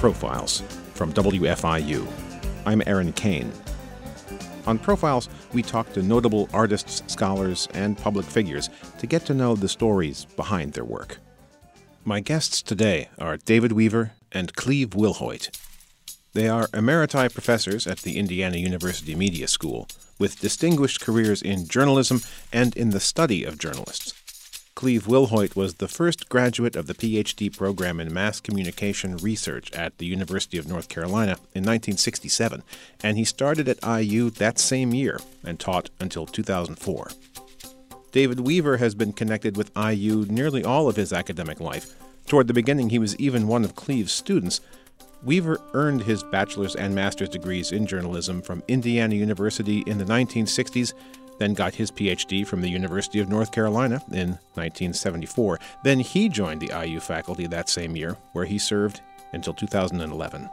Profiles 0.00 0.62
from 0.94 1.12
WFIU. 1.12 2.10
I'm 2.64 2.82
Aaron 2.86 3.12
Cain. 3.12 3.52
On 4.66 4.78
Profiles, 4.78 5.28
we 5.52 5.62
talk 5.62 5.92
to 5.92 6.02
notable 6.02 6.48
artists, 6.54 7.02
scholars, 7.06 7.68
and 7.74 7.98
public 7.98 8.24
figures 8.24 8.70
to 8.98 9.06
get 9.06 9.26
to 9.26 9.34
know 9.34 9.54
the 9.54 9.68
stories 9.68 10.24
behind 10.24 10.72
their 10.72 10.86
work. 10.86 11.18
My 12.02 12.20
guests 12.20 12.62
today 12.62 13.10
are 13.18 13.36
David 13.36 13.72
Weaver 13.72 14.12
and 14.32 14.56
Cleve 14.56 14.88
Wilhoit. 14.94 15.54
They 16.32 16.48
are 16.48 16.68
emeriti 16.68 17.30
professors 17.30 17.86
at 17.86 17.98
the 17.98 18.16
Indiana 18.16 18.56
University 18.56 19.14
Media 19.14 19.48
School 19.48 19.86
with 20.18 20.40
distinguished 20.40 21.02
careers 21.02 21.42
in 21.42 21.68
journalism 21.68 22.22
and 22.54 22.74
in 22.74 22.88
the 22.88 23.00
study 23.00 23.44
of 23.44 23.58
journalists. 23.58 24.14
Cleve 24.74 25.06
Wilhoit 25.06 25.56
was 25.56 25.74
the 25.74 25.88
first 25.88 26.28
graduate 26.28 26.76
of 26.76 26.86
the 26.86 26.94
PhD 26.94 27.54
program 27.54 28.00
in 28.00 28.14
mass 28.14 28.40
communication 28.40 29.16
research 29.18 29.70
at 29.72 29.98
the 29.98 30.06
University 30.06 30.56
of 30.56 30.68
North 30.68 30.88
Carolina 30.88 31.32
in 31.54 31.64
1967, 31.64 32.62
and 33.02 33.18
he 33.18 33.24
started 33.24 33.68
at 33.68 33.84
IU 33.84 34.30
that 34.30 34.58
same 34.58 34.94
year 34.94 35.18
and 35.44 35.58
taught 35.58 35.90
until 35.98 36.24
2004. 36.24 37.08
David 38.12 38.40
Weaver 38.40 38.78
has 38.78 38.94
been 38.94 39.12
connected 39.12 39.56
with 39.56 39.76
IU 39.76 40.24
nearly 40.28 40.64
all 40.64 40.88
of 40.88 40.96
his 40.96 41.12
academic 41.12 41.60
life. 41.60 41.94
Toward 42.26 42.46
the 42.46 42.54
beginning, 42.54 42.90
he 42.90 42.98
was 42.98 43.16
even 43.16 43.48
one 43.48 43.64
of 43.64 43.76
Cleve's 43.76 44.12
students. 44.12 44.60
Weaver 45.22 45.60
earned 45.74 46.02
his 46.02 46.22
bachelor's 46.24 46.74
and 46.74 46.94
master's 46.94 47.28
degrees 47.28 47.72
in 47.72 47.86
journalism 47.86 48.40
from 48.40 48.62
Indiana 48.66 49.14
University 49.14 49.80
in 49.86 49.98
the 49.98 50.04
1960s 50.04 50.94
then 51.40 51.54
got 51.54 51.74
his 51.74 51.90
PhD 51.90 52.46
from 52.46 52.60
the 52.60 52.68
University 52.68 53.18
of 53.18 53.30
North 53.30 53.50
Carolina 53.50 54.02
in 54.12 54.38
1974. 54.54 55.58
Then 55.82 55.98
he 55.98 56.28
joined 56.28 56.60
the 56.60 56.86
IU 56.86 57.00
faculty 57.00 57.46
that 57.46 57.70
same 57.70 57.96
year, 57.96 58.16
where 58.34 58.44
he 58.44 58.58
served 58.58 59.00
until 59.32 59.54
2011. 59.54 60.50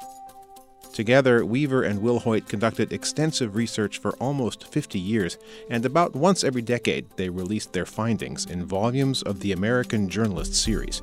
Together, 0.93 1.45
Weaver 1.45 1.83
and 1.83 1.99
Wilhoit 1.99 2.47
conducted 2.47 2.93
extensive 2.93 3.55
research 3.55 3.99
for 3.99 4.13
almost 4.13 4.65
50 4.71 4.97
years, 4.97 5.37
and 5.69 5.85
about 5.85 6.15
once 6.15 6.45
every 6.45 6.61
decade 6.61 7.05
they 7.17 7.29
released 7.29 7.73
their 7.73 7.85
findings 7.85 8.45
in 8.45 8.65
volumes 8.65 9.21
of 9.21 9.41
the 9.41 9.51
American 9.51 10.07
Journalist 10.07 10.55
series. 10.55 11.01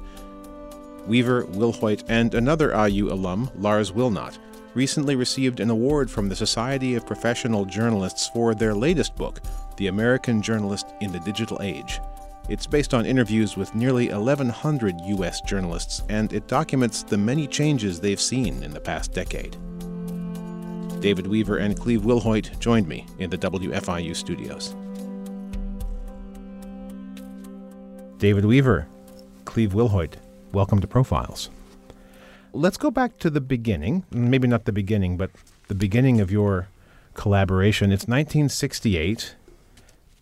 Weaver, 1.07 1.45
Wilhoit, 1.45 2.05
and 2.09 2.35
another 2.35 2.71
IU 2.89 3.13
alum, 3.13 3.51
Lars 3.59 3.93
Willnat, 3.93 4.39
recently 4.75 5.15
received 5.15 5.61
an 5.61 5.71
award 5.71 6.11
from 6.11 6.29
the 6.29 6.37
Society 6.37 6.95
of 6.95 7.07
Professional 7.07 7.67
Journalists 7.67 8.29
for 8.29 8.55
their 8.55 8.75
latest 8.75 9.15
book, 9.15 9.41
The 9.77 9.89
American 9.89 10.41
Journalist 10.41 10.95
in 11.01 11.13
the 11.13 11.21
Digital 11.21 11.59
Age. 11.61 12.01
It's 12.49 12.67
based 12.67 12.93
on 12.93 13.07
interviews 13.07 13.57
with 13.57 13.75
nearly 13.75 14.09
1,100 14.11 15.01
U.S. 15.07 15.41
journalists, 15.41 16.03
and 16.09 16.33
it 16.33 16.47
documents 16.47 17.03
the 17.03 17.17
many 17.17 17.47
changes 17.47 17.99
they've 17.99 18.21
seen 18.21 18.63
in 18.63 18.73
the 18.73 18.81
past 18.81 19.13
decade. 19.13 19.57
David 21.01 21.27
Weaver 21.27 21.57
and 21.57 21.79
Cleve 21.79 22.03
Wilhoit 22.03 22.59
joined 22.59 22.87
me 22.87 23.07
in 23.19 23.31
the 23.31 23.39
WFIU 23.39 24.15
studios. 24.15 24.75
David 28.19 28.45
Weaver, 28.45 28.87
Cleve 29.45 29.73
Wilhoit, 29.73 30.15
welcome 30.53 30.81
to 30.81 30.87
Profiles. 30.87 31.51
Let's 32.53 32.77
go 32.77 32.91
back 32.91 33.19
to 33.19 33.31
the 33.31 33.41
beginning, 33.41 34.05
maybe 34.11 34.47
not 34.47 34.65
the 34.65 34.73
beginning, 34.73 35.17
but 35.17 35.31
the 35.69 35.75
beginning 35.75 36.21
of 36.21 36.31
your 36.31 36.69
collaboration. 37.15 37.91
It's 37.91 38.05
1968, 38.05 39.35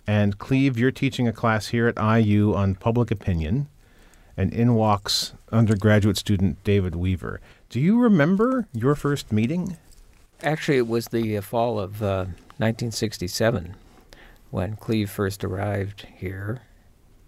and 0.07 0.39
Cleve, 0.39 0.79
you're 0.79 0.91
teaching 0.91 1.29
a 1.29 1.33
class 1.33 1.69
here 1.69 1.87
at 1.89 2.03
IU 2.03 2.55
on 2.55 2.75
public 2.75 3.11
opinion, 3.11 3.69
and 4.37 4.53
in 4.53 4.75
walks 4.75 5.33
undergraduate 5.51 6.17
student 6.17 6.63
David 6.65 6.95
Weaver. 6.95 7.41
Do 7.69 7.81
you 7.81 8.01
remember 8.01 8.67
your 8.73 8.95
first 8.95 9.33
meeting? 9.33 9.77
Actually, 10.43 10.79
it 10.79 10.89
was 10.89 11.09
the 11.09 11.37
uh, 11.37 11.41
fall 11.41 11.79
of 11.79 12.03
uh, 12.03 12.25
1967 12.59 13.77
when 14.51 14.77
Cleve 14.77 15.11
first 15.11 15.45
arrived 15.45 16.07
here. 16.17 16.62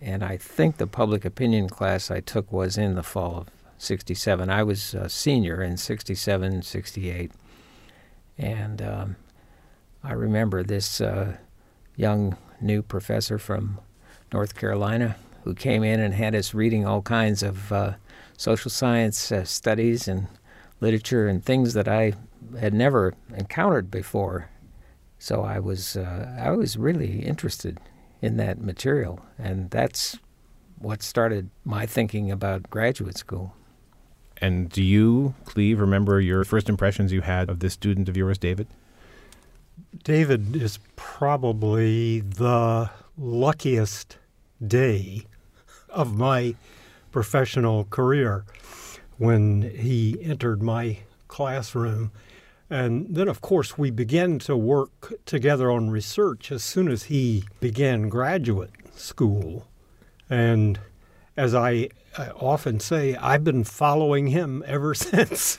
And 0.01 0.23
I 0.23 0.37
think 0.37 0.77
the 0.77 0.87
public 0.87 1.25
opinion 1.25 1.69
class 1.69 2.11
I 2.11 2.21
took 2.21 2.53
was 2.53 2.77
in 2.77 2.95
the 2.95 3.03
fall 3.03 3.39
of 3.39 3.51
67. 3.79 4.51
I 4.51 4.63
was 4.63 4.95
a 4.95 5.09
senior 5.09 5.63
in 5.63 5.77
67, 5.77 6.63
68. 6.63 7.33
And 8.37 8.83
um, 8.83 9.17
I 10.03 10.13
remember 10.13 10.63
this 10.63 11.01
uh, 11.01 11.37
young 11.97 12.37
new 12.60 12.82
professor 12.82 13.38
from 13.38 13.81
North 14.32 14.54
Carolina 14.54 15.16
who 15.44 15.54
came 15.54 15.84
in 15.84 16.00
and 16.00 16.15
had 16.15 16.34
us 16.34 16.54
reading 16.54 16.87
all 16.87 17.03
kinds 17.03 17.42
of 17.42 17.70
uh, 17.70 17.92
social 18.37 18.70
science 18.70 19.31
uh, 19.31 19.44
studies 19.44 20.09
and 20.09 20.26
literature 20.81 21.28
and 21.28 21.44
things 21.44 21.75
that 21.75 21.87
I 21.87 22.15
had 22.59 22.75
never 22.75 23.15
encountered 23.37 23.91
before. 23.91 24.50
So 25.19 25.42
I 25.42 25.59
was 25.59 25.97
uh, 25.97 26.37
I 26.38 26.50
was 26.50 26.76
really 26.76 27.20
interested 27.20 27.78
in 28.20 28.37
that 28.38 28.60
material, 28.60 29.21
and 29.38 29.71
that's 29.71 30.19
what 30.78 31.03
started 31.03 31.50
my 31.65 31.86
thinking 31.86 32.31
about 32.31 32.71
graduate 32.71 33.16
school. 33.16 33.54
And 34.38 34.69
do 34.69 34.82
you, 34.82 35.34
Cleve, 35.44 35.81
remember 35.81 36.21
your 36.21 36.44
first 36.44 36.69
impressions 36.69 37.12
you 37.12 37.21
had 37.21 37.48
of 37.48 37.60
this 37.60 37.72
student 37.72 38.09
of 38.09 38.16
yours, 38.16 38.36
David? 38.36 38.66
David 40.03 40.56
is 40.56 40.78
probably 40.97 42.21
the 42.21 42.91
luckiest 43.16 44.19
day 44.66 45.25
of 45.88 46.16
my 46.16 46.56
professional 47.12 47.84
career 47.84 48.44
when 49.19 49.62
he 49.62 50.19
entered 50.21 50.62
my 50.62 50.99
classroom. 51.28 52.10
And 52.69 53.15
then, 53.15 53.28
of 53.28 53.41
course, 53.41 53.78
we 53.78 53.91
began 53.91 54.38
to 54.41 54.56
work 54.56 55.12
together 55.27 55.71
on 55.71 55.91
research 55.91 56.50
as 56.50 56.65
soon 56.65 56.88
as 56.88 57.04
he 57.04 57.44
began 57.60 58.09
graduate 58.09 58.71
school. 58.97 59.69
And 60.28 60.81
as 61.37 61.54
I 61.54 61.91
uh, 62.16 62.31
often 62.34 62.81
say, 62.81 63.15
I've 63.16 63.44
been 63.44 63.65
following 63.65 64.28
him 64.28 64.65
ever 64.66 64.94
since. 64.94 65.59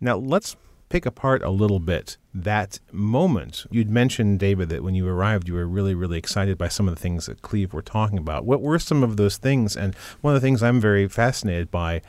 now, 0.00 0.16
let's 0.16 0.56
pick 0.88 1.06
apart 1.06 1.42
a 1.42 1.50
little 1.50 1.80
bit 1.80 2.16
that 2.34 2.80
moment. 2.92 3.66
You'd 3.70 3.90
mentioned, 3.90 4.38
David, 4.38 4.68
that 4.70 4.82
when 4.82 4.94
you 4.94 5.06
arrived, 5.06 5.48
you 5.48 5.54
were 5.54 5.66
really, 5.66 5.94
really 5.94 6.18
excited 6.18 6.56
by 6.56 6.68
some 6.68 6.88
of 6.88 6.94
the 6.94 7.00
things 7.00 7.26
that 7.26 7.42
Cleve 7.42 7.72
were 7.72 7.82
talking 7.82 8.18
about. 8.18 8.44
What 8.44 8.62
were 8.62 8.78
some 8.78 9.02
of 9.02 9.16
those 9.16 9.36
things? 9.36 9.76
And 9.76 9.94
one 10.20 10.34
of 10.34 10.40
the 10.40 10.46
things 10.46 10.62
I'm 10.62 10.80
very 10.80 11.08
fascinated 11.08 11.70
by 11.70 12.02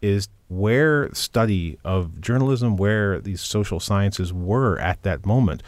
is 0.00 0.28
where 0.48 1.12
study 1.14 1.78
of 1.84 2.20
journalism, 2.20 2.76
where 2.76 3.20
these 3.20 3.40
social 3.40 3.80
sciences 3.80 4.32
were 4.32 4.78
at 4.78 5.02
that 5.02 5.24
moment 5.24 5.62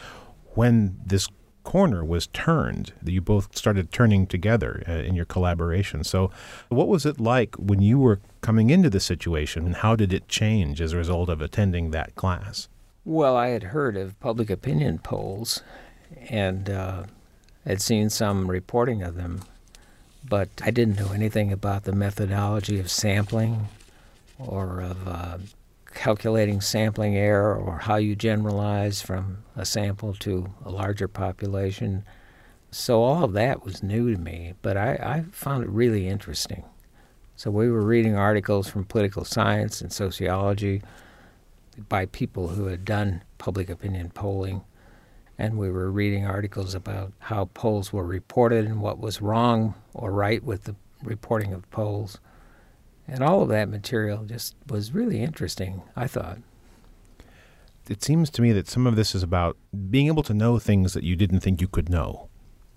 when 0.54 0.98
this 1.04 1.28
corner 1.64 2.04
was 2.04 2.28
turned. 2.28 2.92
You 3.04 3.20
both 3.20 3.56
started 3.56 3.90
turning 3.90 4.26
together 4.26 4.82
uh, 4.86 4.92
in 4.92 5.14
your 5.14 5.24
collaboration. 5.24 6.04
So, 6.04 6.30
what 6.68 6.86
was 6.86 7.04
it 7.04 7.18
like 7.18 7.56
when 7.56 7.82
you 7.82 7.98
were 7.98 8.20
coming 8.40 8.70
into 8.70 8.90
the 8.90 9.00
situation, 9.00 9.66
and 9.66 9.76
how 9.76 9.96
did 9.96 10.12
it 10.12 10.28
change 10.28 10.80
as 10.80 10.92
a 10.92 10.96
result 10.96 11.28
of 11.28 11.40
attending 11.40 11.90
that 11.90 12.14
class? 12.14 12.68
Well, 13.04 13.36
I 13.36 13.48
had 13.48 13.64
heard 13.64 13.96
of 13.96 14.20
public 14.20 14.50
opinion 14.50 14.98
polls 14.98 15.62
and 16.28 16.70
uh, 16.70 17.04
had 17.66 17.82
seen 17.82 18.10
some 18.10 18.50
reporting 18.50 19.02
of 19.02 19.16
them, 19.16 19.42
but 20.28 20.48
I 20.62 20.70
didn't 20.70 20.98
know 20.98 21.12
anything 21.12 21.52
about 21.52 21.84
the 21.84 21.92
methodology 21.92 22.78
of 22.78 22.90
sampling 22.90 23.68
or 24.38 24.80
of 24.80 25.08
uh, 25.08 25.38
calculating 25.94 26.60
sampling 26.60 27.16
error 27.16 27.56
or 27.56 27.78
how 27.78 27.96
you 27.96 28.16
generalize 28.16 29.00
from 29.00 29.38
a 29.56 29.64
sample 29.64 30.14
to 30.14 30.52
a 30.64 30.70
larger 30.70 31.08
population. 31.08 32.04
So 32.70 33.02
all 33.02 33.24
of 33.24 33.32
that 33.34 33.64
was 33.64 33.82
new 33.82 34.12
to 34.12 34.20
me, 34.20 34.54
but 34.62 34.76
I, 34.76 34.92
I 34.94 35.24
found 35.32 35.64
it 35.64 35.70
really 35.70 36.08
interesting. 36.08 36.64
So 37.36 37.50
we 37.50 37.70
were 37.70 37.82
reading 37.82 38.16
articles 38.16 38.68
from 38.68 38.84
political 38.84 39.24
science 39.24 39.80
and 39.80 39.92
sociology 39.92 40.82
by 41.88 42.06
people 42.06 42.48
who 42.48 42.66
had 42.66 42.84
done 42.84 43.22
public 43.38 43.68
opinion 43.68 44.10
polling. 44.10 44.62
And 45.36 45.58
we 45.58 45.68
were 45.68 45.90
reading 45.90 46.24
articles 46.24 46.74
about 46.74 47.12
how 47.18 47.46
polls 47.54 47.92
were 47.92 48.06
reported 48.06 48.66
and 48.66 48.80
what 48.80 49.00
was 49.00 49.20
wrong 49.20 49.74
or 49.92 50.12
right 50.12 50.42
with 50.44 50.64
the 50.64 50.76
reporting 51.02 51.52
of 51.52 51.68
polls. 51.72 52.18
And 53.06 53.22
all 53.22 53.42
of 53.42 53.48
that 53.50 53.68
material 53.68 54.24
just 54.24 54.54
was 54.66 54.92
really 54.92 55.20
interesting, 55.20 55.82
I 55.94 56.06
thought. 56.06 56.38
It 57.88 58.02
seems 58.02 58.30
to 58.30 58.42
me 58.42 58.52
that 58.52 58.66
some 58.66 58.86
of 58.86 58.96
this 58.96 59.14
is 59.14 59.22
about 59.22 59.58
being 59.90 60.06
able 60.06 60.22
to 60.22 60.32
know 60.32 60.58
things 60.58 60.94
that 60.94 61.04
you 61.04 61.16
didn't 61.16 61.40
think 61.40 61.60
you 61.60 61.68
could 61.68 61.90
know 61.90 62.28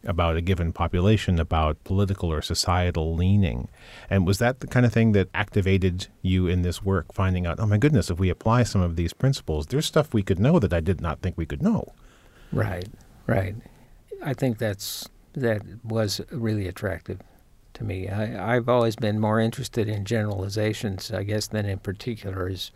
about 0.04 0.36
a 0.36 0.42
given 0.42 0.74
population, 0.74 1.40
about 1.40 1.82
political 1.84 2.32
or 2.32 2.42
societal 2.42 3.16
leaning. 3.16 3.70
And 4.10 4.28
was 4.28 4.38
that 4.40 4.60
the 4.60 4.68
kind 4.68 4.86
of 4.86 4.94
thing 4.94 5.14
that 5.14 5.30
activated 5.34 6.08
you 6.22 6.48
in 6.48 6.62
this 6.62 6.84
work, 6.84 7.14
finding 7.14 7.46
out, 7.46 7.60
oh 7.60 7.66
my 7.66 7.78
goodness, 7.78 8.10
if 8.10 8.20
we 8.20 8.30
apply 8.30 8.64
some 8.64 8.82
of 8.82 8.96
these 8.96 9.14
principles, 9.14 9.68
there's 9.68 9.86
stuff 9.86 10.14
we 10.14 10.24
could 10.24 10.40
know 10.40 10.60
that 10.60 10.74
I 10.74 10.82
did 10.82 11.02
not 11.02 11.22
think 11.22 11.38
we 11.38 11.46
could 11.46 11.64
know? 11.64 11.94
Right, 12.52 12.88
right. 13.26 13.56
I 14.24 14.34
think 14.34 14.58
that's 14.58 15.08
that 15.34 15.62
was 15.84 16.20
really 16.32 16.68
attractive 16.68 17.20
to 17.78 17.84
me. 17.84 18.10
I, 18.10 18.56
I've 18.56 18.70
always 18.70 18.96
been 18.96 19.20
more 19.20 19.40
interested 19.40 19.88
in 19.88 20.06
generalizations, 20.06 21.12
I 21.12 21.24
guess, 21.24 21.48
than 21.48 21.66
in 21.66 21.80
particulars. 21.80 22.72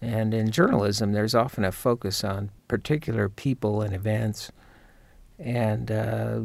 And 0.00 0.34
in 0.34 0.50
journalism, 0.50 1.12
there's 1.12 1.34
often 1.34 1.64
a 1.64 1.72
focus 1.72 2.24
on 2.24 2.50
particular 2.68 3.28
people 3.28 3.82
and 3.82 3.94
events. 3.94 4.50
And 5.38 5.90
uh, 5.90 6.40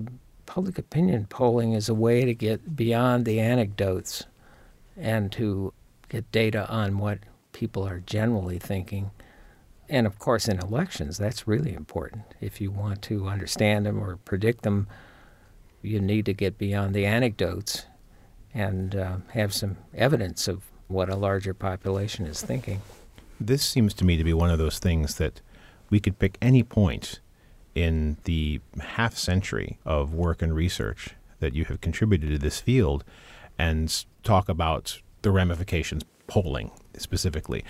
public 0.45 0.77
opinion 0.77 1.25
polling 1.25 1.73
is 1.73 1.89
a 1.89 1.93
way 1.93 2.25
to 2.25 2.33
get 2.33 2.75
beyond 2.75 3.25
the 3.25 3.39
anecdotes 3.39 4.25
and 4.95 5.31
to 5.33 5.73
get 6.09 6.31
data 6.31 6.69
on 6.69 6.97
what 6.99 7.19
people 7.51 7.87
are 7.87 7.99
generally 7.99 8.59
thinking. 8.59 9.11
And 9.89 10.05
of 10.05 10.19
course, 10.19 10.47
in 10.47 10.59
elections, 10.59 11.17
that's 11.17 11.47
really 11.47 11.73
important. 11.73 12.23
If 12.41 12.61
you 12.61 12.71
want 12.71 13.01
to 13.03 13.27
understand 13.27 13.85
them 13.85 13.99
or 13.99 14.17
predict 14.17 14.63
them, 14.63 14.87
you 15.85 15.99
need 15.99 16.25
to 16.25 16.33
get 16.33 16.57
beyond 16.57 16.93
the 16.93 17.05
anecdotes 17.05 17.85
and 18.53 18.95
uh, 18.95 19.17
have 19.33 19.53
some 19.53 19.77
evidence 19.93 20.47
of 20.47 20.63
what 20.87 21.09
a 21.09 21.15
larger 21.15 21.53
population 21.53 22.25
is 22.25 22.41
thinking. 22.41 22.81
This 23.39 23.63
seems 23.63 23.93
to 23.95 24.05
me 24.05 24.17
to 24.17 24.23
be 24.23 24.33
one 24.33 24.49
of 24.49 24.57
those 24.57 24.79
things 24.79 25.15
that 25.15 25.41
we 25.89 25.99
could 25.99 26.19
pick 26.19 26.37
any 26.41 26.63
point 26.63 27.19
in 27.73 28.17
the 28.23 28.61
half 28.79 29.17
century 29.17 29.77
of 29.85 30.13
work 30.13 30.41
and 30.41 30.55
research 30.55 31.15
that 31.39 31.53
you 31.53 31.65
have 31.65 31.81
contributed 31.81 32.29
to 32.29 32.37
this 32.37 32.61
field 32.61 33.03
and 33.59 34.05
talk 34.23 34.47
about 34.47 35.01
the 35.21 35.31
ramifications 35.31 36.03
polling 36.27 36.71
specifically 36.97 37.63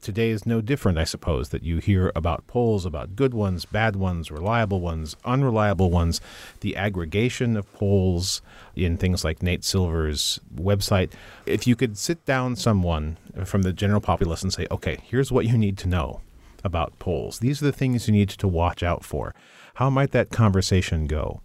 today 0.00 0.30
is 0.30 0.46
no 0.46 0.60
different, 0.60 0.98
I 0.98 1.04
suppose, 1.04 1.48
that 1.50 1.62
you 1.62 1.78
hear 1.78 2.12
about 2.14 2.46
polls 2.46 2.86
about 2.86 3.16
good 3.16 3.34
ones, 3.34 3.64
bad 3.64 3.96
ones, 3.96 4.30
reliable 4.30 4.80
ones, 4.80 5.16
unreliable 5.24 5.90
ones, 5.90 6.20
the 6.60 6.76
aggregation 6.76 7.56
of 7.56 7.72
polls 7.72 8.42
in 8.74 8.96
things 8.96 9.24
like 9.24 9.42
Nate 9.42 9.64
Silver's 9.64 10.40
website. 10.54 11.12
If 11.44 11.66
you 11.66 11.76
could 11.76 11.98
sit 11.98 12.24
down 12.24 12.56
someone 12.56 13.16
from 13.44 13.62
the 13.62 13.72
general 13.72 14.00
populace 14.00 14.42
and 14.42 14.52
say, 14.52 14.66
okay, 14.70 14.98
here's 15.02 15.32
what 15.32 15.46
you 15.46 15.58
need 15.58 15.78
to 15.78 15.88
know 15.88 16.20
about 16.64 16.98
polls, 16.98 17.38
these 17.40 17.62
are 17.62 17.66
the 17.66 17.72
things 17.72 18.06
you 18.06 18.12
need 18.12 18.28
to 18.28 18.48
watch 18.48 18.82
out 18.82 19.04
for, 19.04 19.34
how 19.74 19.90
might 19.90 20.12
that 20.12 20.30
conversation 20.30 21.06
go? 21.06 21.40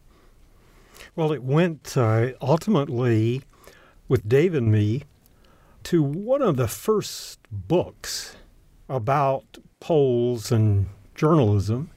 Well, 1.16 1.32
it 1.32 1.44
went 1.44 1.98
uh, 1.98 2.32
ultimately 2.42 3.42
with 4.08 4.28
Dave 4.28 4.54
and 4.54 4.72
me 4.72 5.04
to 5.84 6.04
one 6.04 6.42
of 6.42 6.58
the 6.58 6.68
first 6.68 7.40
books 7.52 8.36
about 8.92 9.58
polls 9.80 10.52
and 10.52 10.88
journalism. 11.16 11.90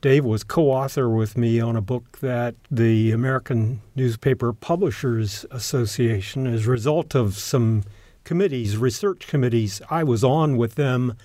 Dave 0.00 0.24
was 0.24 0.44
co 0.44 0.70
author 0.70 1.08
with 1.08 1.36
me 1.36 1.60
on 1.60 1.76
a 1.76 1.80
book 1.80 2.18
that 2.18 2.54
the 2.70 3.12
American 3.12 3.80
Newspaper 3.94 4.52
Publishers 4.52 5.46
Association, 5.50 6.46
as 6.46 6.66
a 6.66 6.70
result 6.70 7.14
of 7.14 7.36
some 7.36 7.84
committees, 8.24 8.76
research 8.76 9.26
committees, 9.26 9.80
I 9.90 10.04
was 10.04 10.22
on 10.22 10.56
with 10.56 10.74
them 10.74 11.16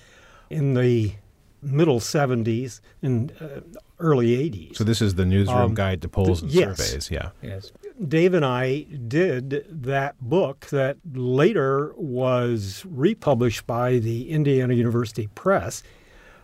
in 0.48 0.74
the 0.74 1.14
middle 1.62 2.00
70s 2.00 2.80
and 3.02 3.32
uh, 3.40 3.60
early 3.98 4.28
80s. 4.50 4.76
So, 4.76 4.84
this 4.84 5.02
is 5.02 5.14
the 5.14 5.26
newsroom 5.26 5.58
um, 5.58 5.74
guide 5.74 6.00
to 6.02 6.08
polls 6.08 6.42
and 6.42 6.50
yes. 6.50 6.78
surveys, 6.78 7.10
yeah. 7.10 7.30
Yes. 7.42 7.72
Dave 8.08 8.32
and 8.32 8.44
I 8.46 8.82
did 9.08 9.66
that 9.68 10.18
book 10.20 10.66
that 10.66 10.96
later 11.12 11.92
was 11.96 12.84
republished 12.88 13.66
by 13.66 13.98
the 13.98 14.30
Indiana 14.30 14.72
University 14.72 15.28
Press, 15.34 15.82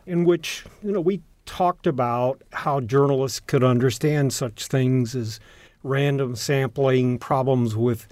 in 0.05 0.25
which 0.25 0.65
you 0.83 0.93
know 0.93 1.01
we 1.01 1.23
talked 1.47 1.87
about 1.87 2.43
how 2.53 2.81
journalists 2.81 3.41
could 3.41 3.65
understand 3.65 4.35
such 4.35 4.67
things 4.67 5.15
as 5.15 5.41
random 5.83 6.37
sampling, 6.37 7.19
problems 7.19 7.75
with 7.75 8.07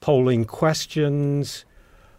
polling 0.00 0.44
questions, 0.46 1.66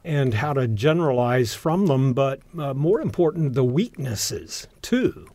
and 0.03 0.35
how 0.35 0.53
to 0.53 0.67
generalize 0.67 1.53
from 1.55 1.87
them, 1.87 2.13
but 2.13 2.39
uh, 2.57 2.73
more 2.73 3.01
important, 3.01 3.53
the 3.53 3.63
weaknesses 3.63 4.67
too 4.81 5.27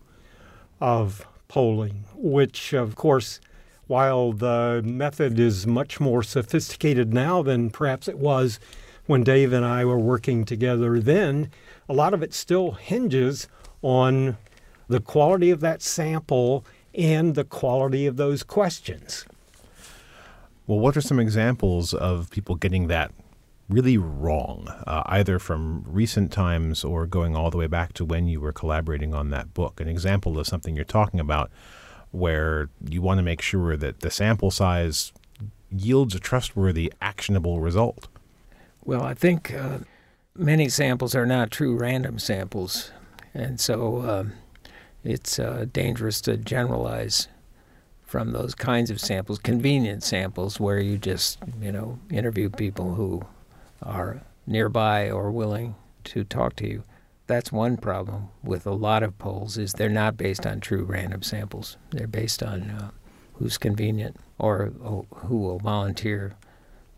of 0.81 1.27
polling, 1.49 2.05
which 2.15 2.73
of 2.73 2.94
course 2.94 3.41
while 3.93 4.33
the 4.33 4.81
method 4.87 5.39
is 5.39 5.67
much 5.67 6.00
more 6.00 6.23
sophisticated 6.23 7.12
now 7.12 7.43
than 7.43 7.69
perhaps 7.69 8.09
it 8.09 8.17
was 8.17 8.59
when 9.05 9.23
Dave 9.23 9.53
and 9.53 9.67
I 9.67 9.85
were 9.85 9.99
working 9.99 10.47
together 10.47 10.99
then, 10.99 11.50
a 11.91 11.93
lot 11.93 12.15
of 12.15 12.23
it 12.23 12.33
still 12.33 12.71
hinges 12.71 13.49
on 13.83 14.39
the 14.89 14.99
quality 14.99 15.50
of 15.50 15.61
that 15.61 15.83
sample 15.83 16.65
and 16.94 17.35
the 17.35 17.44
quality 17.44 18.06
of 18.06 18.17
those 18.17 18.43
questions. 18.43 19.27
Well, 20.67 20.79
what 20.79 20.97
are 20.97 21.03
some 21.03 21.21
examples 21.21 21.93
of 21.93 22.31
people 22.31 22.55
getting 22.55 22.87
that 22.87 23.12
really 23.69 23.99
wrong, 23.99 24.69
uh, 24.87 25.03
either 25.05 25.39
from 25.39 25.85
recent 25.87 26.33
times 26.33 26.83
or 26.83 27.05
going 27.05 27.37
all 27.37 27.50
the 27.50 27.59
way 27.59 27.67
back 27.67 27.93
to 27.93 28.06
when 28.06 28.27
you 28.27 28.41
were 28.41 28.53
collaborating 28.55 29.12
on 29.12 29.29
that 29.29 29.53
book? 29.53 29.83
An 29.83 29.89
example 29.89 30.39
of 30.39 30.47
something 30.47 30.75
you're 30.75 30.87
talking 30.87 31.21
about 31.21 31.50
where 32.12 32.69
you 32.88 33.03
want 33.03 33.19
to 33.19 33.23
make 33.23 33.43
sure 33.43 33.76
that 33.76 34.00
the 34.00 34.11
sample 34.11 34.50
size 34.50 35.12
yields 35.70 36.14
a 36.14 36.20
trustworthy, 36.20 36.93
actionable 37.00 37.61
result? 37.61 38.09
Well, 38.85 39.03
I 39.03 39.14
think 39.14 39.53
uh, 39.53 39.79
many 40.37 40.69
samples 40.69 41.14
are 41.14 41.26
not 41.26 41.50
true 41.50 41.76
random 41.76 42.19
samples, 42.19 42.91
and 43.35 43.59
so 43.59 44.03
um, 44.03 44.32
it's 45.03 45.38
uh, 45.38 45.67
dangerous 45.73 46.20
to 46.23 46.37
generalize 46.37 47.29
from 48.05 48.32
those 48.32 48.55
kinds 48.55 48.91
of 48.91 49.00
samples, 49.00 49.38
convenient 49.38 50.03
samples 50.03 50.61
where 50.61 50.79
you 50.79 50.99
just, 50.99 51.38
you 51.61 51.73
know, 51.73 51.99
interview 52.11 52.50
people 52.50 52.94
who 52.94 53.23
are 53.82 54.20
nearby 54.47 55.11
or 55.11 55.31
willing 55.31 55.75
to 56.05 56.25
talk 56.25 56.55
to 56.56 56.69
you 56.69 56.82
that's 57.26 57.52
one 57.52 57.76
problem 57.76 58.28
with 58.42 58.66
a 58.66 58.72
lot 58.72 59.02
of 59.02 59.19
polls 59.19 59.56
is 59.56 59.72
they're 59.72 59.88
not 59.88 60.16
based 60.16 60.46
on 60.46 60.60
true 60.60 60.84
random 60.84 61.22
samples. 61.22 61.76
They're 61.90 62.06
based 62.06 62.42
on 62.42 62.62
uh, 62.70 62.90
who's 63.34 63.58
convenient 63.58 64.16
or 64.38 64.72
who 65.14 65.38
will 65.38 65.58
volunteer. 65.58 66.34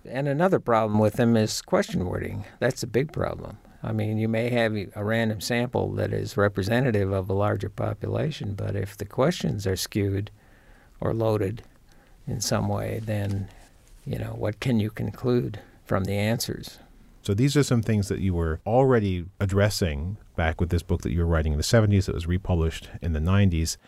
And 0.04 0.28
another 0.28 0.60
problem 0.60 0.98
with 0.98 1.14
them 1.14 1.36
is 1.36 1.62
question 1.62 2.06
wording. 2.06 2.44
That's 2.58 2.82
a 2.82 2.86
big 2.88 3.12
problem. 3.12 3.58
I 3.82 3.93
mean, 3.93 4.16
you 4.16 4.28
may 4.28 4.48
have 4.48 4.74
a 4.74 5.04
random 5.04 5.43
sample 5.43 5.93
that 5.93 6.12
is 6.12 6.38
representative 6.38 7.12
of 7.12 7.28
a 7.28 7.34
larger 7.34 7.69
population, 7.69 8.54
but 8.54 8.74
if 8.74 8.96
the 8.96 9.04
questions 9.04 9.66
are 9.66 9.76
skewed 9.76 10.31
or 11.00 11.12
loaded 11.12 11.62
in 12.26 12.40
some 12.40 12.69
way, 12.69 13.00
then, 13.04 13.48
you 14.06 14.19
know, 14.19 14.34
what 14.38 14.60
can 14.60 14.81
you 14.81 14.90
conclude 14.90 15.60
from 15.84 16.04
the 16.04 16.14
answers? 16.14 16.78
So 17.24 17.32
these 17.32 17.56
are 17.56 17.62
some 17.62 17.81
things 17.81 18.08
that 18.08 18.20
you 18.20 18.34
were 18.34 18.60
already 18.66 19.24
addressing 19.40 20.19
back 20.36 20.60
with 20.60 20.69
this 20.69 20.82
book 20.82 21.00
that 21.02 21.12
you 21.12 21.20
were 21.20 21.26
writing 21.26 21.52
in 21.52 21.58
the 21.58 21.64
70s 21.64 22.04
that 22.04 22.14
was 22.14 22.26
republished 22.26 22.90
in 23.00 23.14
the 23.14 23.19
90s. 23.19 23.78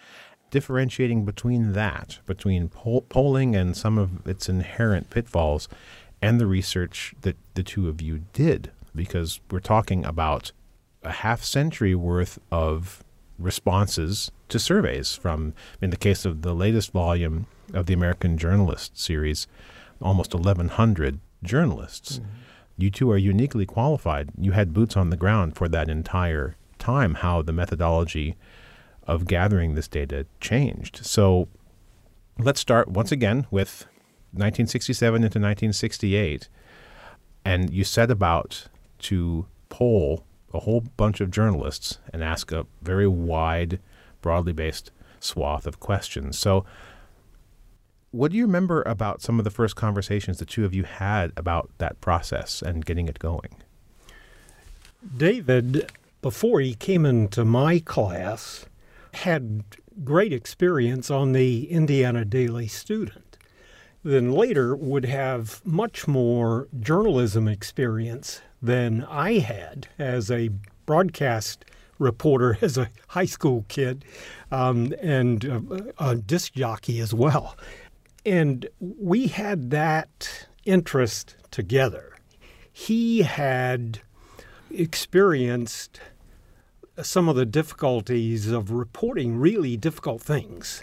Differentiating 0.51 1.27
between 1.27 1.75
that, 1.75 2.21
between 2.25 2.71
poll- 2.71 3.03
polling 3.03 3.55
and 3.55 3.77
some 3.77 3.99
of 3.99 4.27
its 4.27 4.49
inherent 4.49 5.11
pitfalls, 5.11 5.69
and 6.23 6.41
the 6.41 6.47
research 6.47 7.15
that 7.21 7.37
the 7.53 7.63
two 7.63 7.91
of 7.91 8.01
you 8.01 8.23
did, 8.33 8.71
because 8.95 9.41
we're 9.51 9.61
talking 9.61 10.03
about 10.07 10.53
a 11.03 11.13
half 11.13 11.43
century 11.45 11.95
worth 11.95 12.39
of 12.51 13.05
responses 13.39 14.33
to 14.49 14.59
surveys 14.59 15.15
from, 15.15 15.53
in 15.83 15.91
the 15.91 15.99
case 15.99 16.25
of 16.25 16.41
the 16.41 16.55
latest 16.55 16.91
volume 16.91 17.49
of 17.75 17.85
the 17.85 17.93
American 17.93 18.39
Journalist 18.39 18.99
series, 18.99 19.47
almost 20.01 20.33
1,100 20.33 21.21
journalists. 21.43 22.21
Mm-hmm 22.21 22.31
you 22.77 22.91
two 22.91 23.11
are 23.11 23.17
uniquely 23.17 23.67
qualified. 23.67 24.31
You 24.39 24.53
had 24.53 24.75
boots 24.75 24.97
on 24.97 25.11
the 25.11 25.17
ground 25.17 25.57
for 25.57 25.69
that 25.69 25.89
entire 25.89 26.57
time, 26.79 27.15
how 27.15 27.43
the 27.43 27.53
methodology 27.53 28.37
of 29.07 29.27
gathering 29.27 29.75
this 29.75 29.89
data 29.89 30.27
changed. 30.41 31.05
So 31.05 31.49
let's 32.39 32.61
start 32.61 32.89
once 32.89 33.13
again 33.13 33.47
with 33.51 33.87
1967 34.33 35.17
into 35.17 35.39
1968. 35.39 36.49
And 37.45 37.73
you 37.73 37.85
set 37.85 38.11
about 38.11 38.69
to 38.99 39.47
poll 39.69 40.25
a 40.53 40.61
whole 40.61 40.83
bunch 40.97 41.21
of 41.21 41.31
journalists 41.31 41.99
and 42.13 42.23
ask 42.23 42.53
a 42.53 42.67
very 42.83 43.07
wide, 43.07 43.79
broadly 44.21 44.53
based 44.53 44.91
swath 45.21 45.67
of 45.67 45.81
questions. 45.81 46.39
So 46.39 46.65
what 48.17 48.31
do 48.31 48.39
you 48.39 48.47
remember 48.47 48.83
about 48.83 49.21
some 49.21 49.39
of 49.39 49.45
the 49.45 49.51
first 49.51 49.77
conversations 49.77 50.39
the 50.39 50.47
two 50.47 50.65
of 50.65 50.75
you 50.75 50.85
had 50.85 51.33
about 51.37 51.71
that 51.79 52.01
process 52.01 52.63
and 52.63 52.85
getting 52.85 53.09
it 53.09 53.19
going? 53.19 53.57
David, 55.17 55.93
before 56.23 56.61
he 56.61 56.75
came 56.75 57.05
into 57.05 57.45
my 57.45 57.79
class, 57.79 58.67
had 59.15 59.65
great 60.05 60.33
experience 60.33 61.11
on 61.11 61.33
the 61.33 61.71
Indiana 61.71 62.25
Daily 62.25 62.67
Student. 62.67 63.39
Then 64.03 64.33
later 64.33 64.75
would 64.75 65.05
have 65.05 65.61
much 65.65 66.07
more 66.07 66.69
journalism 66.81 67.49
experience 67.49 68.41
than 68.63 69.05
I 69.05 69.39
had 69.39 69.89
as 69.99 70.31
a 70.31 70.51
broadcast 70.87 71.65
reporter 71.99 72.59
as 72.63 72.79
a 72.79 72.91
high 73.09 73.25
school 73.27 73.65
kid 73.69 74.05
um, 74.51 74.95
and 75.03 75.45
a, 75.45 75.93
a 75.99 76.15
disc 76.17 76.55
jockey 76.55 77.01
as 77.01 77.13
well. 77.13 77.57
And 78.27 78.69
we 78.81 79.29
had 79.29 79.71
that 79.71 80.49
interest 80.65 81.37
together. 81.53 82.17
He 82.73 83.23
had 83.23 84.01
experienced 84.69 86.01
some 87.01 87.29
of 87.29 87.37
the 87.37 87.47
difficulties 87.47 88.51
of 88.51 88.73
reporting 88.73 89.37
really 89.39 89.77
difficult 89.77 90.21
things. 90.21 90.83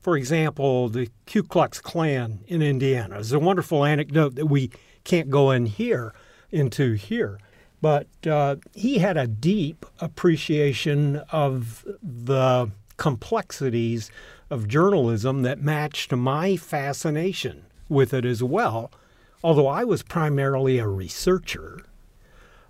For 0.00 0.16
example, 0.16 0.88
the 0.88 1.10
Ku 1.26 1.42
Klux 1.42 1.80
Klan 1.80 2.40
in 2.46 2.62
Indiana 2.62 3.18
is 3.18 3.32
a 3.32 3.38
wonderful 3.38 3.84
anecdote 3.84 4.36
that 4.36 4.46
we 4.46 4.70
can't 5.04 5.28
go 5.28 5.50
in 5.50 5.66
here 5.66 6.14
into 6.50 6.94
here. 6.94 7.38
But 7.82 8.08
uh, 8.26 8.56
he 8.74 8.98
had 8.98 9.18
a 9.18 9.26
deep 9.26 9.84
appreciation 10.00 11.16
of 11.30 11.84
the 12.02 12.70
complexities 12.96 14.10
of 14.50 14.68
journalism 14.68 15.42
that 15.42 15.62
matched 15.62 16.12
my 16.12 16.56
fascination 16.56 17.64
with 17.88 18.12
it 18.12 18.24
as 18.24 18.42
well. 18.42 18.90
Although 19.42 19.68
I 19.68 19.84
was 19.84 20.02
primarily 20.02 20.78
a 20.78 20.86
researcher 20.86 21.84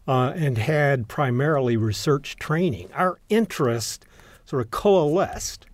uh, 0.06 0.32
and 0.36 0.58
had 0.58 1.08
primarily 1.08 1.76
research 1.76 2.36
training, 2.36 2.90
our 2.94 3.18
interest 3.28 4.06
sort 4.44 4.62
of 4.62 4.70
coalesced 4.70 5.66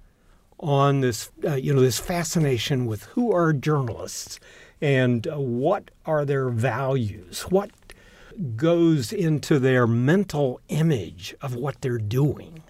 on 0.58 1.00
this, 1.00 1.30
uh, 1.44 1.54
you 1.54 1.74
know, 1.74 1.80
this 1.80 1.98
fascination 1.98 2.86
with 2.86 3.04
who 3.04 3.32
are 3.32 3.52
journalists 3.52 4.40
and 4.80 5.26
uh, 5.26 5.38
what 5.38 5.90
are 6.04 6.24
their 6.24 6.48
values, 6.48 7.42
what 7.50 7.70
goes 8.56 9.12
into 9.12 9.58
their 9.58 9.86
mental 9.86 10.60
image 10.68 11.34
of 11.40 11.54
what 11.54 11.80
they're 11.80 11.98
doing. 11.98 12.62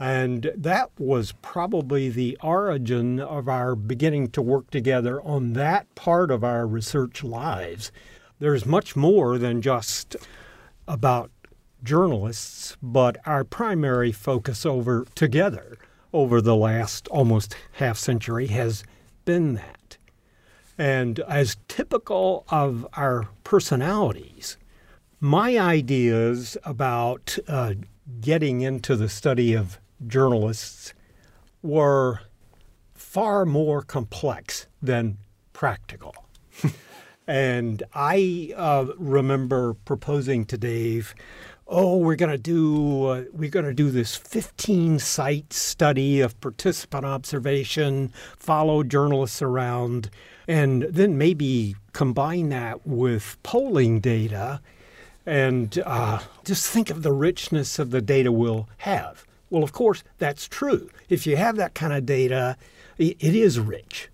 And 0.00 0.50
that 0.56 0.90
was 0.98 1.34
probably 1.42 2.08
the 2.08 2.38
origin 2.42 3.20
of 3.20 3.50
our 3.50 3.76
beginning 3.76 4.30
to 4.30 4.40
work 4.40 4.70
together 4.70 5.20
on 5.20 5.52
that 5.52 5.94
part 5.94 6.30
of 6.30 6.42
our 6.42 6.66
research 6.66 7.22
lives. 7.22 7.92
There's 8.38 8.64
much 8.64 8.96
more 8.96 9.36
than 9.36 9.60
just 9.60 10.16
about 10.88 11.30
journalists, 11.84 12.78
but 12.82 13.18
our 13.26 13.44
primary 13.44 14.10
focus 14.10 14.64
over 14.64 15.06
together 15.14 15.76
over 16.14 16.40
the 16.40 16.56
last 16.56 17.06
almost 17.08 17.54
half 17.72 17.98
century 17.98 18.46
has 18.46 18.82
been 19.26 19.54
that. 19.54 19.98
And 20.78 21.20
as 21.20 21.58
typical 21.68 22.46
of 22.48 22.86
our 22.94 23.28
personalities, 23.44 24.56
my 25.20 25.58
ideas 25.58 26.56
about 26.64 27.36
uh, 27.46 27.74
getting 28.20 28.62
into 28.62 28.96
the 28.96 29.08
study 29.08 29.54
of 29.54 29.78
journalists 30.06 30.94
were 31.62 32.20
far 32.94 33.44
more 33.44 33.82
complex 33.82 34.66
than 34.80 35.18
practical. 35.52 36.14
and 37.26 37.82
I 37.94 38.52
uh, 38.56 38.86
remember 38.96 39.74
proposing 39.74 40.44
to 40.46 40.56
Dave, 40.58 41.14
"Oh, 41.66 41.96
we're 41.96 42.16
going 42.16 42.30
to 42.30 42.38
do 42.38 43.06
uh, 43.06 43.24
we're 43.32 43.50
going 43.50 43.66
to 43.66 43.74
do 43.74 43.90
this 43.90 44.16
15 44.16 44.98
site 44.98 45.52
study 45.52 46.20
of 46.20 46.40
participant 46.40 47.04
observation, 47.04 48.12
follow 48.36 48.82
journalists 48.82 49.42
around, 49.42 50.10
and 50.46 50.82
then 50.82 51.18
maybe 51.18 51.76
combine 51.92 52.48
that 52.50 52.86
with 52.86 53.36
polling 53.42 54.00
data." 54.00 54.60
And 55.26 55.82
uh, 55.84 56.20
just 56.44 56.66
think 56.66 56.90
of 56.90 57.02
the 57.02 57.12
richness 57.12 57.78
of 57.78 57.90
the 57.90 58.00
data 58.00 58.32
we'll 58.32 58.68
have. 58.78 59.26
Well, 59.50 59.64
of 59.64 59.72
course, 59.72 60.02
that's 60.18 60.48
true. 60.48 60.88
If 61.08 61.26
you 61.26 61.36
have 61.36 61.56
that 61.56 61.74
kind 61.74 61.92
of 61.92 62.06
data, 62.06 62.56
it 62.96 63.22
is 63.22 63.58
rich. 63.58 64.08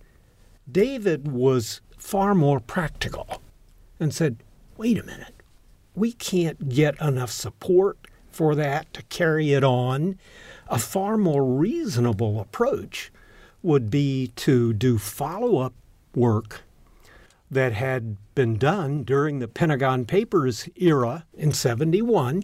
David 0.71 1.31
was 1.31 1.81
far 1.99 2.35
more 2.35 2.59
practical 2.59 3.43
and 4.01 4.13
said, 4.13 4.39
wait 4.77 4.99
a 4.99 5.05
minute, 5.05 5.35
we 5.95 6.13
can't 6.13 6.69
get 6.69 7.01
enough 7.01 7.31
support 7.31 7.99
for 8.31 8.55
that 8.55 8.93
to 8.95 9.03
carry 9.05 9.53
it 9.53 9.65
on. 9.65 10.19
A 10.69 10.79
far 10.79 11.17
more 11.17 11.45
reasonable 11.45 12.41
approach 12.41 13.13
would 13.63 13.91
be 13.91 14.33
to 14.37 14.73
do 14.73 14.99
follow 14.99 15.59
up 15.59 15.75
work 16.15 16.63
that 17.51 17.73
had 17.73 18.17
been 18.35 18.57
done 18.57 19.05
during 19.05 19.39
the 19.39 19.49
Pentagon 19.49 20.05
Papers 20.05 20.69
era 20.77 21.25
in 21.35 21.53
71 21.53 22.43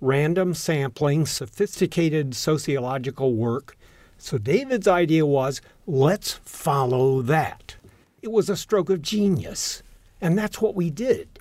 random 0.00 0.54
sampling, 0.54 1.26
sophisticated 1.26 2.34
sociological 2.34 3.34
work. 3.34 3.76
So 4.18 4.38
David's 4.38 4.88
idea 4.88 5.26
was 5.26 5.60
let's 5.86 6.34
follow 6.44 7.22
that. 7.22 7.76
It 8.22 8.30
was 8.30 8.48
a 8.48 8.56
stroke 8.56 8.90
of 8.90 9.02
genius. 9.02 9.82
And 10.20 10.36
that's 10.36 10.60
what 10.60 10.74
we 10.74 10.90
did. 10.90 11.38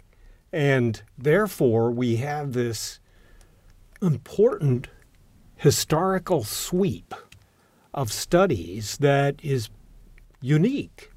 And 0.52 1.02
therefore, 1.18 1.92
we 1.92 2.18
have 2.18 2.54
this 2.54 3.00
important 4.02 4.88
historical 5.58 6.44
sweep 6.44 7.14
of 7.94 8.12
studies 8.12 8.98
that 8.98 9.36
is 9.44 9.70
unique. 10.42 11.12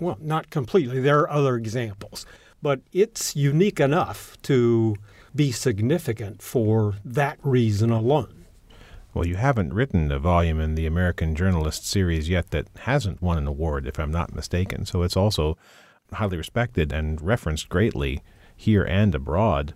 Well, 0.00 0.16
not 0.20 0.50
completely, 0.50 1.00
there 1.00 1.20
are 1.20 1.30
other 1.30 1.56
examples, 1.56 2.24
but 2.62 2.80
it's 2.92 3.36
unique 3.36 3.78
enough 3.78 4.40
to 4.42 4.96
be 5.34 5.52
significant 5.52 6.42
for 6.42 6.94
that 7.04 7.38
reason 7.42 7.90
alone. 7.90 8.44
Well, 9.12 9.26
you 9.26 9.36
haven't 9.36 9.74
written 9.74 10.10
a 10.10 10.18
volume 10.18 10.60
in 10.60 10.74
the 10.74 10.86
American 10.86 11.34
Journalist 11.36 11.86
series 11.86 12.28
yet 12.28 12.50
that 12.50 12.68
hasn't 12.80 13.22
won 13.22 13.38
an 13.38 13.46
award, 13.46 13.86
if 13.86 14.00
I'm 14.00 14.10
not 14.10 14.34
mistaken. 14.34 14.86
So 14.86 15.02
it's 15.02 15.16
also 15.16 15.56
highly 16.12 16.36
respected 16.36 16.92
and 16.92 17.22
referenced 17.22 17.68
greatly 17.68 18.22
here 18.56 18.82
and 18.84 19.14
abroad. 19.14 19.74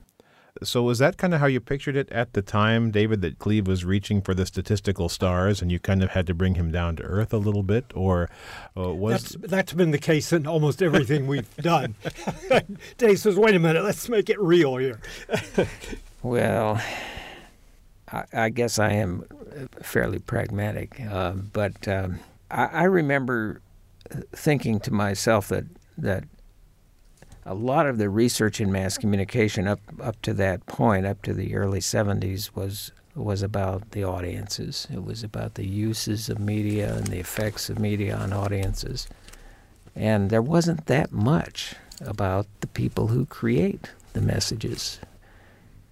So 0.63 0.83
was 0.83 0.99
that 0.99 1.17
kind 1.17 1.35
of 1.35 1.41
how 1.41 1.47
you 1.47 1.61
pictured 1.61 1.97
it 1.97 2.11
at 2.11 2.33
the 2.33 2.43
time, 2.43 2.91
David, 2.91 3.21
that 3.23 3.39
Cleve 3.39 3.67
was 3.67 3.85
reaching 3.85 4.21
for 4.21 4.35
the 4.35 4.47
statistical 4.47 5.09
stars, 5.09 5.63
and 5.63 5.71
you 5.71 5.79
kind 5.79 6.03
of 6.03 6.11
had 6.11 6.27
to 6.27 6.35
bring 6.35 6.55
him 6.55 6.71
down 6.71 6.97
to 6.97 7.03
earth 7.03 7.33
a 7.33 7.39
little 7.39 7.63
bit, 7.63 7.87
or 7.95 8.29
uh, 8.77 8.93
was 8.93 9.23
that's, 9.23 9.51
that's 9.51 9.73
been 9.73 9.91
the 9.91 9.99
case 9.99 10.33
in 10.33 10.47
almost 10.47 10.83
everything 10.83 11.27
we've 11.27 11.55
done. 11.61 11.95
Dave 12.99 13.19
says, 13.19 13.37
"Wait 13.37 13.55
a 13.55 13.59
minute, 13.59 13.85
let's 13.85 14.09
make 14.09 14.29
it 14.31 14.41
real 14.41 14.77
here." 14.77 15.01
well, 16.23 16.81
I, 18.11 18.25
I, 18.33 18.49
guess 18.49 18.79
I 18.79 18.93
am 18.93 19.25
fairly 19.83 20.19
pragmatic, 20.19 21.01
uh, 21.01 21.33
but 21.33 21.87
um, 21.87 22.21
I, 22.51 22.65
I 22.67 22.83
remember 22.85 23.61
thinking 24.33 24.81
to 24.81 24.93
myself 24.93 25.49
that 25.49 25.65
that 25.99 26.25
a 27.49 27.55
lot 27.55 27.87
of 27.87 27.97
the 27.97 28.11
research 28.11 28.61
in 28.61 28.71
mass 28.71 28.99
communication 28.99 29.67
up 29.67 29.81
up 30.01 30.21
to 30.23 30.35
that 30.35 30.67
point, 30.67 31.07
up 31.07 31.23
to 31.23 31.33
the 31.33 31.57
early 31.57 31.81
70s, 31.81 32.55
was 32.55 32.93
was 33.15 33.43
about 33.43 33.93
the 33.93 34.05
audiences. 34.05 34.87
It 34.93 35.03
was 35.03 35.25
about 35.25 35.55
the 35.55 35.67
uses 35.67 36.29
of 36.29 36.39
media 36.39 36.95
and 36.95 37.07
the 37.07 37.19
effects 37.19 37.71
of 37.71 37.79
media 37.79 38.15
on 38.15 38.33
audiences. 38.33 39.09
And 39.97 40.31
there 40.31 40.43
wasn't 40.43 40.87
that 40.87 41.11
much 41.11 41.75
about 42.03 42.47
the 42.61 42.69
people 42.69 43.09
who 43.09 43.25
create 43.27 43.91
the 44.13 44.21
messages. 44.21 45.01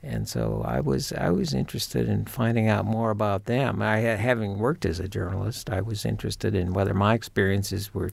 And 0.02 0.28
so 0.28 0.62
I 0.64 0.80
was 0.80 1.10
I 1.14 1.30
was 1.30 1.54
interested 1.54 2.06
in 2.06 2.26
finding 2.26 2.68
out 2.68 2.84
more 2.84 3.10
about 3.10 3.46
them. 3.46 3.80
I 3.80 4.00
having 4.00 4.58
worked 4.58 4.84
as 4.84 5.00
a 5.00 5.08
journalist, 5.08 5.70
I 5.70 5.80
was 5.80 6.04
interested 6.04 6.54
in 6.54 6.74
whether 6.74 6.92
my 6.92 7.14
experiences 7.14 7.94
were 7.94 8.12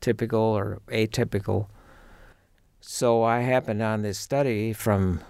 typical 0.00 0.40
or 0.40 0.80
atypical 0.88 1.68
so 2.86 3.22
I 3.22 3.40
happened 3.40 3.80
on 3.80 4.02
this 4.02 4.18
study 4.18 4.74
from 4.74 5.20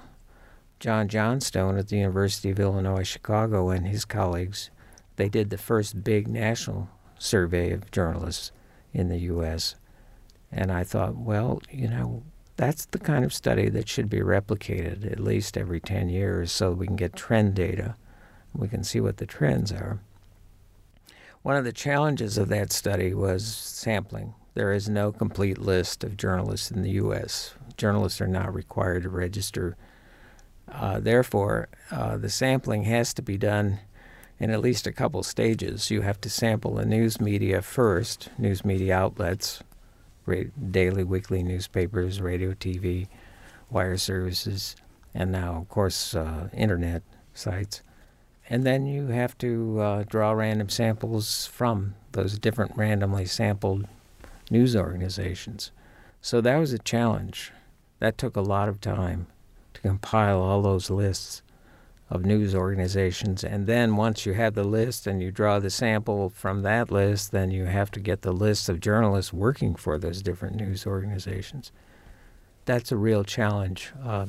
John 0.81 1.07
Johnstone 1.07 1.79
at 1.79 1.87
the 1.87 1.97
University 1.97 2.51
of 2.51 2.59
Illinois 2.59 3.05
Chicago 3.05 3.71
and 3.71 3.87
his 3.87 4.05
colleagues. 4.05 4.71
They 5.15 5.29
did 5.29 5.51
the 5.51 5.57
first 5.57 6.03
big 6.03 6.27
national 6.27 6.89
survey 7.17 7.71
of 7.71 7.93
journalists 7.93 8.51
in 8.93 9.09
the 9.09 9.19
U.S. 9.19 9.77
And 10.51 10.73
I 10.73 10.83
thought, 10.83 11.15
well, 11.17 11.63
you 11.71 11.87
know, 11.87 12.25
that's 12.57 12.87
the 12.87 12.99
kind 12.99 13.25
of 13.25 13.33
study 13.33 13.69
that 13.69 13.89
should 13.89 14.11
be 14.11 14.19
replicated 14.19 15.11
at 15.11 15.21
least 15.21 15.57
every 15.57 15.81
10 15.81 16.09
years 16.09 16.51
so 16.51 16.73
we 16.73 16.89
can 16.89 16.97
get 16.97 17.15
trend 17.15 17.55
data. 17.55 17.95
We 18.53 18.67
can 18.67 18.83
see 18.83 18.99
what 18.99 19.19
the 19.19 19.27
trends 19.27 19.71
are. 19.71 20.01
One 21.43 21.57
of 21.57 21.65
the 21.65 21.73
challenges 21.73 22.37
of 22.37 22.49
that 22.49 22.73
study 22.73 23.15
was 23.15 23.47
sampling. 23.47 24.35
There 24.55 24.73
is 24.73 24.89
no 24.89 25.11
complete 25.11 25.59
list 25.59 26.05
of 26.05 26.17
journalists 26.17 26.71
in 26.71 26.83
the 26.83 26.91
U.S. 26.93 27.55
Journalists 27.77 28.21
are 28.21 28.29
not 28.29 28.55
required 28.55 29.03
to 29.03 29.09
register. 29.09 29.77
Uh, 30.71 31.01
therefore, 31.01 31.69
uh, 31.91 32.17
the 32.17 32.31
sampling 32.31 32.85
has 32.85 33.13
to 33.15 33.23
be 33.23 33.37
done 33.37 33.81
in 34.39 34.51
at 34.51 34.61
least 34.61 34.87
a 34.87 34.93
couple 34.93 35.23
stages. 35.25 35.91
You 35.91 36.03
have 36.03 36.21
to 36.21 36.31
sample 36.31 36.75
the 36.75 36.87
news 36.87 37.21
media 37.21 37.63
first, 37.63 38.31
news 38.39 38.65
media 38.65 38.97
outlets, 38.97 39.63
daily, 40.71 41.05
weekly 41.05 41.43
newspapers, 41.43 42.21
radio, 42.21 42.53
TV, 42.53 43.09
wire 43.71 43.97
services, 43.97 44.77
and 45.13 45.33
now, 45.33 45.57
of 45.57 45.69
course, 45.69 46.15
uh, 46.15 46.49
internet 46.53 47.03
sites. 47.35 47.83
and 48.49 48.65
then 48.65 48.87
you 48.87 49.07
have 49.07 49.37
to 49.39 49.81
uh, 49.81 50.05
draw 50.05 50.31
random 50.33 50.69
samples 50.69 51.47
from 51.47 51.95
those 52.13 52.39
different 52.39 52.77
randomly 52.77 53.25
sampled 53.25 53.87
news 54.51 54.77
organizations. 54.77 55.71
So 56.21 56.41
that 56.41 56.57
was 56.57 56.73
a 56.73 56.79
challenge. 56.79 57.53
That 57.99 58.19
took 58.19 58.37
a 58.37 58.41
lot 58.41 58.69
of 58.69 58.81
time 58.81 59.27
to 59.75 59.81
compile 59.81 60.41
all 60.41 60.63
those 60.63 60.91
lists 60.91 61.43
of 62.11 62.25
news 62.25 62.55
organizations. 62.55 63.43
And 63.43 63.67
then 63.67 63.97
once 63.97 64.27
you 64.27 64.35
have 64.35 64.55
the 64.55 64.65
list 64.65 65.07
and 65.07 65.23
you 65.23 65.31
draw 65.31 65.59
the 65.59 65.71
sample 65.71 66.29
from 66.29 66.63
that 66.63 66.91
list, 66.91 67.33
then 67.33 67.51
you 67.51 67.65
have 67.65 67.91
to 67.93 68.01
get 68.01 68.23
the 68.23 68.33
list 68.33 68.69
of 68.69 68.81
journalists 68.81 69.33
working 69.33 69.75
for 69.75 69.99
those 69.99 70.23
different 70.23 70.57
news 70.57 70.87
organizations. 70.87 71.73
That's 72.67 72.93
a 72.93 72.97
real 72.97 73.25
challenge, 73.25 73.93
uh, 74.03 74.27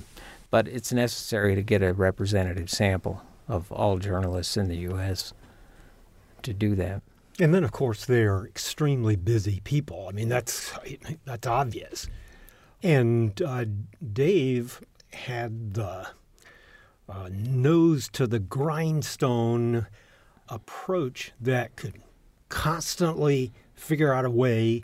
but 0.50 0.68
it's 0.68 0.92
necessary 0.92 1.56
to 1.56 1.62
get 1.62 1.84
a 1.84 1.94
representative 1.94 2.70
sample 2.70 3.22
of 3.48 3.72
all 3.72 4.00
journalists 4.00 4.58
in 4.58 4.68
the 4.68 4.78
U.S. 4.78 5.34
to 6.44 6.54
do 6.54 6.76
that. 6.76 7.02
And 7.40 7.54
then, 7.54 7.64
of 7.64 7.72
course, 7.72 8.06
they're 8.06 8.46
extremely 8.46 9.16
busy 9.16 9.60
people. 9.64 10.08
I 10.08 10.14
mean, 10.14 10.30
that's 10.30 10.72
that's 11.26 11.48
obvious. 11.48 12.08
And 12.82 13.42
uh, 13.42 13.66
Dave 14.14 14.82
had 15.12 15.74
the 15.74 16.08
uh, 17.10 17.30
nose 17.32 18.08
to 18.10 18.28
the 18.28 18.40
grindstone 18.40 19.88
approach 20.50 21.34
that 21.42 21.76
could 21.76 22.02
constantly 22.50 23.52
figure 23.74 24.14
out 24.14 24.26
a 24.26 24.30
way 24.30 24.84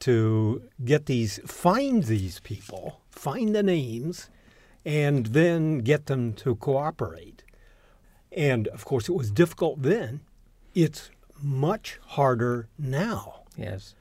to 0.00 0.62
get 0.84 1.06
these, 1.06 1.40
find 1.46 2.04
these 2.04 2.40
people, 2.40 3.00
find 3.10 3.54
the 3.54 3.62
names, 3.62 4.30
and 4.84 5.26
then 5.26 5.78
get 5.78 6.06
them 6.06 6.32
to 6.32 6.56
cooperate. 6.56 7.44
And 8.32 8.66
of 8.68 8.84
course, 8.84 9.08
it 9.08 9.12
was 9.12 9.30
difficult 9.30 9.82
then. 9.82 10.20
It's 10.74 11.10
much 11.42 11.98
harder 12.06 12.68
now. 12.78 13.42
Yes. 13.56 13.94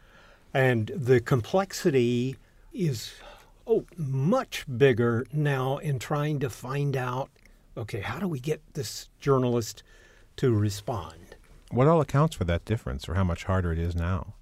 And 0.54 0.92
the 0.96 1.20
complexity 1.20 2.38
is 2.74 3.14
oh 3.68 3.86
much 3.98 4.66
bigger 4.78 5.26
now 5.32 5.78
in 5.78 6.00
trying 6.00 6.40
to 6.40 6.50
find 6.50 6.96
out 6.96 7.30
okay, 7.78 8.02
how 8.02 8.20
do 8.20 8.28
we 8.28 8.40
get 8.40 8.62
this 8.74 9.10
journalist 9.20 9.84
to 10.38 10.54
respond? 10.54 11.36
What 11.72 11.88
all 11.88 12.02
accounts 12.02 12.36
for 12.36 12.44
that 12.46 12.66
difference 12.66 13.08
or 13.08 13.14
how 13.14 13.24
much 13.24 13.46
harder 13.46 13.72
it 13.72 13.80
is 13.80 13.96
now? 13.96 14.34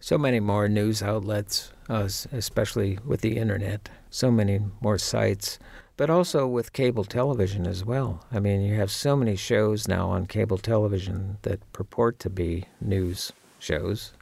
So 0.00 0.16
many 0.16 0.38
more 0.38 0.68
news 0.68 1.02
outlets, 1.02 1.72
uh, 1.88 2.08
especially 2.30 2.98
with 3.04 3.20
the 3.20 3.36
internet, 3.36 3.88
so 4.10 4.30
many 4.30 4.60
more 4.80 4.98
sites, 4.98 5.58
but 5.98 6.08
also 6.08 6.46
with 6.46 6.72
cable 6.72 7.04
television 7.04 7.66
as 7.66 7.84
well. 7.84 8.24
I 8.32 8.40
mean, 8.40 8.62
you 8.62 8.76
have 8.76 8.90
so 8.90 9.14
many 9.14 9.36
shows 9.36 9.86
now 9.86 10.08
on 10.08 10.24
cable 10.24 10.56
television 10.56 11.36
that 11.42 11.70
purport 11.74 12.18
to 12.20 12.30
be 12.30 12.64
news 12.80 13.32
shows, 13.58 14.14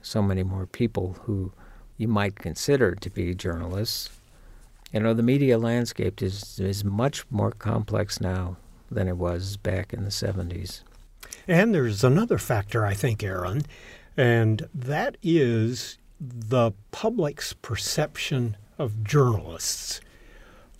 so 0.00 0.22
many 0.22 0.44
more 0.44 0.66
people 0.66 1.16
who 1.24 1.50
you 1.96 2.06
might 2.06 2.36
consider 2.36 2.94
to 2.94 3.10
be 3.10 3.34
journalists 3.34 4.10
you 4.92 5.00
know, 5.00 5.12
the 5.12 5.22
media 5.22 5.58
landscape 5.58 6.22
is 6.22 6.58
is 6.58 6.84
much 6.84 7.24
more 7.30 7.50
complex 7.50 8.20
now 8.20 8.56
than 8.90 9.06
it 9.06 9.18
was 9.18 9.56
back 9.56 9.92
in 9.92 10.04
the 10.04 10.10
70s. 10.10 10.82
And 11.46 11.74
there's 11.74 12.02
another 12.02 12.38
factor, 12.38 12.86
I 12.86 12.94
think, 12.94 13.22
Aaron, 13.22 13.62
and 14.16 14.66
that 14.74 15.18
is 15.22 15.98
the 16.18 16.72
public's 16.90 17.52
perception 17.52 18.56
of 18.78 19.04
journalists. 19.04 20.00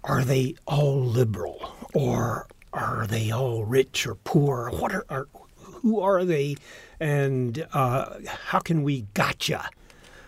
Are 0.09 0.25
they 0.25 0.55
all 0.67 1.05
liberal, 1.05 1.77
or 1.93 2.47
are 2.73 3.07
they 3.07 3.31
all 3.31 3.65
rich 3.65 4.07
or 4.07 4.15
poor? 4.15 4.71
What 4.71 4.93
are, 4.93 5.05
are 5.11 5.29
who 5.55 6.01
are 6.01 6.25
they, 6.25 6.57
and 6.99 7.67
uh, 7.75 8.15
how 8.27 8.59
can 8.61 8.83
we 8.83 9.03
gotcha 9.13 9.69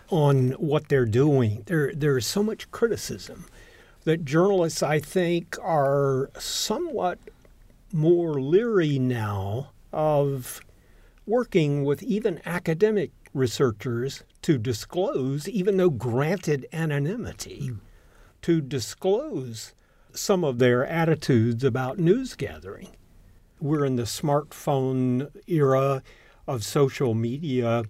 on 0.09 0.51
what 0.51 0.87
they're 0.87 1.07
doing? 1.07 1.63
There, 1.65 1.91
there 1.95 2.15
is 2.15 2.27
so 2.27 2.43
much 2.43 2.69
criticism 2.69 3.47
that 4.03 4.23
journalists, 4.23 4.83
I 4.83 4.99
think, 4.99 5.57
are 5.61 6.29
somewhat 6.37 7.17
more 7.91 8.39
leery 8.39 8.99
now 8.99 9.71
of 9.91 10.61
working 11.25 11.83
with 11.83 12.03
even 12.03 12.39
academic 12.45 13.11
researchers 13.33 14.23
to 14.43 14.57
disclose, 14.57 15.49
even 15.49 15.77
though 15.77 15.89
granted 15.89 16.67
anonymity, 16.71 17.69
mm. 17.71 17.79
To 18.43 18.61
disclose 18.61 19.73
some 20.13 20.43
of 20.43 20.59
their 20.59 20.85
attitudes 20.85 21.63
about 21.63 21.99
news 21.99 22.35
gathering. 22.35 22.89
We're 23.59 23.85
in 23.85 23.95
the 23.95 24.03
smartphone 24.03 25.29
era 25.47 26.03
of 26.47 26.63
social 26.63 27.13
media 27.13 27.83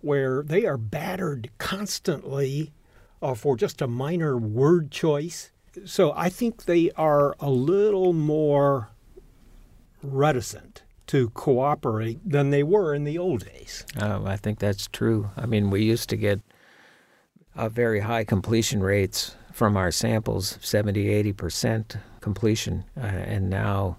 where 0.00 0.42
they 0.42 0.64
are 0.64 0.78
battered 0.78 1.50
constantly 1.58 2.72
uh, 3.20 3.34
for 3.34 3.56
just 3.56 3.82
a 3.82 3.86
minor 3.86 4.36
word 4.36 4.90
choice 4.90 5.50
so 5.84 6.12
I 6.16 6.28
think 6.28 6.64
they 6.64 6.90
are 6.92 7.34
a 7.38 7.50
little 7.50 8.12
more 8.12 8.90
reticent 10.02 10.82
to 11.08 11.30
cooperate 11.30 12.18
than 12.24 12.50
they 12.50 12.62
were 12.62 12.94
in 12.94 13.04
the 13.04 13.18
old 13.18 13.44
days. 13.44 13.84
Oh, 14.00 14.26
I 14.26 14.36
think 14.36 14.58
that's 14.58 14.88
true. 14.88 15.30
I 15.36 15.46
mean, 15.46 15.70
we 15.70 15.82
used 15.82 16.08
to 16.10 16.16
get 16.16 16.40
uh, 17.54 17.68
very 17.68 18.00
high 18.00 18.24
completion 18.24 18.82
rates 18.82 19.36
from 19.56 19.74
our 19.74 19.90
samples 19.90 20.58
70, 20.60 21.32
80% 21.32 21.98
completion. 22.20 22.84
Uh, 22.94 23.06
and 23.06 23.48
now, 23.48 23.96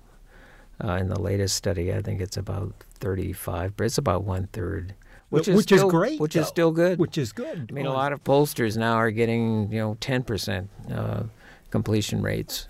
uh, 0.83 0.91
in 0.91 1.09
the 1.09 1.19
latest 1.19 1.55
study, 1.55 1.91
I 1.91 1.99
think 2.03 2.21
it's 2.21 2.37
about 2.37 2.75
35, 2.99 3.75
but 3.75 3.85
it's 3.85 3.97
about 3.97 4.23
one 4.23 4.49
third. 4.53 4.93
Which, 5.29 5.47
is, 5.47 5.55
which 5.55 5.63
still, 5.65 5.87
is 5.87 5.91
great. 5.91 6.19
Which 6.19 6.35
though. 6.35 6.41
is 6.41 6.47
still 6.47 6.71
good. 6.71 6.99
Which 6.99 7.17
is 7.17 7.31
good. 7.31 7.69
I 7.71 7.73
mean, 7.73 7.87
a 7.87 7.91
lot 7.91 8.13
of 8.13 8.23
pollsters 8.23 8.77
now 8.77 8.93
are 8.93 9.09
getting, 9.09 9.71
you 9.71 9.79
know, 9.79 9.97
10% 9.99 11.29
completion 11.71 12.21
rates. 12.21 12.67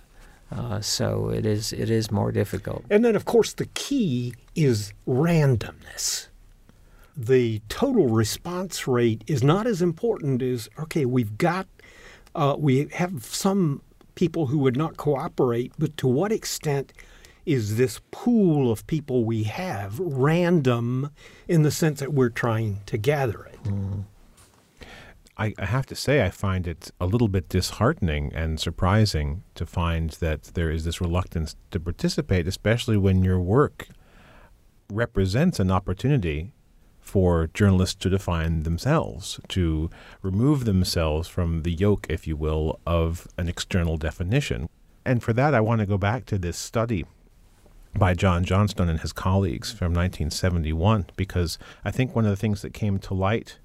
Uh, 0.49 0.79
so 0.79 1.27
it 1.27 1.45
is 1.45 1.73
it 1.73 1.89
is 1.89 2.09
more 2.09 2.31
difficult. 2.31 2.85
And 2.89 3.03
then, 3.03 3.17
of 3.17 3.25
course, 3.25 3.51
the 3.51 3.65
key 3.65 4.33
is 4.55 4.93
randomness. 5.05 6.27
The 7.17 7.61
total 7.67 8.07
response 8.07 8.87
rate 8.87 9.25
is 9.27 9.43
not 9.43 9.67
as 9.67 9.81
important 9.81 10.41
as 10.41 10.69
okay. 10.79 11.03
We've 11.03 11.37
got 11.37 11.67
uh, 12.37 12.55
we 12.57 12.87
have 12.93 13.25
some 13.25 13.81
people 14.15 14.45
who 14.45 14.59
would 14.59 14.77
not 14.77 14.95
cooperate, 14.95 15.73
but 15.77 15.97
to 15.97 16.07
what 16.07 16.31
extent 16.31 16.93
is 17.45 17.77
this 17.77 17.99
pool 18.11 18.71
of 18.71 18.85
people 18.87 19.25
we 19.25 19.43
have 19.43 19.99
random 19.99 21.09
in 21.47 21.63
the 21.63 21.71
sense 21.71 21.99
that 21.99 22.13
we're 22.13 22.29
trying 22.29 22.79
to 22.85 22.97
gather 22.97 23.43
it? 23.45 23.63
Mm. 23.63 24.03
I, 25.37 25.53
I, 25.57 25.65
have 25.65 25.85
to 25.87 25.95
say, 25.95 26.25
I 26.25 26.29
find 26.29 26.67
it 26.67 26.91
a 26.99 27.05
little 27.05 27.27
bit 27.27 27.47
disheartening 27.47 28.31
and 28.33 28.59
surprising 28.59 29.43
to 29.55 29.65
find 29.65 30.09
that 30.11 30.43
there 30.55 30.71
is 30.71 30.83
this 30.83 30.99
reluctance 30.99 31.55
to 31.71 31.79
participate, 31.79 32.47
especially 32.47 32.97
when 32.97 33.23
your 33.23 33.39
work 33.39 33.87
represents 34.91 35.59
an 35.59 35.69
opportunity 35.69 36.53
for 37.07 37.47
journalists 37.53 37.95
to 37.95 38.09
define 38.09 38.63
themselves, 38.63 39.39
to 39.47 39.89
remove 40.21 40.65
themselves 40.65 41.27
from 41.27 41.63
the 41.63 41.71
yoke, 41.71 42.05
if 42.09 42.27
you 42.27 42.35
will, 42.35 42.79
of 42.85 43.27
an 43.37 43.47
external 43.47 43.97
definition. 43.97 44.67
And 45.05 45.23
for 45.23 45.31
that, 45.33 45.53
I 45.53 45.61
want 45.61 45.79
to 45.79 45.85
go 45.85 45.97
back 45.97 46.25
to 46.25 46.37
this 46.37 46.57
study 46.57 47.05
by 47.95 48.13
John 48.13 48.43
Johnstone 48.43 48.89
and 48.89 48.99
his 48.99 49.13
colleagues 49.13 49.71
from 49.71 49.93
1971, 49.93 51.07
because 51.15 51.57
I 51.85 51.91
think 51.91 52.13
one 52.13 52.25
of 52.25 52.29
the 52.29 52.35
things 52.35 52.61
that 52.61 52.73
came 52.73 52.99
to 52.99 53.13
light 53.13 53.57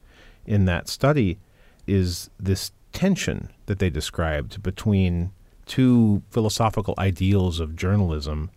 in 0.46 0.64
that 0.66 0.88
study 0.88 1.38
is 1.86 2.30
this 2.38 2.70
tension 2.92 3.50
that 3.66 3.80
they 3.80 3.90
described 3.90 4.62
between 4.62 5.32
two 5.66 6.22
philosophical 6.30 6.94
ideals 6.98 7.58
of 7.58 7.76
journalism, 7.76 8.50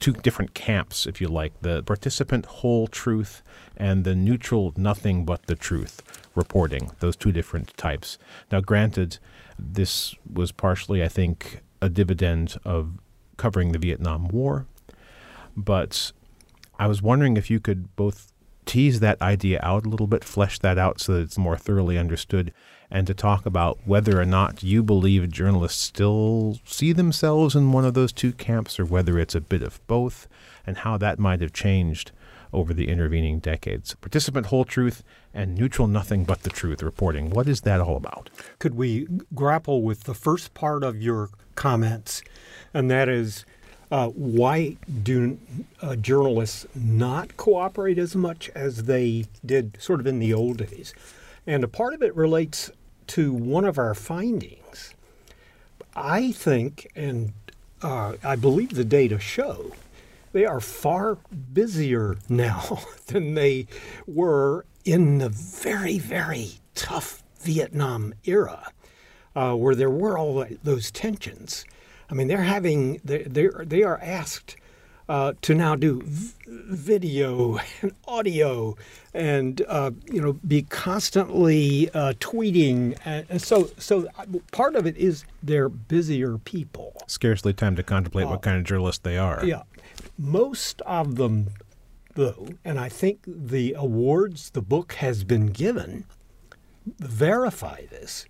two 0.00 0.12
different 0.12 0.54
camps, 0.54 1.06
if 1.06 1.20
you 1.20 1.28
like 1.28 1.52
the 1.60 1.82
participant 1.82 2.46
whole 2.46 2.86
truth 2.86 3.42
and 3.76 4.04
the 4.04 4.14
neutral 4.14 4.72
nothing 4.76 5.24
but 5.24 5.46
the 5.46 5.54
truth 5.54 6.02
reporting, 6.34 6.90
those 7.00 7.16
two 7.16 7.32
different 7.32 7.76
types. 7.76 8.18
Now, 8.50 8.60
granted, 8.60 9.18
this 9.58 10.14
was 10.30 10.52
partially, 10.52 11.02
I 11.02 11.08
think, 11.08 11.60
a 11.80 11.88
dividend 11.88 12.56
of 12.64 12.98
covering 13.36 13.72
the 13.72 13.78
Vietnam 13.78 14.28
War, 14.28 14.66
but 15.56 16.12
I 16.78 16.86
was 16.86 17.02
wondering 17.02 17.36
if 17.36 17.50
you 17.50 17.60
could 17.60 17.94
both 17.96 18.32
tease 18.64 19.00
that 19.00 19.20
idea 19.20 19.60
out 19.62 19.84
a 19.84 19.88
little 19.88 20.06
bit, 20.06 20.24
flesh 20.24 20.58
that 20.60 20.78
out 20.78 21.00
so 21.00 21.14
that 21.14 21.20
it's 21.22 21.38
more 21.38 21.56
thoroughly 21.56 21.98
understood, 21.98 22.52
and 22.92 23.06
to 23.06 23.14
talk 23.14 23.46
about 23.46 23.78
whether 23.86 24.20
or 24.20 24.24
not 24.24 24.62
you 24.62 24.82
believe 24.82 25.28
journalists 25.30 25.82
still 25.82 26.58
see 26.64 26.92
themselves 26.92 27.56
in 27.56 27.72
one 27.72 27.86
of 27.86 27.94
those 27.94 28.12
two 28.12 28.32
camps 28.32 28.78
or 28.78 28.84
whether 28.84 29.18
it's 29.18 29.34
a 29.34 29.40
bit 29.40 29.62
of 29.62 29.84
both, 29.86 30.28
and 30.66 30.76
how 30.78 30.98
that 30.98 31.18
might 31.18 31.40
have 31.40 31.52
changed 31.52 32.12
over 32.52 32.74
the 32.74 32.88
intervening 32.88 33.38
decades. 33.38 33.94
Participant 33.94 34.46
whole 34.46 34.66
truth 34.66 35.02
and 35.32 35.54
neutral 35.54 35.88
nothing 35.88 36.22
but 36.24 36.42
the 36.42 36.50
truth 36.50 36.82
reporting. 36.82 37.30
What 37.30 37.48
is 37.48 37.62
that 37.62 37.80
all 37.80 37.96
about? 37.96 38.28
Could 38.58 38.74
we 38.74 39.08
grapple 39.34 39.82
with 39.82 40.04
the 40.04 40.14
first 40.14 40.52
part 40.52 40.84
of 40.84 41.00
your 41.00 41.30
comments, 41.54 42.22
and 42.74 42.90
that 42.90 43.08
is 43.08 43.44
Uh, 43.90 44.08
why 44.08 44.74
do 45.02 45.38
uh, 45.82 45.94
journalists 45.96 46.66
not 46.74 47.36
cooperate 47.36 47.98
as 47.98 48.16
much 48.16 48.50
as 48.54 48.84
they 48.84 49.26
did 49.44 49.76
sort 49.78 50.00
of 50.00 50.06
in 50.06 50.18
the 50.18 50.32
old 50.32 50.56
days? 50.56 50.94
And 51.46 51.62
a 51.62 51.68
part 51.68 51.92
of 51.92 52.02
it 52.02 52.16
relates 52.16 52.70
to 53.08 53.32
one 53.32 53.64
of 53.64 53.78
our 53.78 53.94
findings. 53.94 54.94
I 55.94 56.32
think, 56.32 56.90
and 56.96 57.32
uh, 57.82 58.14
I 58.22 58.36
believe 58.36 58.74
the 58.74 58.84
data 58.84 59.18
show, 59.18 59.72
they 60.32 60.46
are 60.46 60.60
far 60.60 61.18
busier 61.52 62.16
now 62.28 62.80
than 63.06 63.34
they 63.34 63.66
were 64.06 64.64
in 64.84 65.18
the 65.18 65.28
very, 65.28 65.98
very 65.98 66.52
tough 66.74 67.22
Vietnam 67.40 68.14
era, 68.24 68.72
uh, 69.34 69.54
where 69.54 69.74
there 69.74 69.90
were 69.90 70.16
all 70.16 70.46
those 70.62 70.90
tensions. 70.90 71.64
I 72.10 72.14
mean, 72.14 72.28
they're 72.28 72.42
having 72.42 73.00
they 73.04 73.22
they 73.22 73.82
are 73.82 73.98
asked 74.02 74.56
uh, 75.12 75.34
to 75.42 75.54
now 75.54 75.76
do 75.76 76.00
v- 76.04 76.32
video 76.46 77.58
and 77.82 77.92
audio 78.08 78.74
and 79.12 79.60
uh, 79.68 79.90
you 80.10 80.22
know 80.22 80.32
be 80.46 80.62
constantly 80.62 81.90
uh, 81.90 82.14
tweeting 82.18 82.96
and 83.04 83.42
so 83.42 83.68
so 83.76 84.08
uh, 84.18 84.24
part 84.52 84.74
of 84.74 84.86
it 84.86 84.96
is 84.96 85.24
they're 85.42 85.68
busier 85.68 86.38
people. 86.38 86.96
Scarcely 87.08 87.52
time 87.52 87.76
to 87.76 87.82
contemplate 87.82 88.26
what 88.26 88.36
uh, 88.36 88.38
kind 88.38 88.56
of 88.56 88.64
journalist 88.64 89.02
they 89.04 89.18
are. 89.18 89.44
yeah. 89.44 89.62
Most 90.16 90.80
of 90.82 91.16
them 91.16 91.50
though 92.14 92.46
and 92.64 92.78
i 92.78 92.88
think 92.90 93.20
the 93.26 93.74
awards 93.76 94.50
the 94.50 94.60
book 94.60 94.92
has 94.94 95.24
been 95.24 95.46
given 95.46 96.04
verify 96.98 97.86
this. 97.86 98.26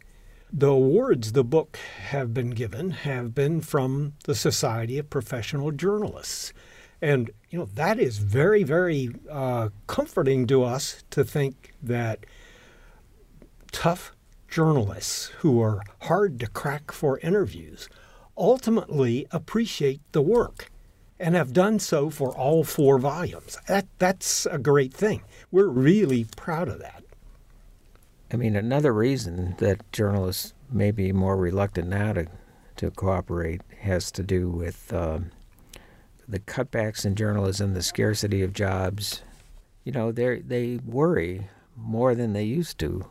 The 0.53 0.69
awards 0.69 1.33
the 1.33 1.45
book 1.45 1.79
have 2.11 2.35
been 2.35 2.51
given 2.51 2.91
have 2.91 3.35
been 3.35 3.61
from 3.61 4.15
the 4.25 4.35
Society 4.35 4.99
of 4.99 5.09
Professional 5.09 5.71
Journalists. 5.73 6.53
And, 7.03 7.31
you 7.51 7.59
know, 7.59 7.65
that 7.75 7.99
is 7.99 8.19
very, 8.19 8.63
very 8.63 9.11
uh, 9.29 9.71
comforting 9.89 10.47
to 10.47 10.63
us 10.63 11.03
to 11.11 11.25
think 11.25 11.75
that 11.83 12.25
tough 13.73 14.13
journalists 14.49 15.27
who 15.39 15.61
are 15.61 15.83
hard 16.03 16.39
to 16.41 16.47
crack 16.47 16.93
for 16.93 17.19
interviews 17.19 17.89
ultimately 18.39 19.27
appreciate 19.33 20.01
the 20.13 20.23
work 20.23 20.71
and 21.19 21.35
have 21.35 21.53
done 21.53 21.81
so 21.81 22.09
for 22.09 22.37
all 22.37 22.63
four 22.63 22.99
volumes. 22.99 23.59
That, 23.67 23.87
that's 23.99 24.47
a 24.47 24.59
great 24.59 24.95
thing. 24.95 25.23
We're 25.51 25.69
really 25.69 26.27
proud 26.37 26.69
of 26.69 26.79
that. 26.79 27.03
I 28.33 28.37
mean, 28.37 28.55
another 28.55 28.93
reason 28.93 29.57
that 29.59 29.91
journalists 29.93 30.55
may 30.71 30.93
be 30.93 31.13
more 31.13 31.37
reluctant 31.37 31.89
now 31.89 32.13
to, 32.13 32.27
to 32.77 32.91
cooperate 32.93 33.61
has 33.81 34.11
to 34.13 34.23
do 34.23 34.49
with 34.49 34.93
uh, 34.93 35.19
the 36.29 36.41
cutbacks 36.41 37.05
in 37.05 37.15
journalism, 37.15 37.75
the 37.75 37.83
scarcity 37.83 38.43
of 38.43 38.53
jobs. 38.53 39.23
You 39.85 39.93
know, 39.93 40.13
they 40.13 40.41
they 40.41 40.79
worry 40.85 41.49
more 41.77 42.15
than 42.15 42.33
they 42.33 42.45
used 42.45 42.79
to 42.79 43.07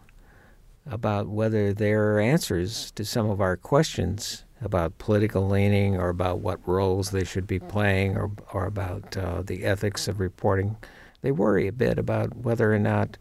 about 0.85 1.27
whether 1.27 1.73
their 1.73 2.19
answers 2.19 2.91
to 2.91 3.05
some 3.05 3.29
of 3.29 3.41
our 3.41 3.55
questions 3.55 4.43
about 4.61 4.97
political 4.97 5.47
leaning 5.47 5.95
or 5.95 6.09
about 6.09 6.39
what 6.39 6.59
roles 6.67 7.11
they 7.11 7.23
should 7.23 7.47
be 7.47 7.59
playing 7.59 8.15
or, 8.15 8.31
or 8.53 8.65
about 8.65 9.17
uh, 9.17 9.41
the 9.41 9.63
ethics 9.63 10.07
of 10.07 10.19
reporting. 10.19 10.77
They 11.21 11.31
worry 11.31 11.67
a 11.67 11.71
bit 11.71 11.97
about 11.97 12.37
whether 12.37 12.73
or 12.73 12.79
not 12.79 13.17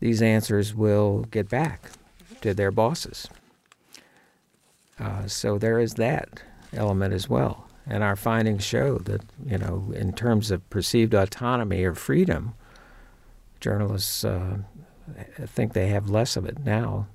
these 0.00 0.22
answers 0.22 0.74
will 0.74 1.20
get 1.30 1.48
back 1.48 1.90
to 2.40 2.54
their 2.54 2.70
bosses. 2.70 3.28
Uh, 4.98 5.26
so 5.26 5.58
there 5.58 5.78
is 5.78 5.94
that 5.94 6.42
element 6.72 7.12
as 7.14 7.28
well. 7.28 7.68
And 7.86 8.02
our 8.02 8.16
findings 8.16 8.64
show 8.64 8.98
that, 8.98 9.22
you 9.44 9.58
know, 9.58 9.92
in 9.94 10.12
terms 10.14 10.50
of 10.50 10.68
perceived 10.70 11.14
autonomy 11.14 11.84
or 11.84 11.94
freedom, 11.94 12.54
journalists 13.60 14.24
uh, 14.24 14.58
think 15.46 15.72
they 15.72 15.88
have 15.88 16.08
less 16.08 16.36
of 16.36 16.46
it 16.46 16.64
now 16.64 17.06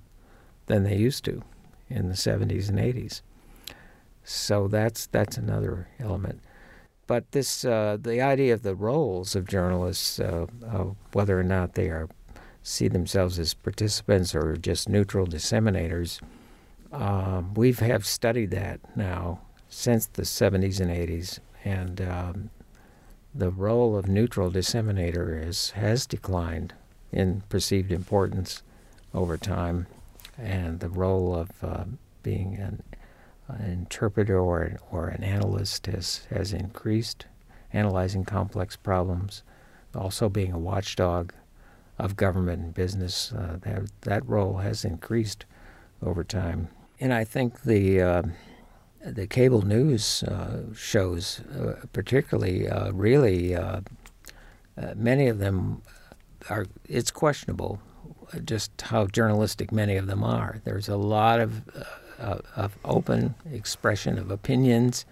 than 0.67 0.83
they 0.83 0.95
used 0.95 1.25
to 1.25 1.41
in 1.89 2.09
the 2.09 2.15
70s 2.15 2.69
and 2.69 2.77
80s. 2.77 3.21
So 4.23 4.67
that's 4.67 5.07
that's 5.07 5.37
another 5.37 5.87
element. 5.99 6.41
But 7.07 7.31
this 7.31 7.65
uh, 7.65 7.97
the 7.99 8.21
idea 8.21 8.53
of 8.53 8.61
the 8.61 8.75
roles 8.75 9.35
of 9.35 9.47
journalists, 9.47 10.19
uh, 10.19 10.45
whether 11.13 11.39
or 11.39 11.43
not 11.43 11.73
they 11.73 11.87
are 11.89 12.07
see 12.61 12.87
themselves 12.87 13.39
as 13.39 13.55
participants 13.55 14.35
or 14.35 14.55
just 14.55 14.87
neutral 14.87 15.25
disseminators. 15.25 16.21
Um, 16.91 17.53
we 17.53 17.71
have 17.73 18.05
studied 18.05 18.51
that 18.51 18.79
now 18.95 19.41
since 19.69 20.07
the 20.07 20.23
70s 20.23 20.79
and 20.79 20.89
80s, 20.89 21.39
and 21.63 22.01
um, 22.01 22.49
the 23.33 23.51
role 23.51 23.95
of 23.95 24.07
neutral 24.07 24.49
disseminator 24.49 25.37
is, 25.41 25.71
has 25.71 26.07
declined 26.07 26.73
in 27.11 27.41
perceived 27.49 27.91
importance 27.91 28.63
over 29.13 29.37
time, 29.37 29.87
and 30.37 30.79
the 30.79 30.89
role 30.89 31.35
of 31.35 31.49
uh, 31.63 31.83
being 32.23 32.55
an, 32.55 32.81
an, 33.47 33.69
interpreter 33.69 34.39
or, 34.39 34.77
or 34.91 35.07
an 35.07 35.23
analyst 35.23 35.85
has, 35.85 36.25
has 36.29 36.53
increased, 36.53 37.25
analyzing 37.71 38.25
complex 38.25 38.75
problems, 38.75 39.43
also 39.95 40.29
being 40.29 40.51
a 40.51 40.59
watchdog 40.59 41.33
of 41.97 42.15
government 42.15 42.63
and 42.63 42.73
business. 42.73 43.31
Uh, 43.31 43.57
that, 43.61 43.83
that 44.01 44.27
role 44.27 44.57
has 44.57 44.85
increased 44.85 45.45
over 46.01 46.23
time. 46.23 46.69
And 46.99 47.13
I 47.13 47.23
think 47.23 47.63
the 47.63 48.01
uh, 48.01 48.23
the 49.03 49.27
cable 49.27 49.61
news 49.61 50.23
uh, 50.23 50.63
shows, 50.75 51.41
uh, 51.57 51.85
particularly, 51.93 52.67
uh, 52.67 52.91
really, 52.91 53.55
uh, 53.55 53.81
many 54.95 55.27
of 55.27 55.39
them 55.39 55.81
are. 56.49 56.65
It's 56.87 57.11
questionable 57.11 57.79
just 58.45 58.81
how 58.81 59.07
journalistic 59.07 59.71
many 59.71 59.95
of 59.95 60.07
them 60.07 60.23
are. 60.23 60.61
There's 60.63 60.89
a 60.89 60.97
lot 60.97 61.39
of 61.39 61.67
of 62.19 62.77
open 62.83 63.33
expression 63.49 64.17
of 64.17 64.29
opinions 64.29 65.05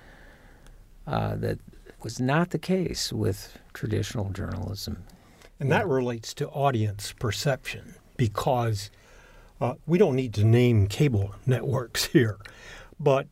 that 1.05 1.57
was 2.03 2.19
not 2.19 2.49
the 2.49 2.59
case 2.59 3.13
with 3.13 3.57
traditional 3.73 4.29
journalism 4.31 5.05
and 5.59 5.71
that 5.71 5.87
relates 5.87 6.33
to 6.35 6.47
audience 6.49 7.13
perception 7.13 7.95
because 8.15 8.91
uh, 9.59 9.73
we 9.85 9.97
don't 9.97 10.15
need 10.15 10.33
to 10.35 10.43
name 10.43 10.87
cable 10.87 11.35
networks 11.45 12.05
here, 12.05 12.37
but 12.99 13.27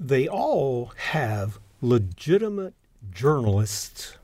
they 0.00 0.26
all 0.26 0.92
have 0.96 1.58
legitimate 1.82 2.72
journalists 3.12 4.16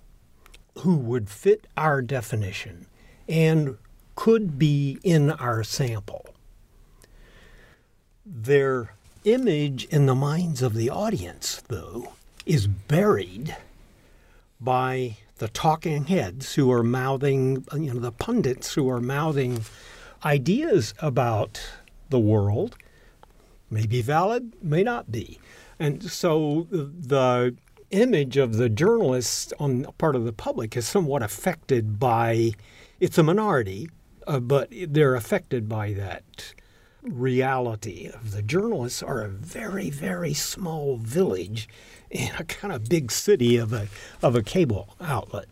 who 0.79 0.97
would 0.97 1.29
fit 1.29 1.67
our 1.77 2.01
definition 2.01 2.87
and 3.29 3.77
could 4.15 4.59
be 4.59 4.99
in 5.05 5.31
our 5.31 5.63
sample. 5.63 6.35
Their 8.25 8.95
image 9.25 9.85
in 9.87 10.07
the 10.07 10.15
minds 10.15 10.63
of 10.63 10.75
the 10.75 10.89
audience, 10.89 11.63
though, 11.69 12.15
is 12.47 12.67
buried 12.67 13.55
by 14.59 15.19
the 15.39 15.49
talking 15.49 16.07
heads 16.07 16.55
who 16.55 16.73
are 16.73 16.83
mouthing, 16.83 17.67
you 17.75 17.93
know, 17.93 18.01
the 18.01 18.13
pundits 18.13 18.73
who 18.75 18.89
are 18.89 19.01
mouthing 19.01 19.63
ideas 20.25 20.95
about 21.01 21.61
the 22.09 22.19
world, 22.19 22.77
may 23.71 23.85
be 23.85 24.01
valid, 24.01 24.53
may 24.63 24.83
not 24.83 25.13
be. 25.13 25.39
And 25.79 26.03
so 26.03 26.67
the 26.71 27.55
image 27.91 28.37
of 28.37 28.57
the 28.57 28.69
journalist 28.69 29.53
on 29.59 29.85
part 29.99 30.17
of 30.17 30.25
the 30.25 30.33
public 30.33 30.77
is 30.77 30.87
somewhat 30.89 31.23
affected 31.23 31.99
by, 31.99 32.53
it's 33.01 33.19
a 33.19 33.23
minority, 33.23 33.89
uh, 34.27 34.41
but 34.41 34.69
they're 34.89 35.15
affected 35.15 35.69
by 35.69 35.93
that 35.93 36.55
reality 37.03 38.11
of 38.13 38.33
the 38.33 38.43
journalists 38.43 39.03
are 39.03 39.23
a 39.23 39.29
very, 39.29 39.91
very 39.91 40.35
small 40.35 40.97
village 40.97 41.69
in 42.11 42.31
a 42.39 42.45
kind 42.45 42.75
of 42.75 42.89
big 42.89 43.11
city 43.11 43.57
of 43.57 43.73
a 43.73 43.89
of 44.23 44.35
a 44.35 44.43
cable 44.43 44.97
outlet. 45.01 45.47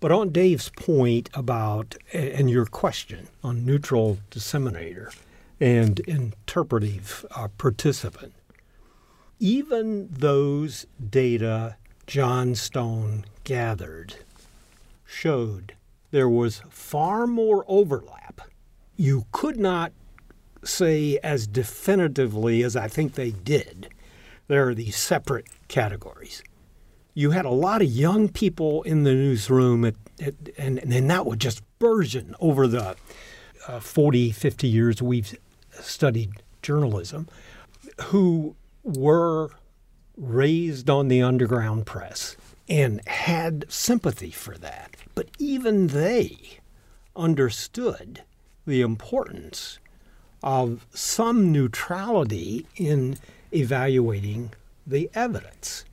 But 0.00 0.12
on 0.12 0.30
Dave's 0.30 0.70
point 0.70 1.30
about 1.34 1.96
and 2.12 2.50
your 2.50 2.66
question 2.66 3.28
on 3.42 3.64
neutral 3.64 4.18
disseminator 4.30 5.12
and 5.60 6.00
interpretive 6.00 7.24
uh, 7.30 7.48
participant, 7.58 8.34
even 9.38 10.08
those 10.10 10.86
data 11.10 11.76
Johnstone 12.06 13.24
gathered 13.44 14.16
showed 15.06 15.74
there 16.10 16.28
was 16.28 16.62
far 16.68 17.26
more 17.26 17.64
overlap. 17.68 18.40
You 18.96 19.26
could 19.32 19.58
not 19.58 19.92
say 20.62 21.18
as 21.22 21.46
definitively 21.46 22.62
as 22.62 22.76
I 22.76 22.88
think 22.88 23.14
they 23.14 23.30
did 23.30 23.88
there 24.46 24.68
are 24.68 24.74
these 24.74 24.96
separate 24.96 25.46
categories. 25.68 26.42
You 27.14 27.30
had 27.30 27.44
a 27.44 27.50
lot 27.50 27.80
of 27.80 27.88
young 27.88 28.28
people 28.28 28.82
in 28.82 29.04
the 29.04 29.12
newsroom, 29.12 29.84
at, 29.84 29.94
at, 30.20 30.34
and, 30.58 30.78
and 30.78 31.10
that 31.10 31.26
would 31.26 31.40
just 31.40 31.62
burgeon 31.78 32.34
over 32.40 32.66
the 32.66 32.96
uh, 33.66 33.80
40, 33.80 34.32
50 34.32 34.68
years 34.68 35.00
we've 35.00 35.38
studied 35.72 36.42
journalism, 36.60 37.28
who 38.06 38.56
were 38.84 39.50
raised 40.16 40.88
on 40.88 41.08
the 41.08 41.22
underground 41.22 41.86
press 41.86 42.36
and 42.68 43.06
had 43.08 43.64
sympathy 43.68 44.30
for 44.30 44.56
that. 44.58 44.94
But 45.14 45.28
even 45.38 45.88
they 45.88 46.60
understood 47.16 48.22
the 48.66 48.80
importance 48.80 49.78
of 50.42 50.86
some 50.92 51.50
neutrality 51.52 52.66
in 52.76 53.16
evaluating 53.52 54.52
the 54.86 55.10
evidence. 55.14 55.84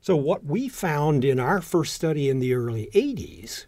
So, 0.00 0.14
what 0.14 0.44
we 0.44 0.68
found 0.68 1.24
in 1.24 1.40
our 1.40 1.60
first 1.60 1.94
study 1.94 2.28
in 2.28 2.38
the 2.38 2.54
early 2.54 2.88
80s 2.94 3.66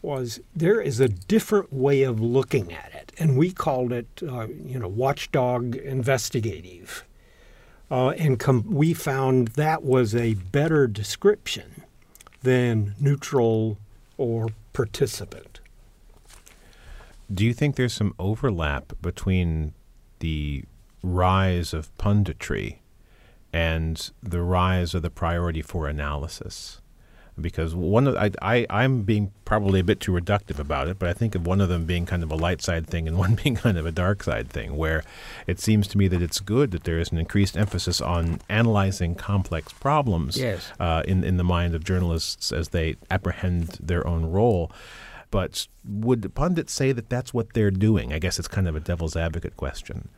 was 0.00 0.40
there 0.54 0.80
is 0.80 1.00
a 1.00 1.08
different 1.08 1.72
way 1.72 2.02
of 2.02 2.20
looking 2.20 2.72
at 2.72 2.92
it, 2.94 3.12
and 3.18 3.36
we 3.36 3.50
called 3.50 3.92
it, 3.92 4.06
uh, 4.26 4.46
you 4.48 4.78
know, 4.78 4.88
watchdog 4.88 5.76
investigative. 5.76 7.04
Uh, 7.90 8.10
and 8.10 8.38
com- 8.38 8.64
we 8.68 8.92
found 8.92 9.48
that 9.48 9.82
was 9.82 10.14
a 10.14 10.34
better 10.34 10.86
description 10.86 11.82
than 12.42 12.94
neutral 13.00 13.78
or 14.16 14.48
participant. 14.72 15.60
Do 17.32 17.44
you 17.44 17.52
think 17.52 17.76
there's 17.76 17.94
some 17.94 18.14
overlap 18.18 18.92
between 19.00 19.74
the 20.20 20.64
rise 21.02 21.72
of 21.72 21.96
punditry 21.98 22.78
and 23.52 24.10
the 24.22 24.42
rise 24.42 24.94
of 24.94 25.02
the 25.02 25.10
priority 25.10 25.62
for 25.62 25.88
analysis? 25.88 26.80
Because 27.40 27.74
one 27.74 28.06
of 28.06 28.16
I, 28.16 28.30
I 28.42 28.66
I'm 28.70 29.02
being 29.02 29.32
probably 29.44 29.80
a 29.80 29.84
bit 29.84 30.00
too 30.00 30.12
reductive 30.12 30.58
about 30.58 30.88
it, 30.88 30.98
but 30.98 31.08
I 31.08 31.12
think 31.12 31.34
of 31.34 31.46
one 31.46 31.60
of 31.60 31.68
them 31.68 31.84
being 31.84 32.04
kind 32.06 32.22
of 32.22 32.30
a 32.30 32.34
light 32.34 32.60
side 32.62 32.86
thing 32.86 33.06
and 33.08 33.16
one 33.24 33.34
being 33.34 33.54
kind 33.56 33.78
of 33.78 33.86
a 33.86 33.92
dark 33.92 34.22
side 34.22 34.48
thing, 34.50 34.76
where 34.76 35.02
it 35.46 35.60
seems 35.60 35.86
to 35.88 35.98
me 35.98 36.08
that 36.08 36.20
it's 36.22 36.40
good 36.40 36.70
that 36.72 36.84
there 36.84 36.98
is 36.98 37.10
an 37.12 37.18
increased 37.18 37.56
emphasis 37.56 38.00
on 38.00 38.40
analyzing 38.48 39.14
complex 39.14 39.72
problems 39.72 40.36
Yes. 40.36 40.72
uh, 40.80 41.02
in 41.06 41.24
in 41.24 41.36
the 41.36 41.44
mind 41.44 41.74
of 41.74 41.84
journalists 41.84 42.52
as 42.52 42.68
they 42.70 42.96
apprehend 43.10 43.78
their 43.80 44.06
own 44.06 44.26
role. 44.26 44.70
But 45.30 45.68
would 45.86 46.34
pundits 46.34 46.72
say 46.72 46.92
that 46.92 47.10
that's 47.10 47.34
what 47.34 47.52
they're 47.52 47.70
doing? 47.70 48.12
I 48.14 48.18
guess 48.18 48.38
it's 48.38 48.48
kind 48.48 48.66
of 48.66 48.74
a 48.74 48.80
devil's 48.80 49.14
advocate 49.14 49.56
question. 49.58 50.08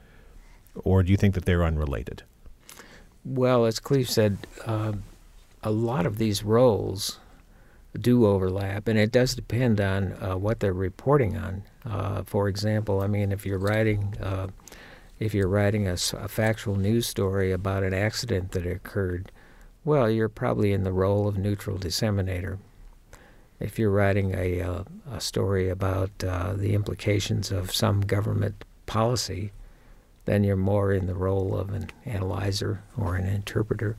Or 0.85 1.02
do 1.02 1.11
you 1.11 1.16
think 1.16 1.35
that 1.35 1.46
they're 1.46 1.64
unrelated? 1.64 2.22
Well, 3.24 3.66
as 3.66 3.80
Cleve 3.80 4.09
said, 4.09 4.38
uh, 4.64 4.92
a 5.62 5.70
lot 5.70 6.07
of 6.07 6.18
these 6.18 6.42
roles 6.42 7.18
do 7.99 8.27
overlap, 8.27 8.87
and 8.88 8.99
it 8.99 9.11
does 9.11 9.35
depend 9.35 9.81
on 9.81 10.12
uh, 10.23 10.37
what 10.37 10.61
they're 10.61 10.73
reporting 10.73 11.37
on. 11.37 11.62
Uh, 11.85 12.23
for 12.23 12.49
example, 12.49 13.01
I 13.01 13.07
mean, 13.07 13.33
if 13.33 13.44
you're 13.44 13.59
writing, 13.59 14.14
uh, 14.23 14.49
if 15.18 15.35
you're 15.35 15.49
writing 15.49 15.88
a, 15.88 15.94
a 15.94 16.29
factual 16.29 16.77
news 16.77 17.07
story 17.09 17.53
about 17.53 17.83
an 17.83 17.92
accident 17.92 18.53
that 18.53 18.66
occurred, 18.66 19.33
well, 19.85 20.09
you're 20.09 20.29
probably 20.29 20.73
in 20.73 20.85
the 20.85 20.92
role 20.92 21.27
of 21.27 21.37
neutral 21.37 21.79
disseminator. 21.79 22.59
If 23.59 23.79
you're 23.79 23.90
writing 23.90 24.35
a, 24.35 24.61
uh, 24.61 24.85
a 25.11 25.20
story 25.20 25.68
about 25.68 26.11
uh, 26.25 26.55
the 26.55 26.75
implications 26.75 27.51
of 27.51 27.75
some 27.75 28.01
government 28.03 28.64
policy, 28.87 29.53
then 30.25 30.44
you're 30.44 30.57
more 30.57 30.92
in 30.92 31.07
the 31.07 31.14
role 31.14 31.57
of 31.57 31.70
an 31.70 31.90
analyzer 32.07 32.83
or 32.96 33.16
an 33.16 33.27
interpreter. 33.27 33.96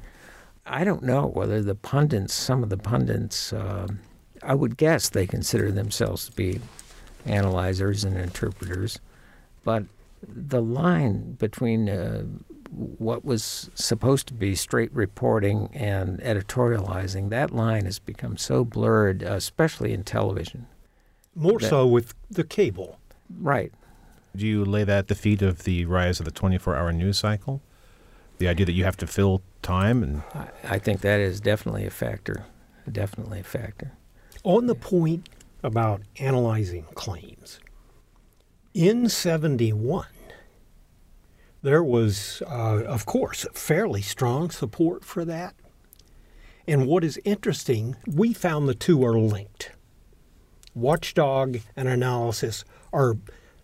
I 0.72 0.84
don't 0.84 1.04
know 1.04 1.28
whether 1.28 1.62
the 1.62 1.76
pundits, 1.76 2.34
some 2.34 2.64
of 2.64 2.70
the 2.70 2.78
pundits, 2.78 3.54
um 3.54 4.00
I 4.44 4.56
would 4.56 4.76
guess 4.76 5.10
they 5.10 5.28
consider 5.28 5.72
themselves 5.72 6.26
to 6.26 6.32
be 6.32 6.60
analyzers 7.26 8.04
and 8.04 8.18
interpreters, 8.18 9.00
but 9.64 9.84
the 10.28 10.62
line 10.62 11.34
between 11.34 11.88
uh, 11.90 12.24
what 12.72 13.24
was 13.24 13.70
supposed 13.76 14.28
to 14.28 14.34
be 14.34 14.56
straight 14.56 14.92
reporting 14.94 15.70
and 15.74 16.20
editorializing, 16.22 17.30
that 17.30 17.52
line 17.52 17.86
has 17.86 18.00
become 18.00 18.36
so 18.38 18.64
blurred, 18.66 19.22
especially 19.22 19.94
in 19.94 20.04
television. 20.04 20.66
More 21.36 21.60
That- 21.60 21.70
so 21.70 21.86
with 21.86 22.16
the 22.30 22.44
cable. 22.44 22.98
Right. 23.40 23.72
Do 24.36 24.48
you 24.48 24.66
lay 24.66 24.84
that 24.86 24.98
at 24.98 25.08
the 25.08 25.16
feet 25.16 25.42
of 25.42 25.64
the 25.66 25.86
rise 25.86 26.20
of 26.20 26.26
the 26.26 26.32
24 26.32 26.76
hour 26.76 26.92
news 26.92 27.20
cycle? 27.20 27.62
The 28.40 28.48
idea 28.48 28.66
that 28.66 28.74
you 28.74 28.86
have 28.86 28.98
to 28.98 29.08
fill 29.08 29.42
time 29.62 30.04
and 30.04 30.24
I, 30.34 30.48
I 30.76 30.80
think 30.80 31.02
that 31.02 31.20
is 31.20 31.40
definitely 31.40 31.86
a 31.86 31.92
factor. 31.92 32.46
Definitely 32.92 33.42
a 33.42 33.44
factor. 33.44 33.94
On 34.44 34.66
the 34.66 34.76
point 34.76 35.30
about 35.64 36.02
analyzing 36.18 36.86
claims, 36.96 37.60
in 38.74 39.10
71, 39.10 40.08
there 41.62 41.84
was, 41.84 42.42
uh, 42.48 42.84
of 42.86 43.06
course, 43.06 43.46
fairly 43.54 44.02
strong 44.02 44.50
support 44.50 45.06
for 45.06 45.26
that. 45.26 45.56
And 46.68 46.88
what 46.88 47.04
is 47.04 47.20
interesting, 47.24 47.96
we 48.08 48.34
found 48.34 48.68
the 48.68 48.76
two 48.76 49.06
are 49.06 49.20
linked. 49.20 49.72
Watchdog 50.74 51.60
and 51.76 51.88
analysis 51.88 52.64
are 52.94 53.18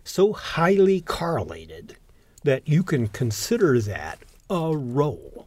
so 0.04 0.32
highly 0.32 1.00
correlated 1.00 1.96
that 2.44 2.68
you 2.68 2.82
can 2.82 3.08
consider 3.08 3.80
that 3.80 4.18
a 4.50 4.76
role. 4.76 5.37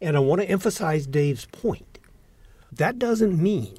And 0.00 0.16
I 0.16 0.20
want 0.20 0.40
to 0.40 0.48
emphasize 0.48 1.06
Dave's 1.06 1.46
point. 1.46 1.98
That 2.70 2.98
doesn't 2.98 3.40
mean 3.40 3.78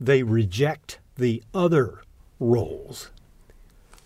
they 0.00 0.22
reject 0.22 0.98
the 1.16 1.42
other 1.52 2.02
roles. 2.38 3.10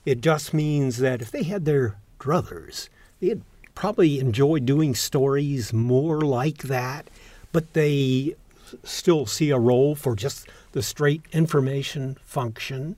It 0.05 0.21
just 0.21 0.53
means 0.53 0.99
that 0.99 1.23
if 1.23 1.31
they 1.31 1.45
had 1.45 1.64
their 1.64 1.97
druthers, 2.19 2.88
they'd 3.21 3.43
probably 3.75 4.19
enjoy 4.19 4.59
doing 4.61 4.95
stories 4.95 5.73
more 5.73 6.21
like 6.21 6.64
that, 6.64 7.09
but 7.53 7.73
they 7.73 8.35
still 8.83 9.27
see 9.27 9.51
a 9.51 9.59
role 9.59 9.95
for 9.95 10.17
just 10.17 10.49
the 10.73 10.83
straight 10.83 11.23
information 11.33 12.19
function. 12.25 12.97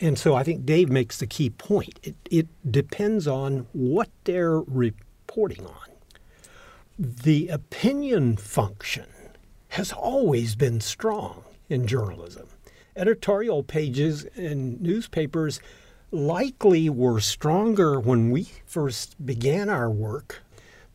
And 0.00 0.18
so 0.18 0.34
I 0.34 0.44
think 0.44 0.64
Dave 0.64 0.88
makes 0.88 1.18
the 1.18 1.26
key 1.26 1.50
point. 1.50 1.98
It, 2.02 2.14
it 2.30 2.46
depends 2.70 3.26
on 3.26 3.66
what 3.72 4.08
they're 4.24 4.60
reporting 4.60 5.66
on. 5.66 5.88
The 7.00 7.46
opinion 7.46 8.36
function 8.36 9.06
has 9.68 9.92
always 9.92 10.56
been 10.56 10.80
strong 10.80 11.44
in 11.68 11.86
journalism. 11.86 12.48
Editorial 12.96 13.62
pages 13.62 14.24
in 14.34 14.82
newspapers 14.82 15.60
likely 16.10 16.90
were 16.90 17.20
stronger 17.20 18.00
when 18.00 18.32
we 18.32 18.48
first 18.66 19.24
began 19.24 19.68
our 19.68 19.88
work 19.88 20.42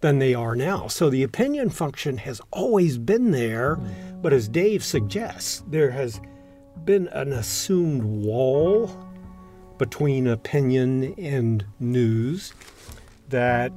than 0.01 0.19
they 0.19 0.33
are 0.33 0.57
now. 0.57 0.87
So 0.87 1.09
the 1.09 1.23
opinion 1.23 1.69
function 1.69 2.17
has 2.17 2.41
always 2.51 2.97
been 2.97 3.31
there, 3.31 3.77
but 4.21 4.33
as 4.33 4.49
Dave 4.49 4.83
suggests, 4.83 5.63
there 5.67 5.91
has 5.91 6.19
been 6.83 7.07
an 7.13 7.31
assumed 7.31 8.03
wall 8.03 8.91
between 9.77 10.27
opinion 10.27 11.15
and 11.17 11.65
news 11.79 12.53
that 13.29 13.71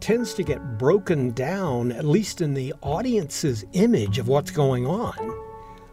tends 0.00 0.34
to 0.34 0.42
get 0.42 0.78
broken 0.78 1.30
down, 1.32 1.92
at 1.92 2.04
least 2.04 2.40
in 2.40 2.54
the 2.54 2.74
audience's 2.82 3.64
image 3.72 4.18
of 4.18 4.28
what's 4.28 4.50
going 4.50 4.86
on 4.86 5.14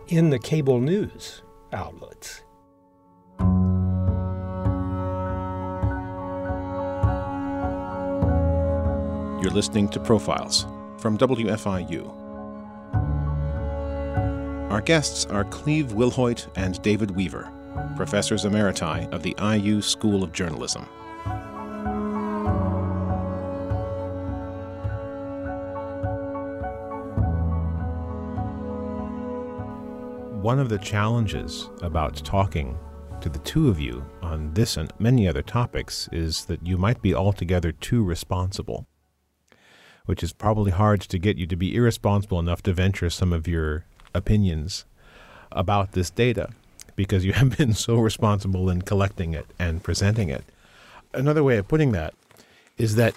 in 0.08 0.30
the 0.30 0.40
cable 0.40 0.80
news 0.80 1.42
outlets. 1.74 2.42
you're 9.46 9.54
listening 9.54 9.88
to 9.88 10.00
Profiles 10.00 10.66
from 10.98 11.20
WFIU. 11.20 12.10
Our 14.72 14.82
guests 14.82 15.28
are 15.28 15.44
Cleve 15.44 15.90
Wilhoit 15.90 16.48
and 16.56 16.82
David 16.82 17.12
Weaver, 17.12 17.52
professors 17.96 18.44
emeriti 18.44 19.08
of 19.14 19.22
the 19.22 19.36
IU 19.40 19.84
School 19.84 20.24
of 20.24 20.32
Journalism. 20.32 20.88
One 30.46 30.60
of 30.60 30.70
the 30.70 30.78
challenges 30.78 31.72
about 31.82 32.18
talking 32.18 32.78
to 33.20 33.30
the 33.30 33.40
two 33.40 33.68
of 33.68 33.80
you 33.80 34.06
on 34.22 34.54
this 34.54 34.78
and 34.78 34.94
many 35.00 35.28
other 35.28 35.42
topics 35.42 36.08
is 36.12 36.46
that 36.46 36.64
you 36.64 36.78
might 36.78 37.02
be 37.02 37.16
altogether 37.16 37.72
too 37.72 38.04
responsible, 38.04 38.86
which 40.06 40.22
is 40.22 40.34
probably 40.34 40.70
hard 40.70 41.02
to 41.02 41.18
get 41.18 41.38
you 41.38 41.48
to 41.48 41.56
be 41.56 41.76
irresponsible 41.76 42.40
enough 42.40 42.62
to 42.62 42.74
venture 42.74 43.10
some 43.10 43.34
of 43.34 43.48
your 43.48 43.86
opinions 44.14 44.86
about 45.52 45.94
this 45.94 46.12
data 46.12 46.50
because 46.96 47.26
you 47.26 47.34
have 47.42 47.58
been 47.58 47.74
so 47.74 47.96
responsible 47.96 48.70
in 48.70 48.84
collecting 48.84 49.34
it 49.34 49.48
and 49.58 49.82
presenting 49.82 50.30
it. 50.30 50.44
Another 51.12 51.44
way 51.44 51.58
of 51.58 51.68
putting 51.68 51.92
that 51.94 52.14
is 52.78 52.98
that 52.98 53.16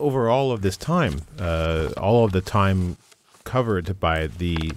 over 0.00 0.28
all 0.28 0.50
of 0.50 0.62
this 0.62 0.76
time, 0.76 1.20
uh, 1.38 1.90
all 1.96 2.24
of 2.24 2.32
the 2.32 2.40
time 2.40 2.96
covered 3.44 4.00
by 4.00 4.26
the 4.26 4.72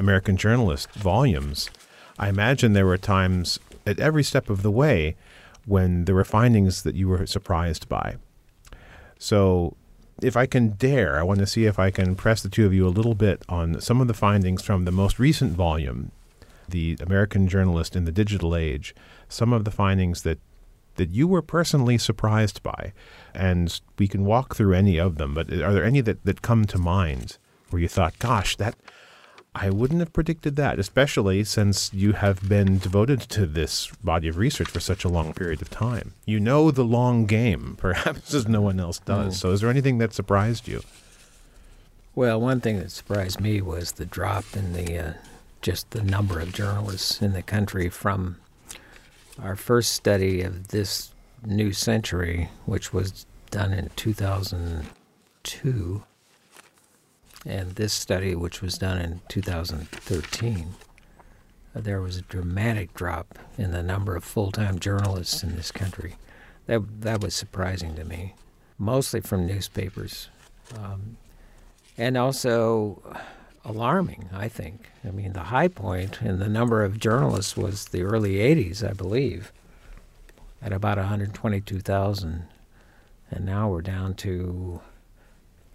American 0.00 0.36
Journalist 0.36 0.90
volumes, 0.94 1.70
I 2.18 2.28
imagine 2.28 2.72
there 2.72 2.86
were 2.86 2.98
times 2.98 3.60
at 3.86 4.00
every 4.00 4.24
step 4.24 4.50
of 4.50 4.62
the 4.62 4.70
way 4.70 5.14
when 5.66 6.06
there 6.06 6.14
were 6.14 6.24
findings 6.24 6.82
that 6.82 6.94
you 6.94 7.06
were 7.06 7.26
surprised 7.26 7.88
by. 7.88 8.16
So 9.18 9.76
if 10.22 10.36
I 10.36 10.46
can 10.46 10.70
dare, 10.70 11.18
I 11.18 11.22
want 11.22 11.38
to 11.40 11.46
see 11.46 11.66
if 11.66 11.78
I 11.78 11.90
can 11.90 12.16
press 12.16 12.42
the 12.42 12.48
two 12.48 12.66
of 12.66 12.74
you 12.74 12.86
a 12.86 12.88
little 12.88 13.14
bit 13.14 13.42
on 13.48 13.80
some 13.80 14.00
of 14.00 14.08
the 14.08 14.14
findings 14.14 14.62
from 14.62 14.84
the 14.84 14.90
most 14.90 15.18
recent 15.18 15.52
volume, 15.52 16.12
The 16.68 16.96
American 17.00 17.46
Journalist 17.46 17.94
in 17.94 18.06
the 18.06 18.12
Digital 18.12 18.56
Age, 18.56 18.94
some 19.28 19.52
of 19.52 19.64
the 19.64 19.70
findings 19.70 20.22
that 20.22 20.38
that 20.96 21.10
you 21.10 21.26
were 21.26 21.40
personally 21.40 21.96
surprised 21.96 22.62
by. 22.62 22.92
And 23.32 23.80
we 23.98 24.08
can 24.08 24.24
walk 24.24 24.54
through 24.54 24.74
any 24.74 24.98
of 24.98 25.16
them, 25.16 25.34
but 25.34 25.50
are 25.50 25.72
there 25.72 25.84
any 25.84 26.00
that, 26.02 26.24
that 26.24 26.42
come 26.42 26.64
to 26.66 26.78
mind 26.78 27.38
where 27.70 27.80
you 27.80 27.88
thought, 27.88 28.18
gosh, 28.18 28.56
that 28.56 28.74
I 29.54 29.70
wouldn't 29.70 30.00
have 30.00 30.12
predicted 30.12 30.56
that, 30.56 30.78
especially 30.78 31.42
since 31.42 31.92
you 31.92 32.12
have 32.12 32.48
been 32.48 32.78
devoted 32.78 33.20
to 33.22 33.46
this 33.46 33.88
body 34.02 34.28
of 34.28 34.36
research 34.36 34.68
for 34.68 34.78
such 34.78 35.04
a 35.04 35.08
long 35.08 35.34
period 35.34 35.60
of 35.60 35.70
time. 35.70 36.14
You 36.24 36.38
know 36.38 36.70
the 36.70 36.84
long 36.84 37.26
game, 37.26 37.74
perhaps 37.78 38.32
as 38.32 38.46
no 38.46 38.60
one 38.60 38.78
else 38.78 39.00
does. 39.00 39.36
Mm. 39.36 39.40
So, 39.40 39.50
is 39.50 39.60
there 39.60 39.70
anything 39.70 39.98
that 39.98 40.12
surprised 40.12 40.68
you? 40.68 40.82
Well, 42.14 42.40
one 42.40 42.60
thing 42.60 42.78
that 42.78 42.92
surprised 42.92 43.40
me 43.40 43.60
was 43.60 43.92
the 43.92 44.06
drop 44.06 44.44
in 44.54 44.72
the 44.72 44.98
uh, 44.98 45.12
just 45.62 45.90
the 45.90 46.02
number 46.02 46.40
of 46.40 46.52
journalists 46.52 47.20
in 47.20 47.32
the 47.32 47.42
country 47.42 47.88
from 47.88 48.36
our 49.42 49.56
first 49.56 49.92
study 49.92 50.42
of 50.42 50.68
this 50.68 51.12
new 51.44 51.72
century, 51.72 52.50
which 52.66 52.92
was 52.92 53.26
done 53.50 53.72
in 53.72 53.90
2002, 53.96 56.04
and 57.46 57.72
this 57.72 57.92
study, 57.92 58.34
which 58.34 58.60
was 58.60 58.78
done 58.78 59.00
in 59.00 59.20
2013, 59.28 60.74
uh, 61.74 61.80
there 61.80 62.00
was 62.00 62.16
a 62.16 62.22
dramatic 62.22 62.92
drop 62.94 63.38
in 63.56 63.70
the 63.72 63.82
number 63.82 64.16
of 64.16 64.24
full-time 64.24 64.78
journalists 64.78 65.42
in 65.42 65.56
this 65.56 65.70
country. 65.70 66.16
That 66.66 67.00
that 67.02 67.20
was 67.20 67.34
surprising 67.34 67.94
to 67.96 68.04
me, 68.04 68.34
mostly 68.78 69.20
from 69.20 69.46
newspapers, 69.46 70.28
um, 70.76 71.16
and 71.96 72.16
also 72.16 73.02
alarming. 73.64 74.28
I 74.32 74.48
think. 74.48 74.90
I 75.04 75.10
mean, 75.10 75.32
the 75.32 75.44
high 75.44 75.68
point 75.68 76.20
in 76.22 76.38
the 76.38 76.48
number 76.48 76.84
of 76.84 76.98
journalists 76.98 77.56
was 77.56 77.86
the 77.86 78.02
early 78.02 78.34
'80s, 78.34 78.88
I 78.88 78.92
believe, 78.92 79.52
at 80.62 80.72
about 80.72 80.98
122,000, 80.98 82.44
and 83.30 83.44
now 83.44 83.68
we're 83.68 83.80
down 83.80 84.14
to 84.14 84.80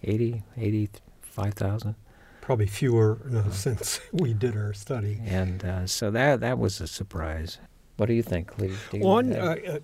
80, 0.02 0.42
80 0.56 0.90
5,000. 1.36 1.94
Probably 2.40 2.66
fewer 2.66 3.18
uh, 3.34 3.50
since 3.50 4.00
we 4.12 4.32
did 4.32 4.56
our 4.56 4.72
study. 4.72 5.20
And 5.24 5.62
uh, 5.64 5.86
so 5.86 6.10
that 6.10 6.40
that 6.40 6.58
was 6.58 6.80
a 6.80 6.86
surprise. 6.86 7.58
What 7.96 8.06
do 8.06 8.14
you 8.14 8.22
think, 8.22 8.58
Lee? 8.58 8.72
You 8.92 9.00
One, 9.00 9.32
uh, 9.32 9.56
uh, 9.68 9.78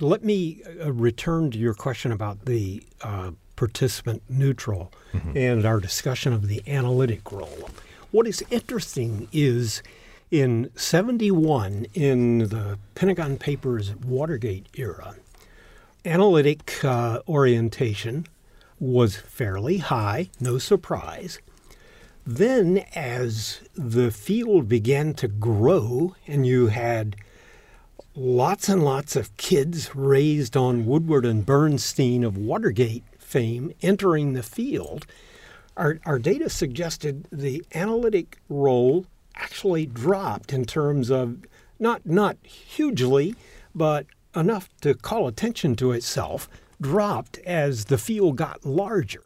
let 0.00 0.24
me 0.24 0.62
uh, 0.80 0.92
return 0.92 1.50
to 1.50 1.58
your 1.58 1.74
question 1.74 2.12
about 2.12 2.44
the 2.44 2.82
uh, 3.02 3.32
participant 3.56 4.22
neutral 4.28 4.92
mm-hmm. 5.12 5.36
and 5.36 5.66
our 5.66 5.80
discussion 5.80 6.32
of 6.32 6.48
the 6.48 6.62
analytic 6.66 7.30
role. 7.30 7.70
What 8.10 8.26
is 8.26 8.44
interesting 8.50 9.28
is 9.32 9.82
in 10.30 10.70
71, 10.74 11.86
in 11.94 12.38
the 12.38 12.78
Pentagon 12.94 13.38
Papers 13.38 13.94
Watergate 13.96 14.66
era, 14.76 15.16
analytic 16.04 16.84
orientation 16.84 18.26
was 18.82 19.14
fairly 19.14 19.78
high, 19.78 20.28
no 20.40 20.58
surprise. 20.58 21.38
Then, 22.26 22.84
as 22.96 23.60
the 23.76 24.10
field 24.10 24.68
began 24.68 25.14
to 25.14 25.28
grow, 25.28 26.16
and 26.26 26.44
you 26.44 26.66
had 26.66 27.14
lots 28.16 28.68
and 28.68 28.84
lots 28.84 29.14
of 29.14 29.36
kids 29.36 29.94
raised 29.94 30.56
on 30.56 30.84
Woodward 30.84 31.24
and 31.24 31.46
Bernstein 31.46 32.24
of 32.24 32.36
Watergate 32.36 33.04
fame 33.18 33.72
entering 33.82 34.32
the 34.32 34.42
field, 34.42 35.06
our, 35.76 36.00
our 36.04 36.18
data 36.18 36.50
suggested 36.50 37.28
the 37.30 37.64
analytic 37.74 38.38
role 38.48 39.06
actually 39.36 39.86
dropped 39.86 40.52
in 40.52 40.64
terms 40.64 41.08
of 41.08 41.38
not 41.78 42.04
not 42.04 42.36
hugely, 42.42 43.36
but 43.76 44.06
enough 44.34 44.68
to 44.80 44.92
call 44.94 45.28
attention 45.28 45.76
to 45.76 45.92
itself 45.92 46.48
dropped 46.82 47.38
as 47.38 47.86
the 47.86 47.96
field 47.96 48.36
got 48.36 48.66
larger. 48.66 49.22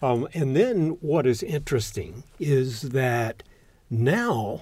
Um, 0.00 0.28
and 0.34 0.54
then 0.56 0.90
what 1.00 1.26
is 1.26 1.42
interesting 1.42 2.24
is 2.38 2.82
that 2.82 3.42
now 3.90 4.60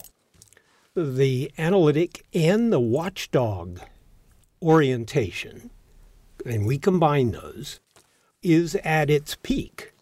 the 0.94 1.50
analytic 1.58 2.24
and 2.34 2.72
the 2.72 2.80
watchdog 2.80 3.80
orientation, 4.62 5.70
and 6.44 6.66
we 6.66 6.78
combine 6.78 7.30
those, 7.32 7.80
is 8.42 8.74
at 8.76 9.10
its 9.10 9.36
peak. 9.42 9.92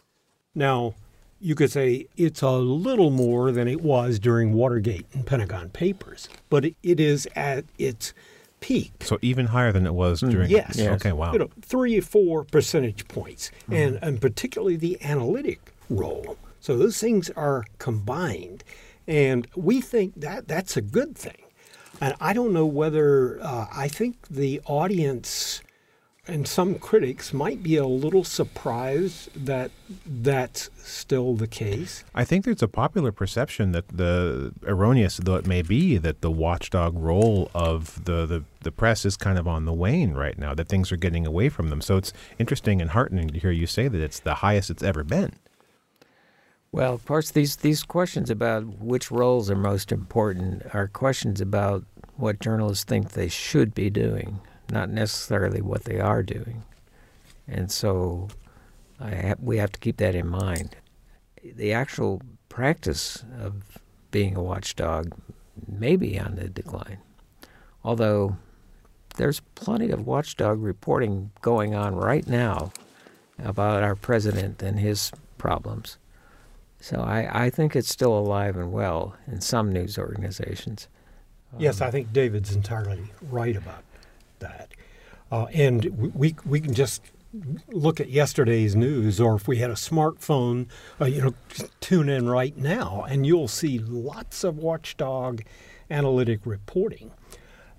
Now, 0.55 0.94
you 1.40 1.55
could 1.55 1.70
say 1.70 2.07
it's 2.16 2.42
a 2.42 2.51
little 2.51 3.11
more 3.11 3.53
than 3.53 3.68
it 3.68 3.81
was 3.81 4.18
during 4.18 4.53
Watergate 4.53 5.07
and 5.12 5.24
Pentagon 5.24 5.70
Papers, 5.70 6.29
but 6.51 6.64
it 6.64 7.01
is 7.01 7.29
at 7.37 7.64
its 7.79 8.12
peak. 8.61 8.92
So 9.01 9.18
even 9.23 9.47
higher 9.47 9.73
than 9.73 9.87
it 9.87 9.94
was 9.94 10.23
mm. 10.23 10.31
during. 10.31 10.51
Yes. 10.51 10.77
yes. 10.77 11.01
Okay. 11.01 11.12
Wow. 11.12 11.33
You 11.33 11.40
know, 11.40 11.51
three 11.62 11.99
or 11.99 12.03
four 12.03 12.44
percentage 12.44 13.07
points, 13.09 13.51
mm. 13.68 13.77
and 13.77 13.99
and 14.03 14.21
particularly 14.21 14.77
the 14.77 15.03
analytic 15.03 15.73
role. 15.90 16.37
So 16.61 16.77
those 16.77 17.01
things 17.01 17.31
are 17.31 17.64
combined, 17.79 18.64
and 19.07 19.47
we 19.57 19.81
think 19.81 20.14
that 20.16 20.49
that's 20.49 20.77
a 20.77 20.83
good 20.83 21.16
thing. 21.16 21.42
And 22.01 22.14
I 22.21 22.33
don't 22.33 22.53
know 22.53 22.66
whether 22.66 23.40
uh, 23.42 23.66
I 23.75 23.88
think 23.88 24.16
the 24.29 24.61
audience 24.66 25.62
and 26.28 26.46
some 26.46 26.74
critics 26.74 27.32
might 27.32 27.62
be 27.62 27.76
a 27.76 27.86
little 27.86 28.22
surprised 28.22 29.30
that 29.46 29.70
that's 30.06 30.68
still 30.76 31.34
the 31.34 31.46
case. 31.46 32.04
I 32.14 32.24
think 32.24 32.44
there's 32.44 32.62
a 32.62 32.68
popular 32.68 33.12
perception 33.12 33.72
that 33.72 33.88
the 33.88 34.52
erroneous 34.66 35.16
though 35.16 35.36
it 35.36 35.46
may 35.46 35.62
be 35.62 35.96
that 35.96 36.20
the 36.20 36.30
watchdog 36.30 36.96
role 36.98 37.50
of 37.54 38.04
the, 38.04 38.26
the, 38.26 38.44
the 38.60 38.70
press 38.70 39.06
is 39.06 39.16
kind 39.16 39.38
of 39.38 39.48
on 39.48 39.64
the 39.64 39.72
wane 39.72 40.12
right 40.12 40.38
now, 40.38 40.54
that 40.54 40.68
things 40.68 40.92
are 40.92 40.96
getting 40.96 41.26
away 41.26 41.48
from 41.48 41.70
them. 41.70 41.80
So 41.80 41.96
it's 41.96 42.12
interesting 42.38 42.82
and 42.82 42.90
heartening 42.90 43.28
to 43.28 43.38
hear 43.38 43.50
you 43.50 43.66
say 43.66 43.88
that 43.88 44.00
it's 44.00 44.20
the 44.20 44.34
highest 44.34 44.68
it's 44.68 44.82
ever 44.82 45.02
been. 45.02 45.32
Well, 46.70 46.92
of 46.92 47.06
course, 47.06 47.30
these, 47.30 47.56
these 47.56 47.82
questions 47.82 48.28
about 48.28 48.64
which 48.78 49.10
roles 49.10 49.50
are 49.50 49.56
most 49.56 49.90
important 49.90 50.62
are 50.74 50.88
questions 50.88 51.40
about 51.40 51.84
what 52.16 52.40
journalists 52.40 52.84
think 52.84 53.12
they 53.12 53.28
should 53.28 53.74
be 53.74 53.88
doing 53.88 54.40
not 54.70 54.90
necessarily 54.90 55.61
what 55.61 55.85
they 55.85 56.00
are 56.00 56.22
doing. 56.22 56.64
And 57.46 57.70
so 57.70 58.28
we 59.40 59.59
have 59.59 59.72
to 59.72 59.81
keep 59.81 59.96
that 59.98 60.14
in 60.14 60.28
mind. 60.28 60.76
The 61.42 61.72
actual 61.72 62.20
practice 62.48 63.24
of 63.40 63.78
being 64.11 64.37
a 64.37 64.42
watchdog 64.42 65.14
may 65.66 65.96
be 65.96 66.18
on 66.18 66.37
the 66.37 66.48
decline, 66.48 66.98
although 67.85 68.37
there's 69.16 69.40
plenty 69.54 69.90
of 69.90 70.07
watchdog 70.07 70.62
reporting 70.62 71.31
going 71.42 71.74
on 71.74 71.94
right 71.94 72.26
now 72.26 72.72
about 73.38 73.83
our 73.83 73.94
president 73.94 74.62
and 74.62 74.78
his 74.78 75.12
problems. 75.37 75.98
So 76.81 77.00
I, 77.00 77.46
I 77.46 77.50
think 77.50 77.74
it's 77.74 77.88
still 77.88 78.16
alive 78.16 78.57
and 78.57 78.72
well 78.72 79.16
in 79.26 79.40
some 79.40 79.72
news 79.72 79.98
organizations. 79.98 80.88
Yes, 81.59 81.81
um, 81.81 81.88
I 81.88 81.90
think 81.90 82.12
David's 82.12 82.54
entirely 82.54 83.11
right 83.31 83.57
about 83.57 83.83
that. 84.40 84.72
Uh, 85.31 85.46
and 85.53 86.12
we, 86.14 86.35
we 86.46 86.61
can 86.61 86.74
just 86.74 87.03
look 87.68 88.01
at 88.01 88.09
yesterday's 88.09 88.74
news, 88.74 89.20
or 89.20 89.35
if 89.35 89.46
we 89.46 89.59
had 89.59 89.70
a 89.70 89.74
smartphone, 89.74 90.66
uh, 91.01 91.05
you 91.05 91.20
know, 91.20 91.35
tune 91.81 92.09
in 92.09 92.29
right 92.29 92.57
now, 92.57 93.05
and 93.09 93.27
you'll 93.27 93.48
see 93.48 93.79
lots 93.79 94.44
of 94.44 94.56
watchdog 94.56 95.42
analytic 95.90 96.40
reporting. 96.44 97.10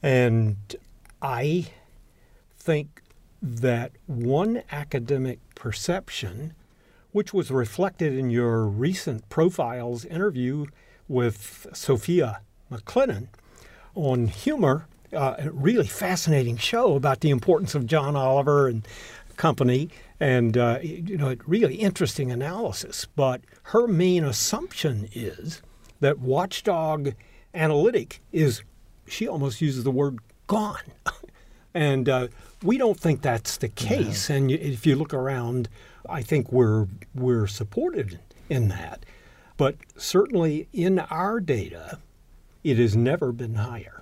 And 0.04 0.58
I 1.22 1.68
think 2.58 3.02
that 3.42 3.92
one 4.06 4.62
academic 4.72 5.40
perception, 5.56 6.54
which 7.12 7.34
was 7.34 7.50
reflected 7.50 8.14
in 8.14 8.30
your 8.30 8.66
recent 8.66 9.28
profiles 9.30 10.06
interview 10.06 10.68
with 11.08 11.68
Sophia 11.74 12.42
McClennen 12.72 13.30
on 13.96 14.28
humor, 14.28 14.88
uh, 15.14 15.36
a 15.40 15.52
really 15.52 15.88
fascinating 15.88 16.58
show 16.58 16.96
about 16.96 17.22
the 17.22 17.30
importance 17.30 17.76
of 17.76 17.86
John 17.86 18.16
Oliver 18.16 18.68
and 18.68 18.88
company, 19.38 19.90
and 20.20 20.58
uh, 20.58 20.80
you 20.82 21.18
know, 21.18 21.36
really 21.48 21.76
interesting 21.76 22.32
analysis. 22.32 23.08
But 23.16 23.42
her 23.64 23.88
main 23.88 24.24
assumption 24.24 25.10
is 25.14 25.62
that 26.00 26.20
Watchdog 26.20 27.14
Analytic 27.54 28.22
is, 28.32 28.62
she 29.08 29.28
almost 29.28 29.62
uses 29.62 29.84
the 29.84 29.92
word 29.92 30.20
gone, 30.48 30.94
and 31.74 32.08
uh, 32.08 32.28
we 32.64 32.78
don't 32.78 33.00
think 33.00 33.22
that's 33.22 33.58
the 33.58 33.70
case. 33.70 34.30
And 34.30 34.52
if 34.52 34.86
you 34.86 34.96
look 34.96 35.14
around, 35.14 35.70
I 36.08 36.22
think 36.22 36.52
we're 36.52 36.88
we're 37.16 37.48
supported 37.48 38.20
in 38.50 38.68
that. 38.68 39.06
But 39.58 39.76
certainly 39.98 40.68
in 40.72 41.00
our 41.00 41.40
data, 41.40 42.00
it 42.64 42.78
has 42.78 42.96
never 42.96 43.32
been 43.32 43.56
higher. 43.56 43.99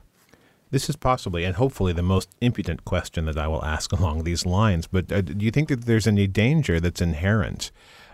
This 0.70 0.89
is 0.89 0.95
possibly 0.95 1.43
and 1.43 1.55
hopefully 1.55 1.93
the 1.93 2.03
most 2.03 2.30
impudent 2.41 2.86
question 2.86 3.26
that 3.26 3.38
I 3.38 3.47
will 3.47 3.63
ask 3.63 3.91
along 3.97 4.24
these 4.24 4.45
lines. 4.45 4.88
But 4.88 5.11
uh, 5.11 5.22
do 5.22 5.45
you 5.45 5.51
think 5.51 5.70
that 5.70 5.86
there's 5.86 6.07
any 6.07 6.28
danger 6.28 6.80
that's 6.80 7.01
inherent 7.01 7.72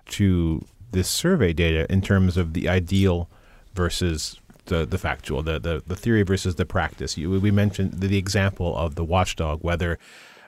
to 0.10 0.66
this 0.91 1.10
survey 1.10 1.54
data 1.54 1.91
in 1.91 2.01
terms 2.01 2.38
of 2.38 2.54
the 2.54 2.70
ideal 2.70 3.30
versus 3.74 4.39
the, 4.66 4.86
the 4.86 4.97
factual, 4.97 5.41
the, 5.41 5.60
the, 5.60 5.84
the 5.86 5.95
theory 5.95 6.24
versus 6.24 6.56
the 6.56 6.66
practice? 6.66 7.18
You, 7.18 7.32
we 7.39 7.51
mentioned 7.51 7.93
the, 7.93 8.08
the 8.08 8.18
example 8.18 8.78
of 8.78 8.95
the 8.95 9.04
watchdog, 9.04 9.64
whether 9.64 9.97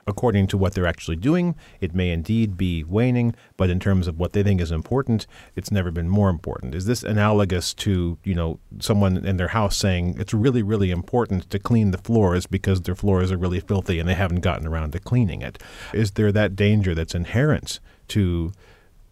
according 0.06 0.46
to 0.46 0.56
what 0.56 0.74
they're 0.74 0.86
actually 0.86 1.16
doing, 1.16 1.54
it 1.80 1.94
may 1.94 2.10
indeed 2.10 2.56
be 2.56 2.84
waning, 2.84 3.34
but 3.56 3.70
in 3.70 3.80
terms 3.80 4.06
of 4.06 4.18
what 4.18 4.32
they 4.32 4.42
think 4.42 4.60
is 4.60 4.70
important, 4.70 5.26
it's 5.56 5.72
never 5.72 5.90
been 5.90 6.08
more 6.08 6.30
important. 6.30 6.74
Is 6.74 6.86
this 6.86 7.02
analogous 7.02 7.74
to, 7.74 8.16
you 8.22 8.34
know, 8.34 8.60
someone 8.78 9.26
in 9.26 9.36
their 9.36 9.48
house 9.48 9.76
saying 9.76 10.16
it's 10.18 10.32
really, 10.32 10.62
really 10.62 10.90
important 10.90 11.50
to 11.50 11.58
clean 11.58 11.90
the 11.90 11.98
floors 11.98 12.46
because 12.46 12.82
their 12.82 12.94
floors 12.94 13.32
are 13.32 13.36
really 13.36 13.60
filthy 13.60 13.98
and 13.98 14.08
they 14.08 14.14
haven't 14.14 14.40
gotten 14.40 14.66
around 14.66 14.92
to 14.92 15.00
cleaning 15.00 15.42
it? 15.42 15.60
Is 15.92 16.12
there 16.12 16.32
that 16.32 16.54
danger 16.54 16.94
that's 16.94 17.14
inherent 17.14 17.80
to 18.08 18.52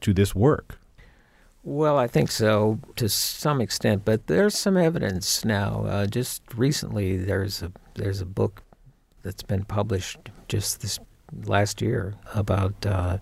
to 0.00 0.12
this 0.12 0.34
work? 0.34 0.78
Well, 1.62 1.96
I 1.96 2.06
think 2.06 2.30
so 2.30 2.78
to 2.96 3.08
some 3.08 3.62
extent, 3.62 4.04
but 4.04 4.26
there's 4.26 4.56
some 4.56 4.76
evidence 4.76 5.46
now. 5.46 5.86
Uh, 5.86 6.06
just 6.06 6.42
recently, 6.54 7.16
there's 7.16 7.62
a 7.62 7.72
there's 7.94 8.20
a 8.20 8.26
book 8.26 8.62
that's 9.22 9.42
been 9.42 9.64
published 9.64 10.28
just 10.48 10.80
this 10.80 10.98
last 11.44 11.82
year 11.82 12.14
about 12.34 12.86
uh, 12.86 13.18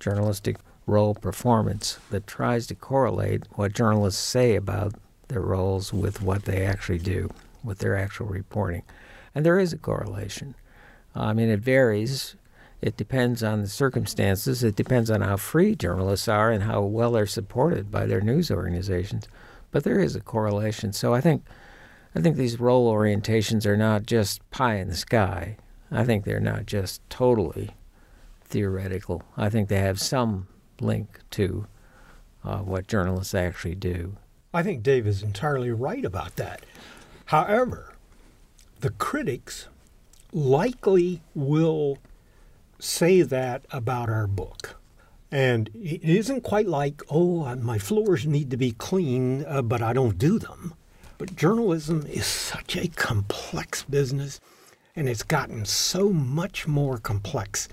journalistic 0.00 0.56
role 0.86 1.14
performance 1.14 1.98
that 2.10 2.26
tries 2.26 2.66
to 2.66 2.74
correlate 2.74 3.44
what 3.52 3.72
journalists 3.72 4.22
say 4.22 4.56
about 4.56 4.94
their 5.28 5.40
roles 5.40 5.92
with 5.92 6.20
what 6.20 6.44
they 6.44 6.64
actually 6.64 6.98
do, 6.98 7.30
with 7.64 7.78
their 7.78 7.96
actual 7.96 8.26
reporting. 8.26 8.82
And 9.34 9.46
there 9.46 9.58
is 9.58 9.72
a 9.72 9.78
correlation. 9.78 10.54
I 11.14 11.32
mean, 11.32 11.48
it 11.48 11.60
varies. 11.60 12.36
It 12.80 12.96
depends 12.96 13.42
on 13.42 13.62
the 13.62 13.68
circumstances. 13.68 14.64
It 14.64 14.76
depends 14.76 15.10
on 15.10 15.20
how 15.20 15.36
free 15.36 15.74
journalists 15.74 16.28
are 16.28 16.50
and 16.50 16.64
how 16.64 16.82
well 16.82 17.12
they're 17.12 17.26
supported 17.26 17.90
by 17.90 18.06
their 18.06 18.20
news 18.20 18.50
organizations. 18.50 19.28
But 19.70 19.84
there 19.84 20.00
is 20.00 20.16
a 20.16 20.20
correlation. 20.20 20.92
So 20.92 21.14
I 21.14 21.20
think 21.20 21.44
I 22.14 22.20
think 22.20 22.36
these 22.36 22.60
role 22.60 22.92
orientations 22.92 23.64
are 23.64 23.76
not 23.76 24.04
just 24.04 24.48
pie 24.50 24.76
in 24.76 24.88
the 24.88 24.96
sky. 24.96 25.56
I 25.92 26.04
think 26.04 26.24
they're 26.24 26.40
not 26.40 26.66
just 26.66 27.08
totally 27.10 27.70
theoretical. 28.44 29.22
I 29.36 29.50
think 29.50 29.68
they 29.68 29.78
have 29.78 30.00
some 30.00 30.48
link 30.80 31.20
to 31.30 31.66
uh, 32.44 32.58
what 32.58 32.86
journalists 32.86 33.34
actually 33.34 33.74
do. 33.74 34.16
I 34.54 34.62
think 34.62 34.82
Dave 34.82 35.06
is 35.06 35.22
entirely 35.22 35.70
right 35.70 36.04
about 36.04 36.36
that. 36.36 36.64
However, 37.26 37.94
the 38.80 38.90
critics 38.90 39.68
likely 40.32 41.22
will 41.34 41.98
say 42.78 43.22
that 43.22 43.64
about 43.70 44.10
our 44.10 44.26
book. 44.26 44.76
And 45.30 45.70
it 45.74 46.02
isn't 46.02 46.42
quite 46.42 46.66
like, 46.66 47.02
oh, 47.08 47.54
my 47.56 47.78
floors 47.78 48.26
need 48.26 48.50
to 48.50 48.56
be 48.56 48.72
clean, 48.72 49.44
uh, 49.46 49.62
but 49.62 49.80
I 49.80 49.92
don't 49.92 50.18
do 50.18 50.38
them. 50.38 50.74
But 51.16 51.36
journalism 51.36 52.06
is 52.06 52.26
such 52.26 52.76
a 52.76 52.88
complex 52.88 53.84
business, 53.84 54.40
and 54.94 55.08
it's 55.08 55.22
gotten 55.22 55.64
so 55.64 56.10
much 56.10 56.66
more 56.66 56.98
complex 56.98 57.68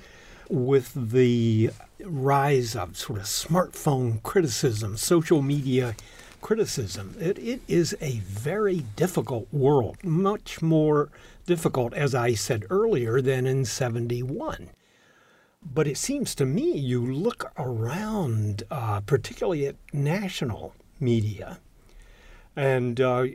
with 0.50 0.94
the 1.12 1.70
rise 2.04 2.76
of 2.76 2.98
sort 2.98 3.20
of 3.20 3.26
smartphone 3.26 4.24
criticism, 4.24 4.96
social 4.96 5.42
media 5.42 5.96
criticism. 6.42 7.16
It, 7.20 7.38
it 7.38 7.62
is 7.68 7.96
a 8.00 8.20
very 8.20 8.86
difficult 8.96 9.48
world, 9.52 9.98
much 10.04 10.62
more 10.62 11.10
difficult, 11.46 11.94
as 11.94 12.16
I 12.16 12.34
said 12.34 12.66
earlier, 12.70 13.22
than 13.22 13.46
in 13.46 13.66
71. 13.66 14.70
But 15.62 15.88
it 15.88 15.98
seems 15.98 16.34
to 16.36 16.46
me 16.46 16.72
you 16.72 17.06
look 17.06 17.52
around, 17.58 18.64
uh, 18.72 19.02
particularly 19.02 19.68
at 19.68 19.76
national 19.92 20.74
media, 21.02 21.60
and 22.56 23.00
uh, 23.02 23.26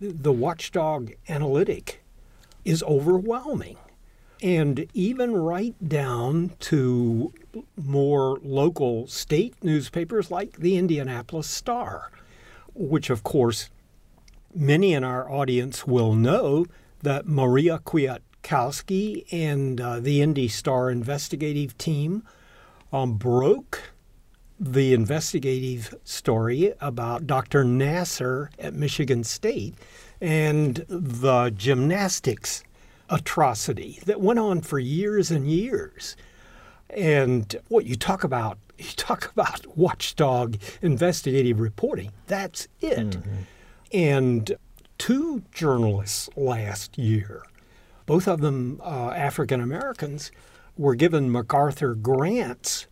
the 0.00 0.32
watchdog 0.32 1.12
analytic 1.28 2.02
is 2.66 2.82
overwhelming. 2.82 3.78
And 4.42 4.86
even 4.92 5.34
right 5.34 5.74
down 5.88 6.52
to 6.60 7.32
more 7.76 8.38
local 8.42 9.06
state 9.06 9.54
newspapers 9.62 10.30
like 10.30 10.58
the 10.58 10.76
Indianapolis 10.76 11.46
Star, 11.46 12.10
which, 12.74 13.08
of 13.08 13.22
course, 13.22 13.70
many 14.54 14.92
in 14.92 15.04
our 15.04 15.30
audience 15.30 15.86
will 15.86 16.14
know 16.14 16.66
that 17.02 17.26
Maria 17.26 17.78
Kwiatkowski 17.78 19.24
and 19.32 19.80
uh, 19.80 20.00
the 20.00 20.20
Indy 20.20 20.48
Star 20.48 20.90
investigative 20.90 21.78
team 21.78 22.22
um, 22.92 23.14
broke 23.14 23.92
the 24.58 24.92
investigative 24.92 25.94
story 26.04 26.72
about 26.80 27.26
Dr. 27.26 27.64
Nassar 27.64 28.48
at 28.58 28.74
Michigan 28.74 29.24
State 29.24 29.74
and 30.20 30.84
the 30.88 31.50
gymnastics 31.50 32.64
atrocity 33.08 34.00
that 34.06 34.20
went 34.20 34.38
on 34.38 34.60
for 34.60 34.78
years 34.78 35.30
and 35.30 35.48
years. 35.48 36.16
And 36.90 37.54
what 37.68 37.86
you 37.86 37.96
talk 37.96 38.24
about, 38.24 38.58
you 38.78 38.92
talk 38.96 39.30
about 39.30 39.76
watchdog 39.76 40.56
investigative 40.82 41.60
reporting. 41.60 42.12
That's 42.26 42.68
it. 42.80 43.10
Mm-hmm. 43.10 43.30
And 43.92 44.56
two 44.98 45.42
journalists 45.52 46.28
last 46.36 46.98
year, 46.98 47.42
both 48.06 48.26
of 48.28 48.40
them 48.40 48.80
uh, 48.82 49.10
African 49.10 49.60
Americans, 49.60 50.30
were 50.76 50.94
given 50.94 51.30
MacArthur 51.30 51.94
grants 51.94 52.86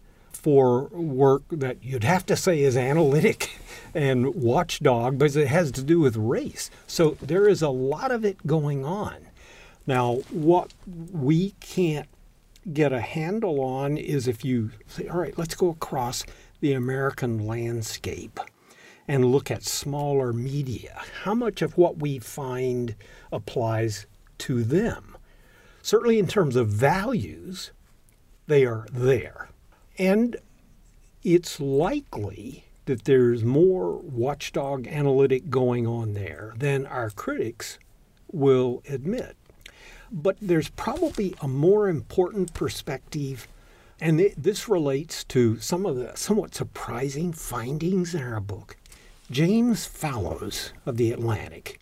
for 0.44 0.88
work 0.88 1.42
that 1.48 1.82
you'd 1.82 2.04
have 2.04 2.26
to 2.26 2.36
say 2.36 2.60
is 2.60 2.76
analytic 2.76 3.58
and 3.94 4.34
watchdog 4.34 5.16
because 5.16 5.36
it 5.36 5.48
has 5.48 5.72
to 5.72 5.82
do 5.82 5.98
with 5.98 6.18
race. 6.18 6.70
So 6.86 7.16
there 7.22 7.48
is 7.48 7.62
a 7.62 7.70
lot 7.70 8.10
of 8.10 8.26
it 8.26 8.46
going 8.46 8.84
on. 8.84 9.28
Now, 9.86 10.16
what 10.28 10.74
we 10.86 11.54
can't 11.60 12.10
get 12.70 12.92
a 12.92 13.00
handle 13.00 13.58
on 13.62 13.96
is 13.96 14.28
if 14.28 14.44
you 14.44 14.72
say, 14.86 15.08
all 15.08 15.20
right, 15.20 15.38
let's 15.38 15.54
go 15.54 15.70
across 15.70 16.26
the 16.60 16.74
American 16.74 17.46
landscape 17.46 18.38
and 19.08 19.24
look 19.24 19.50
at 19.50 19.62
smaller 19.62 20.34
media. 20.34 21.00
How 21.22 21.32
much 21.32 21.62
of 21.62 21.78
what 21.78 21.96
we 21.96 22.18
find 22.18 22.96
applies 23.32 24.04
to 24.40 24.62
them? 24.62 25.16
Certainly, 25.80 26.18
in 26.18 26.28
terms 26.28 26.54
of 26.54 26.68
values, 26.68 27.70
they 28.46 28.66
are 28.66 28.86
there. 28.92 29.48
And 29.98 30.36
it's 31.22 31.60
likely 31.60 32.64
that 32.86 33.04
there's 33.04 33.44
more 33.44 33.98
watchdog 33.98 34.86
analytic 34.86 35.48
going 35.48 35.86
on 35.86 36.14
there 36.14 36.52
than 36.56 36.86
our 36.86 37.10
critics 37.10 37.78
will 38.30 38.82
admit. 38.88 39.36
But 40.12 40.36
there's 40.40 40.68
probably 40.68 41.34
a 41.40 41.48
more 41.48 41.88
important 41.88 42.52
perspective, 42.52 43.48
and 44.00 44.20
this 44.36 44.68
relates 44.68 45.24
to 45.24 45.58
some 45.60 45.86
of 45.86 45.96
the 45.96 46.12
somewhat 46.14 46.54
surprising 46.54 47.32
findings 47.32 48.14
in 48.14 48.22
our 48.22 48.40
book. 48.40 48.76
James 49.30 49.86
Fallows 49.86 50.72
of 50.84 50.98
The 50.98 51.10
Atlantic, 51.10 51.80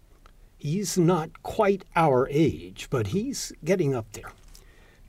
he's 0.57 0.97
not 0.97 1.43
quite 1.43 1.85
our 1.97 2.29
age, 2.31 2.87
but 2.89 3.09
he's 3.09 3.53
getting 3.65 3.95
up 3.95 4.13
there. 4.13 4.33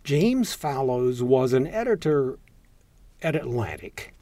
James 0.04 0.54
Fallows 0.54 1.22
was 1.22 1.54
an 1.54 1.68
editor 1.68 2.40
at 3.24 3.36
Atlantic 3.36 4.14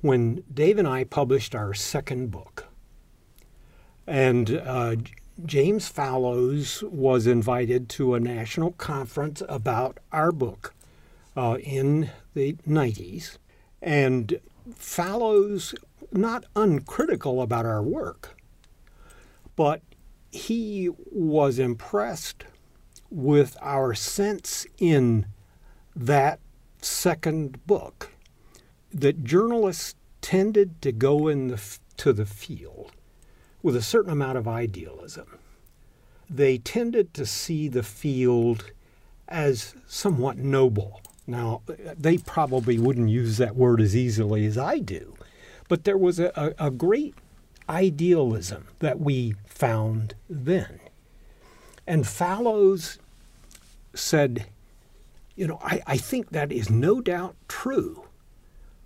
when 0.00 0.42
Dave 0.52 0.78
and 0.78 0.88
I 0.88 1.04
published 1.04 1.54
our 1.54 1.74
second 1.74 2.30
book. 2.30 2.66
And 4.06 4.50
uh, 4.50 4.96
James 5.44 5.88
Fallows 5.88 6.82
was 6.90 7.26
invited 7.26 7.88
to 7.90 8.14
a 8.14 8.20
national 8.20 8.72
conference 8.72 9.42
about 9.48 9.98
our 10.12 10.32
book 10.32 10.74
uh, 11.36 11.58
in 11.62 12.10
the 12.34 12.54
90s. 12.68 13.38
And 13.80 14.40
Fallows, 14.74 15.74
not 16.12 16.44
uncritical 16.54 17.40
about 17.42 17.66
our 17.66 17.82
work, 17.82 18.36
but 19.56 19.82
he 20.30 20.90
was 21.10 21.58
impressed 21.58 22.44
with 23.10 23.56
our 23.60 23.94
sense 23.94 24.66
in 24.78 25.26
that 25.96 26.40
second 26.80 27.66
book 27.66 28.10
that 28.92 29.24
journalists 29.24 29.94
tended 30.20 30.80
to 30.82 30.92
go 30.92 31.28
in 31.28 31.48
the, 31.48 31.78
to 31.96 32.12
the 32.12 32.26
field 32.26 32.92
with 33.62 33.76
a 33.76 33.82
certain 33.82 34.12
amount 34.12 34.38
of 34.38 34.48
idealism. 34.48 35.38
They 36.28 36.58
tended 36.58 37.12
to 37.14 37.26
see 37.26 37.68
the 37.68 37.82
field 37.82 38.70
as 39.28 39.74
somewhat 39.86 40.38
noble. 40.38 41.00
Now, 41.26 41.62
they 41.66 42.18
probably 42.18 42.78
wouldn't 42.78 43.10
use 43.10 43.36
that 43.38 43.56
word 43.56 43.80
as 43.80 43.94
easily 43.94 44.46
as 44.46 44.58
I 44.58 44.78
do, 44.78 45.14
but 45.68 45.84
there 45.84 45.98
was 45.98 46.18
a, 46.18 46.54
a, 46.58 46.70
great 46.70 47.14
idealism 47.68 48.66
that 48.80 48.98
we 48.98 49.36
found 49.46 50.14
then. 50.28 50.80
And 51.86 52.06
Fallows 52.06 52.98
said, 53.94 54.46
You 55.36 55.46
know, 55.46 55.60
I, 55.62 55.80
I 55.86 55.96
think 55.96 56.30
that 56.30 56.50
is 56.50 56.70
no 56.70 57.00
doubt 57.00 57.36
true. 57.46 58.04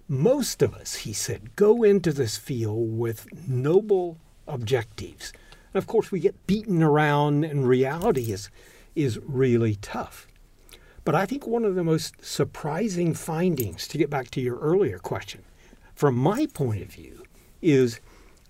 Most 0.09 0.61
of 0.61 0.75
us, 0.75 0.97
he 0.97 1.13
said, 1.15 1.57
go 1.57 1.83
into 1.83 2.13
this 2.13 2.37
field 2.37 2.99
with 2.99 3.27
noble 3.49 4.19
objectives. 4.47 5.33
And 5.73 5.83
of 5.83 5.87
course, 5.87 6.13
we 6.13 6.21
get 6.21 6.47
beaten 6.47 6.83
around, 6.83 7.45
and 7.45 7.67
reality 7.67 8.31
is, 8.31 8.51
is 8.95 9.19
really 9.19 9.77
tough. 9.77 10.27
But 11.05 11.15
I 11.15 11.25
think 11.25 11.47
one 11.47 11.65
of 11.65 11.75
the 11.75 11.85
most 11.85 12.25
surprising 12.25 13.15
findings, 13.15 13.89
to 13.89 13.99
get 13.99 14.11
back 14.11 14.31
to 14.33 14.41
your 14.41 14.59
earlier 14.59 14.99
question, 14.99 15.43
from 15.95 16.17
my 16.17 16.47
point 16.53 16.83
of 16.83 16.89
view, 16.89 17.25
is 17.63 18.01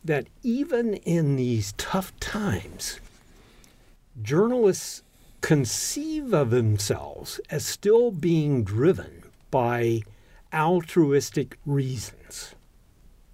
that 0.05 0.27
even 0.43 0.95
in 0.95 1.37
these 1.37 1.73
tough 1.79 2.19
times, 2.19 2.99
journalists 4.23 5.03
conceive 5.41 6.33
of 6.33 6.51
themselves 6.51 7.41
as 7.51 7.65
still 7.65 8.11
being 8.11 8.65
driven 8.65 9.23
by 9.51 10.03
altruistic 10.55 11.59
reasons. 11.67 12.55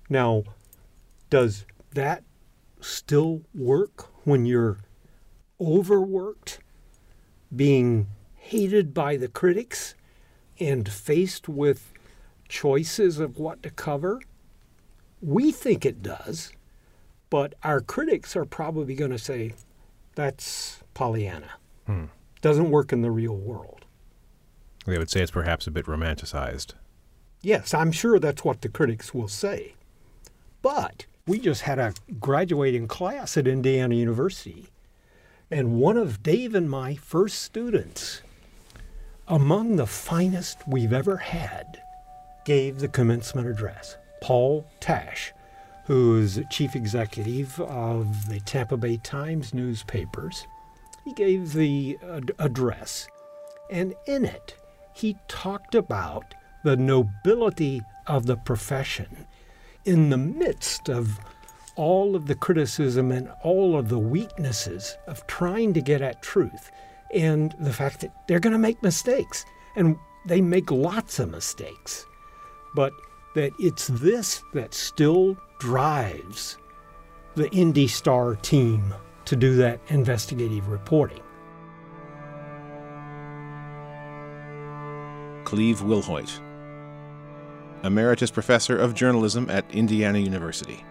Now, 0.09 0.45
does 1.29 1.67
that 1.93 2.25
still 2.81 3.43
work 3.55 4.09
when 4.27 4.47
you're 4.47 4.79
overworked, 5.61 6.61
being 7.55 8.07
hated 8.35 8.95
by 8.95 9.17
the 9.17 9.29
critics, 9.29 9.95
and 10.59 10.89
faced 10.89 11.49
with 11.49 11.93
choices 12.49 13.19
of 13.19 13.39
what 13.39 13.63
to 13.63 13.71
cover? 13.71 14.21
We 15.23 15.53
think 15.53 15.85
it 15.85 16.03
does, 16.03 16.53
but 17.29 17.55
our 17.63 17.81
critics 17.81 18.35
are 18.35 18.47
probably 18.47 18.95
going 18.95 19.11
to 19.11 19.19
say 19.19 19.55
that's 20.15 20.83
Pollyanna. 20.95 21.51
Hmm. 21.87 22.07
Doesn't 22.41 22.71
work 22.71 22.93
in 22.93 23.03
the 23.03 23.11
real 23.11 23.37
world. 23.37 23.85
They 24.87 24.99
would 24.99 25.11
say 25.11 25.21
it's 25.21 25.31
perhaps 25.31 25.67
a 25.67 25.71
bit 25.71 25.87
romanticized. 25.87 26.73
Yes, 27.43 27.73
I'm 27.73 27.93
sure 27.93 28.19
that's 28.19 28.45
what 28.45 28.61
the 28.61 28.69
critics 28.69 29.15
will 29.15 29.29
say. 29.29 29.75
But 30.63 31.07
we 31.27 31.39
just 31.39 31.63
had 31.63 31.79
a 31.79 31.95
graduating 32.19 32.89
class 32.89 33.37
at 33.37 33.47
Indiana 33.47 33.95
University, 33.95 34.69
and 35.51 35.81
one 35.81 35.97
of 35.97 36.23
Dave 36.23 36.55
and 36.55 36.69
my 36.69 36.95
first 36.95 37.41
students 37.41 38.23
among 39.31 39.77
the 39.77 39.87
finest 39.87 40.59
we've 40.67 40.93
ever 40.93 41.17
had, 41.17 41.81
gave 42.45 42.81
the 42.81 42.89
commencement 42.89 43.47
address. 43.47 43.97
Paul 44.21 44.67
Tash, 44.81 45.33
who's 45.87 46.41
chief 46.51 46.75
executive 46.75 47.59
of 47.61 48.29
the 48.29 48.41
Tampa 48.41 48.77
Bay 48.77 48.97
Times 48.97 49.55
newspapers, 49.55 50.47
he 51.05 51.13
gave 51.15 51.53
the 51.53 51.97
ad- 52.03 52.33
address. 52.41 53.07
And 53.71 53.95
in 54.07 54.25
it, 54.25 54.57
he 54.95 55.17
talked 55.29 55.77
about 55.77 56.35
the 56.63 56.77
nobility 56.77 57.83
of 58.07 58.27
the 58.27 58.37
profession 58.37 59.27
in 59.85 60.11
the 60.11 60.19
midst 60.19 60.89
of 60.89 61.19
all 61.77 62.15
of 62.15 62.27
the 62.27 62.35
criticism 62.35 63.11
and 63.11 63.31
all 63.43 63.79
of 63.79 63.89
the 63.89 63.99
weaknesses 63.99 64.97
of 65.07 65.27
trying 65.27 65.73
to 65.73 65.81
get 65.81 66.03
at 66.03 66.23
truth 66.23 66.71
and 67.15 67.55
the 67.59 67.73
fact 67.73 68.01
that 68.01 68.13
they're 68.29 68.41
going 68.41 68.53
to 68.53 68.59
make 68.59 68.83
mistakes. 68.83 69.45
And 69.77 69.97
they 70.27 70.41
make 70.41 70.71
lots 70.71 71.19
of 71.19 71.31
mistakes. 71.31 72.05
But 72.75 72.93
that 73.35 73.53
it's 73.59 73.87
this 73.89 74.43
that 74.53 74.75
still 74.75 75.37
drives 75.59 76.59
the 77.37 77.49
Indy 77.51 77.87
Star 77.87 78.35
team 78.37 78.93
to 79.25 79.37
do 79.37 79.55
that 79.57 79.81
investigative 79.89 80.69
reporting. 80.69 81.23
Cleve 85.45 85.81
Wilhoit, 85.81 86.41
Emeritus 87.83 88.31
Professor 88.31 88.77
of 88.77 88.95
Journalism 88.95 89.49
at 89.49 89.65
Indiana 89.73 90.19
University. 90.19 90.85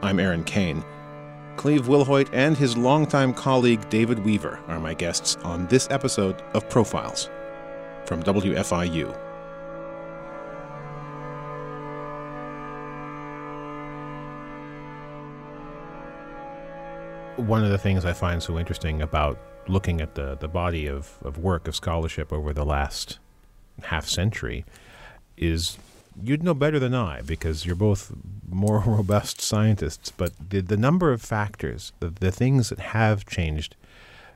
I'm 0.00 0.18
Aaron 0.18 0.42
Cain. 0.44 0.82
Cleve 1.56 1.86
Wilhoit 1.86 2.30
and 2.32 2.56
his 2.56 2.78
longtime 2.78 3.34
colleague 3.34 3.86
David 3.90 4.24
Weaver 4.24 4.58
are 4.68 4.80
my 4.80 4.94
guests 4.94 5.36
on 5.44 5.66
this 5.66 5.86
episode 5.90 6.40
of 6.54 6.66
Profiles 6.70 7.28
from 8.06 8.22
WFIU. 8.22 9.14
One 17.36 17.62
of 17.62 17.70
the 17.70 17.78
things 17.78 18.06
I 18.06 18.14
find 18.14 18.42
so 18.42 18.58
interesting 18.58 19.02
about 19.02 19.38
looking 19.68 20.00
at 20.00 20.14
the, 20.14 20.36
the 20.36 20.48
body 20.48 20.86
of, 20.86 21.18
of 21.22 21.36
work, 21.36 21.68
of 21.68 21.76
scholarship 21.76 22.32
over 22.32 22.54
the 22.54 22.64
last 22.64 23.18
half 23.84 24.06
century 24.06 24.64
is 25.36 25.78
you'd 26.22 26.42
know 26.42 26.54
better 26.54 26.78
than 26.78 26.94
I 26.94 27.20
because 27.22 27.66
you're 27.66 27.76
both 27.76 28.12
more 28.48 28.80
robust 28.86 29.40
scientists. 29.40 30.10
But 30.10 30.32
the, 30.50 30.60
the 30.60 30.76
number 30.76 31.12
of 31.12 31.22
factors, 31.22 31.92
the, 32.00 32.10
the 32.10 32.32
things 32.32 32.70
that 32.70 32.78
have 32.78 33.26
changed 33.26 33.76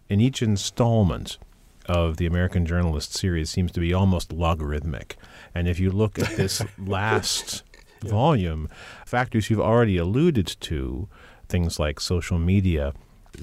in 0.09 0.21
each 0.21 0.43
installment 0.43 1.39
of 1.87 2.19
the 2.19 2.27
American 2.27 2.67
Journalist 2.67 3.15
series 3.15 3.51
seems 3.51 3.73
to 3.73 3.81
be 3.81 3.93
almost 3.93 4.33
logarithmic. 4.33 5.17
And 5.55 5.67
if 5.67 5.81
you 5.81 5.91
look 5.91 6.19
at 6.19 6.37
this 6.37 6.63
last 6.79 7.63
yeah. 8.03 8.11
volume, 8.11 8.69
factors 9.07 9.51
you've 9.51 9.61
already 9.61 9.97
alluded 9.97 10.47
to, 10.61 11.09
things 11.49 11.79
like 11.79 11.99
social 11.99 12.39
media, 12.39 12.93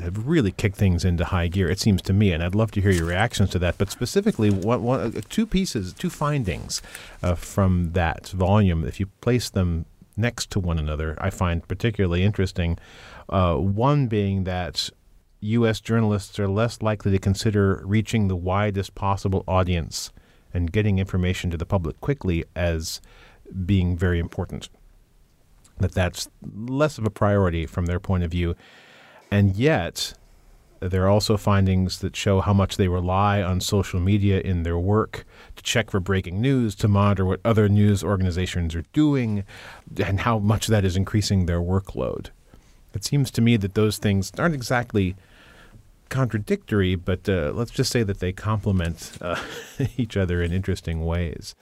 have 0.01 0.27
really 0.27 0.51
kicked 0.51 0.75
things 0.75 1.03
into 1.05 1.25
high 1.25 1.47
gear. 1.47 1.69
It 1.69 1.79
seems 1.79 2.01
to 2.03 2.13
me, 2.13 2.31
and 2.31 2.43
I'd 2.43 2.55
love 2.55 2.71
to 2.71 2.81
hear 2.81 2.91
your 2.91 3.05
reactions 3.05 3.49
to 3.51 3.59
that. 3.59 3.77
But 3.77 3.91
specifically, 3.91 4.49
uh, 4.49 5.11
two 5.29 5.45
pieces, 5.45 5.93
two 5.93 6.09
findings 6.09 6.81
uh, 7.23 7.35
from 7.35 7.93
that 7.93 8.27
volume. 8.29 8.83
If 8.83 8.99
you 8.99 9.07
place 9.21 9.49
them 9.49 9.85
next 10.15 10.49
to 10.51 10.59
one 10.59 10.79
another, 10.79 11.15
I 11.19 11.29
find 11.29 11.67
particularly 11.67 12.23
interesting. 12.23 12.77
Uh, 13.29 13.55
one 13.55 14.07
being 14.07 14.43
that 14.45 14.89
U.S. 15.41 15.79
journalists 15.79 16.39
are 16.39 16.47
less 16.47 16.81
likely 16.81 17.11
to 17.11 17.19
consider 17.19 17.81
reaching 17.85 18.27
the 18.27 18.35
widest 18.35 18.95
possible 18.95 19.43
audience 19.47 20.11
and 20.53 20.71
getting 20.71 20.97
information 20.97 21.51
to 21.51 21.57
the 21.57 21.65
public 21.65 21.99
quickly 22.01 22.43
as 22.55 23.01
being 23.65 23.95
very 23.95 24.19
important. 24.19 24.69
That 25.79 25.91
that's 25.91 26.27
less 26.41 26.97
of 26.97 27.05
a 27.05 27.11
priority 27.11 27.67
from 27.67 27.85
their 27.85 27.99
point 27.99 28.23
of 28.23 28.31
view. 28.31 28.55
And 29.29 29.55
yet, 29.55 30.13
there 30.79 31.05
are 31.05 31.09
also 31.09 31.37
findings 31.37 31.99
that 31.99 32.15
show 32.15 32.41
how 32.41 32.53
much 32.53 32.77
they 32.77 32.87
rely 32.87 33.41
on 33.41 33.59
social 33.61 33.99
media 33.99 34.39
in 34.39 34.63
their 34.63 34.77
work 34.77 35.25
to 35.55 35.63
check 35.63 35.89
for 35.89 35.99
breaking 35.99 36.41
news, 36.41 36.75
to 36.75 36.87
monitor 36.87 37.25
what 37.25 37.41
other 37.43 37.67
news 37.67 38.03
organizations 38.03 38.75
are 38.75 38.85
doing, 38.93 39.43
and 40.03 40.21
how 40.21 40.39
much 40.39 40.67
that 40.67 40.85
is 40.85 40.95
increasing 40.95 41.45
their 41.45 41.59
workload. 41.59 42.27
It 42.93 43.03
seems 43.03 43.31
to 43.31 43.41
me 43.41 43.57
that 43.57 43.75
those 43.75 43.97
things 43.97 44.31
aren't 44.37 44.55
exactly 44.55 45.15
contradictory, 46.09 46.95
but 46.95 47.27
uh, 47.27 47.51
let's 47.53 47.71
just 47.71 47.91
say 47.91 48.03
that 48.03 48.19
they 48.19 48.31
complement 48.31 49.11
uh, 49.21 49.41
each 49.97 50.15
other 50.15 50.41
in 50.41 50.53
interesting 50.53 51.05
ways. 51.05 51.55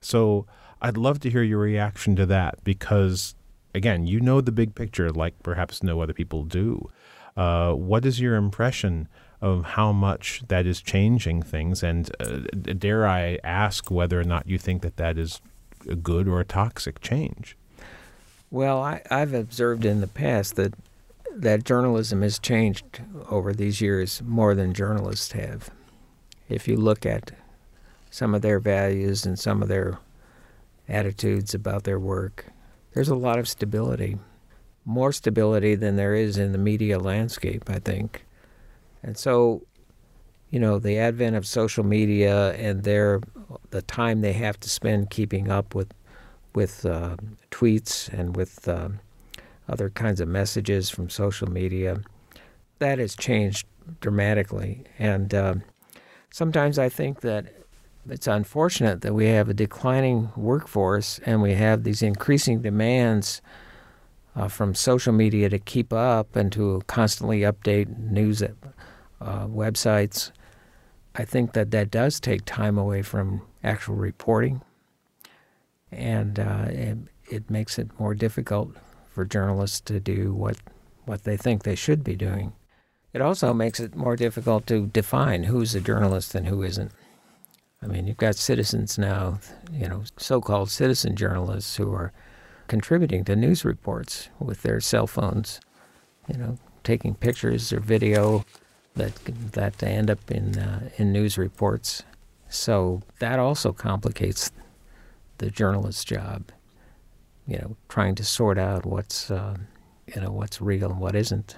So 0.00 0.46
I'd 0.80 0.96
love 0.96 1.20
to 1.20 1.30
hear 1.30 1.42
your 1.42 1.58
reaction 1.58 2.16
to 2.16 2.26
that 2.26 2.62
because, 2.64 3.34
again, 3.74 4.06
you 4.06 4.20
know 4.20 4.40
the 4.40 4.52
big 4.52 4.74
picture 4.74 5.10
like 5.10 5.40
perhaps 5.42 5.82
no 5.82 6.00
other 6.00 6.14
people 6.14 6.44
do. 6.44 6.88
Uh, 7.36 7.72
what 7.72 8.04
is 8.04 8.20
your 8.20 8.36
impression 8.36 9.08
of 9.40 9.64
how 9.64 9.92
much 9.92 10.42
that 10.48 10.66
is 10.66 10.82
changing 10.82 11.42
things? 11.42 11.82
And 11.82 12.10
uh, 12.20 12.40
dare 12.78 13.06
I 13.06 13.38
ask 13.42 13.90
whether 13.90 14.20
or 14.20 14.24
not 14.24 14.46
you 14.46 14.58
think 14.58 14.82
that 14.82 14.96
that 14.96 15.16
is 15.18 15.40
a 15.88 15.94
good 15.94 16.28
or 16.28 16.40
a 16.40 16.44
toxic 16.44 17.00
change? 17.00 17.56
Well, 18.50 18.82
I, 18.82 19.02
I've 19.10 19.32
observed 19.32 19.84
in 19.84 20.00
the 20.00 20.08
past 20.08 20.56
that 20.56 20.74
that 21.32 21.64
journalism 21.64 22.22
has 22.22 22.38
changed 22.38 22.84
over 23.28 23.52
these 23.52 23.80
years 23.80 24.20
more 24.26 24.54
than 24.54 24.74
journalists 24.74 25.32
have. 25.32 25.70
If 26.48 26.66
you 26.66 26.76
look 26.76 27.06
at 27.06 27.30
some 28.10 28.34
of 28.34 28.42
their 28.42 28.58
values 28.58 29.24
and 29.24 29.38
some 29.38 29.62
of 29.62 29.68
their 29.68 29.98
attitudes 30.88 31.54
about 31.54 31.84
their 31.84 32.00
work, 32.00 32.46
there's 32.92 33.08
a 33.08 33.14
lot 33.14 33.38
of 33.38 33.48
stability 33.48 34.18
more 34.84 35.12
stability 35.12 35.74
than 35.74 35.96
there 35.96 36.14
is 36.14 36.38
in 36.38 36.52
the 36.52 36.58
media 36.58 36.98
landscape, 36.98 37.68
I 37.68 37.78
think. 37.78 38.24
And 39.02 39.16
so, 39.16 39.62
you 40.50 40.58
know, 40.58 40.78
the 40.78 40.98
advent 40.98 41.36
of 41.36 41.46
social 41.46 41.84
media 41.84 42.52
and 42.54 42.82
their 42.82 43.20
the 43.70 43.82
time 43.82 44.20
they 44.20 44.32
have 44.32 44.58
to 44.60 44.68
spend 44.68 45.10
keeping 45.10 45.50
up 45.50 45.74
with 45.74 45.92
with 46.54 46.84
uh, 46.84 47.16
tweets 47.50 48.08
and 48.12 48.36
with 48.36 48.66
uh, 48.68 48.88
other 49.68 49.88
kinds 49.88 50.20
of 50.20 50.28
messages 50.28 50.90
from 50.90 51.08
social 51.08 51.48
media, 51.48 52.00
that 52.80 52.98
has 52.98 53.14
changed 53.14 53.66
dramatically. 54.00 54.84
And 54.98 55.32
uh, 55.32 55.54
sometimes 56.30 56.78
I 56.78 56.88
think 56.88 57.20
that 57.20 57.54
it's 58.08 58.26
unfortunate 58.26 59.02
that 59.02 59.14
we 59.14 59.26
have 59.26 59.48
a 59.48 59.54
declining 59.54 60.30
workforce 60.36 61.20
and 61.24 61.40
we 61.40 61.54
have 61.54 61.84
these 61.84 62.02
increasing 62.02 62.62
demands 62.62 63.40
uh, 64.36 64.48
from 64.48 64.74
social 64.74 65.12
media 65.12 65.48
to 65.48 65.58
keep 65.58 65.92
up 65.92 66.36
and 66.36 66.52
to 66.52 66.82
constantly 66.86 67.40
update 67.40 67.98
news 67.98 68.42
uh, 68.42 68.48
websites. 69.20 70.30
I 71.14 71.24
think 71.24 71.52
that 71.52 71.70
that 71.72 71.90
does 71.90 72.20
take 72.20 72.44
time 72.44 72.78
away 72.78 73.02
from 73.02 73.42
actual 73.64 73.96
reporting, 73.96 74.62
and 75.90 76.38
uh, 76.38 76.66
it, 76.68 76.98
it 77.30 77.50
makes 77.50 77.78
it 77.78 77.88
more 77.98 78.14
difficult 78.14 78.76
for 79.10 79.24
journalists 79.24 79.80
to 79.80 80.00
do 80.00 80.32
what 80.32 80.56
what 81.04 81.24
they 81.24 81.36
think 81.36 81.62
they 81.62 81.74
should 81.74 82.04
be 82.04 82.14
doing. 82.14 82.52
It 83.12 83.20
also 83.20 83.52
makes 83.52 83.80
it 83.80 83.96
more 83.96 84.14
difficult 84.14 84.66
to 84.68 84.86
define 84.86 85.44
who's 85.44 85.74
a 85.74 85.80
journalist 85.80 86.34
and 86.34 86.46
who 86.46 86.62
isn't. 86.62 86.92
I 87.82 87.86
mean, 87.86 88.06
you've 88.06 88.16
got 88.18 88.36
citizens 88.36 88.98
now, 88.98 89.40
you 89.72 89.88
know, 89.88 90.04
so-called 90.16 90.70
citizen 90.70 91.16
journalists 91.16 91.76
who 91.76 91.92
are 91.92 92.12
contributing 92.70 93.24
to 93.24 93.34
news 93.34 93.64
reports 93.64 94.28
with 94.38 94.62
their 94.62 94.80
cell 94.80 95.08
phones, 95.08 95.60
you 96.28 96.38
know, 96.38 96.56
taking 96.84 97.16
pictures 97.16 97.72
or 97.72 97.80
video 97.80 98.44
that 98.94 99.12
that 99.52 99.82
end 99.82 100.08
up 100.08 100.30
in 100.30 100.56
uh, 100.56 100.88
in 100.96 101.12
news 101.12 101.36
reports. 101.36 102.04
So 102.48 103.02
that 103.18 103.40
also 103.40 103.72
complicates 103.72 104.52
the 105.38 105.50
journalist's 105.50 106.04
job. 106.04 106.52
You 107.48 107.58
know, 107.58 107.76
trying 107.88 108.14
to 108.14 108.24
sort 108.24 108.56
out 108.56 108.86
what's 108.86 109.32
uh, 109.32 109.56
you 110.14 110.20
know 110.20 110.30
what's 110.30 110.62
real 110.62 110.92
and 110.92 111.00
what 111.00 111.16
isn't. 111.16 111.56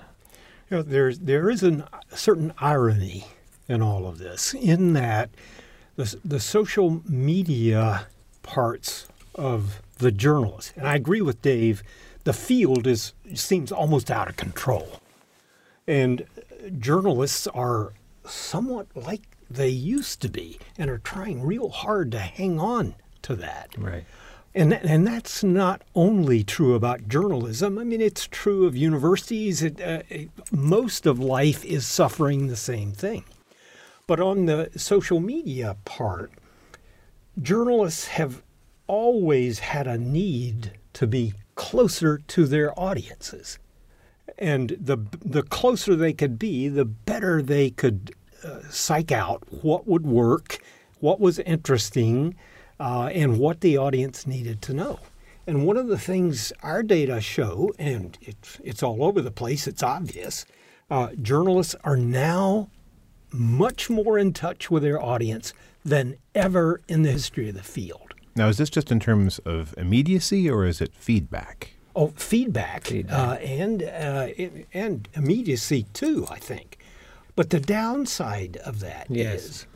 You 0.71 0.79
know, 0.79 0.83
there's 0.83 1.19
there 1.19 1.51
is 1.51 1.63
an, 1.63 1.85
a 2.11 2.17
certain 2.17 2.55
irony 2.59 3.27
in 3.69 3.83
all 3.83 4.07
of 4.07 4.17
this, 4.17 4.55
in 4.55 4.95
that 4.95 5.29
the 5.97 6.17
the 6.25 6.41
social 6.41 7.03
media 7.07 8.07
parts 8.43 9.09
of 9.35 9.83
the 10.03 10.13
journalist. 10.13 10.75
And 10.77 10.87
I 10.87 10.97
agree 10.97 11.23
with 11.23 11.41
Dave. 11.41 11.83
The 12.25 12.33
field 12.33 12.87
is 12.87 13.15
seems 13.35 13.73
almost 13.73 14.11
out 14.11 14.29
of 14.29 14.37
control, 14.37 15.01
and 15.87 16.27
journalists 16.79 17.47
are 17.49 17.93
somewhat 18.25 18.87
like 18.95 19.23
they 19.51 19.69
used 19.69 20.21
to 20.23 20.29
be, 20.29 20.59
and 20.79 20.89
are 20.89 20.99
trying 20.99 21.43
real 21.43 21.71
hard 21.71 22.13
to 22.13 22.19
hang 22.19 22.61
on 22.61 22.95
to 23.23 23.35
that. 23.37 23.71
Right. 23.77 24.05
And 24.55 24.75
and 24.75 25.07
that's 25.07 25.43
not 25.43 25.83
only 25.95 26.45
true 26.45 26.75
about 26.75 27.09
journalism. 27.09 27.79
I 27.79 27.85
mean, 27.85 28.01
it's 28.01 28.29
true 28.31 28.67
of 28.67 28.77
universities. 28.77 29.63
It, 29.63 29.81
uh, 29.81 30.03
it, 30.09 30.29
most 30.53 31.07
of 31.07 31.19
life 31.19 31.65
is 31.65 31.87
suffering 31.87 32.47
the 32.47 32.57
same 32.57 32.93
thing. 32.93 33.25
But 34.07 34.21
on 34.21 34.47
the 34.47 34.71
social 34.77 35.21
media 35.21 35.77
part, 35.85 36.33
journalists 37.41 38.09
have 38.09 38.43
always 38.93 39.61
had 39.61 39.87
a 39.87 39.97
need 39.97 40.71
to 40.93 41.07
be 41.07 41.33
closer 41.55 42.19
to 42.19 42.45
their 42.45 42.79
audiences. 42.79 43.59
And 44.37 44.77
the, 44.79 44.99
the 45.25 45.43
closer 45.43 45.97
they 45.97 46.13
could 46.13 46.39
be, 46.39 46.69
the 46.69 46.85
better 46.85 47.41
they 47.41 47.71
could 47.71 48.15
uh, 48.45 48.61
psych 48.69 49.11
out 49.11 49.45
what 49.63 49.89
would 49.89 50.05
work, 50.05 50.59
what 51.01 51.21
was 51.21 51.39
interesting, 51.39 52.35
uh, 52.79 53.07
and 53.15 53.39
what 53.39 53.63
the 53.63 53.79
audience 53.79 54.27
needed 54.27 54.61
to 54.61 54.75
know. 54.75 55.01
And 55.47 55.67
one 55.67 55.79
of 55.79 55.87
the 55.87 55.99
things 55.99 56.53
our 56.63 56.83
data 56.83 57.19
show, 57.23 57.73
and 57.79 58.19
it's, 58.21 58.61
it's 58.63 58.83
all 58.83 59.03
over 59.03 59.23
the 59.23 59.31
place, 59.31 59.67
it's 59.67 59.83
obvious, 59.83 60.45
uh, 60.91 61.15
journalists 61.23 61.75
are 61.83 61.97
now 61.97 62.69
much 63.31 63.89
more 63.89 64.19
in 64.19 64.35
touch 64.35 64.71
with 64.71 64.83
their 64.83 65.01
audience 65.01 65.55
than 65.83 66.19
ever 66.35 66.83
in 66.89 67.05
the 67.05 67.13
history 67.13 67.49
of 67.49 67.55
the 67.55 67.63
field. 67.63 68.12
Now, 68.35 68.49
is 68.49 68.57
this 68.59 68.71
just 68.71 68.91
in 68.91 68.99
terms 69.01 69.39
of 69.41 69.75
immediacy 69.77 70.49
or 70.49 70.65
is 70.65 70.81
it 70.81 70.93
feedback? 70.95 71.75
Oh, 71.95 72.09
feedback, 72.17 72.85
Feedback. 72.87 73.13
Uh, 73.19 73.35
and 73.43 73.83
uh, 73.83 74.29
and 74.73 75.07
immediacy 75.15 75.85
too. 75.93 76.27
I 76.31 76.39
think, 76.39 76.79
but 77.37 77.51
the 77.51 77.61
downside 77.61 78.57
of 78.65 78.81
that 78.81 79.09
is 79.11 79.17
Yes. 79.17 79.67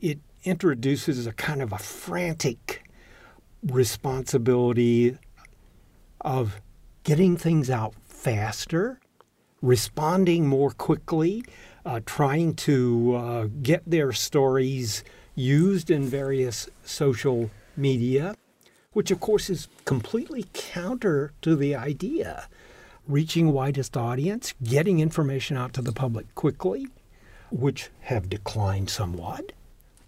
it 0.00 0.18
introduces 0.44 1.26
a 1.26 1.32
kind 1.32 1.60
of 1.60 1.72
a 1.72 1.78
frantic 1.78 2.84
responsibility 3.64 5.16
of 6.20 6.60
getting 7.02 7.36
things 7.36 7.68
out 7.70 7.94
faster, 8.06 9.00
responding 9.60 10.46
more 10.46 10.70
quickly, 10.70 11.44
uh, 11.84 12.00
trying 12.06 12.54
to 12.54 13.14
uh, 13.16 13.48
get 13.62 13.82
their 13.86 14.12
stories 14.12 15.02
used 15.34 15.90
in 15.90 16.04
various 16.04 16.68
social 16.84 17.50
media, 17.76 18.36
which 18.92 19.10
of 19.10 19.20
course 19.20 19.50
is 19.50 19.68
completely 19.84 20.46
counter 20.52 21.32
to 21.42 21.56
the 21.56 21.74
idea. 21.74 22.48
Reaching 23.06 23.52
widest 23.52 23.96
audience, 23.96 24.54
getting 24.62 25.00
information 25.00 25.56
out 25.56 25.74
to 25.74 25.82
the 25.82 25.92
public 25.92 26.34
quickly, 26.34 26.88
which 27.50 27.90
have 28.02 28.30
declined 28.30 28.88
somewhat. 28.88 29.52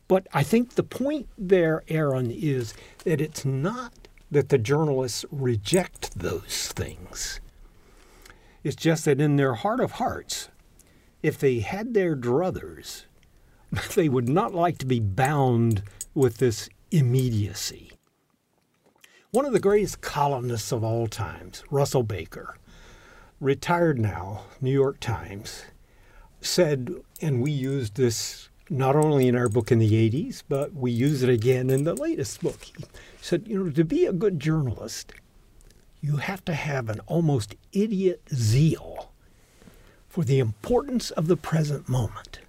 But 0.09 0.27
I 0.33 0.43
think 0.43 0.75
the 0.75 0.83
point 0.83 1.29
there, 1.37 1.83
Aaron, 1.89 2.31
is 2.31 2.75
that 3.05 3.21
it's 3.21 3.45
not 3.45 3.93
that 4.31 4.49
the 4.49 4.59
journalists 4.59 5.25
reject 5.31 6.19
those 6.19 6.73
things. 6.75 7.41
It's 8.65 8.77
just 8.77 9.05
that 9.05 9.21
in 9.21 9.37
their 9.37 9.55
heart 9.55 9.81
of 9.81 9.93
hearts, 9.93 10.49
if 11.23 11.39
they 11.39 11.61
had 11.61 11.95
their 11.95 12.17
druthers, 12.17 13.05
they 13.95 14.09
would 14.09 14.29
not 14.29 14.55
like 14.55 14.79
to 14.79 14.87
be 14.87 15.01
bound 15.01 15.83
with 16.15 16.39
this 16.39 16.69
immediacy. 16.91 17.93
One 19.31 19.45
of 19.45 19.53
the 19.53 19.61
greatest 19.61 20.01
columnists 20.01 20.73
of 20.73 20.85
all 20.85 21.07
times, 21.09 21.63
Russell 21.71 22.03
Baker, 22.03 22.57
retired 23.41 23.99
now, 23.99 24.45
New 24.61 24.73
York 24.73 25.01
Times, 25.01 25.65
said, 26.41 26.95
and 27.21 27.43
we 27.43 27.51
used 27.51 27.97
this 27.97 28.49
not 28.71 28.97
only 28.97 29.29
in 29.29 29.37
our 29.37 29.49
book 29.49 29.71
in 29.71 29.79
the 29.79 30.11
80s, 30.11 30.43
but 30.49 30.75
we 30.75 30.91
use 30.91 31.23
it 31.23 31.29
again 31.29 31.71
in 31.71 31.85
the 31.85 31.95
latest 31.95 32.43
book. 32.43 32.63
He 32.65 32.85
said, 33.21 33.47
you 33.47 33.65
know, 33.65 33.71
to 33.71 33.85
be 33.85 34.07
a 34.07 34.13
good 34.13 34.41
journalist, 34.41 35.13
you 36.01 36.17
have 36.17 36.45
to 36.47 36.55
have 36.55 36.89
an 36.89 37.01
almost 37.07 37.55
idiot 37.73 38.23
zeal 38.35 39.13
for 40.09 40.25
the 40.25 40.39
importance 40.39 41.11
of 41.11 41.27
the 41.27 41.37
present 41.37 41.89
moment. 41.89 42.41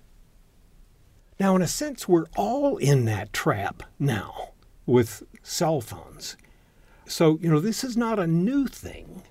Now, 1.40 1.56
in 1.56 1.62
a 1.62 1.68
sense, 1.68 2.08
we're 2.08 2.26
all 2.36 2.78
in 2.78 3.06
that 3.06 3.32
trap 3.34 3.84
now 4.00 4.50
with 4.86 5.24
cell 5.44 5.82
phones. 5.82 6.36
So, 7.06 7.38
you 7.42 7.50
know, 7.50 7.60
this 7.60 7.84
is 7.84 7.96
not 7.96 8.20
a 8.20 8.28
new 8.28 8.68
thing. 8.68 9.24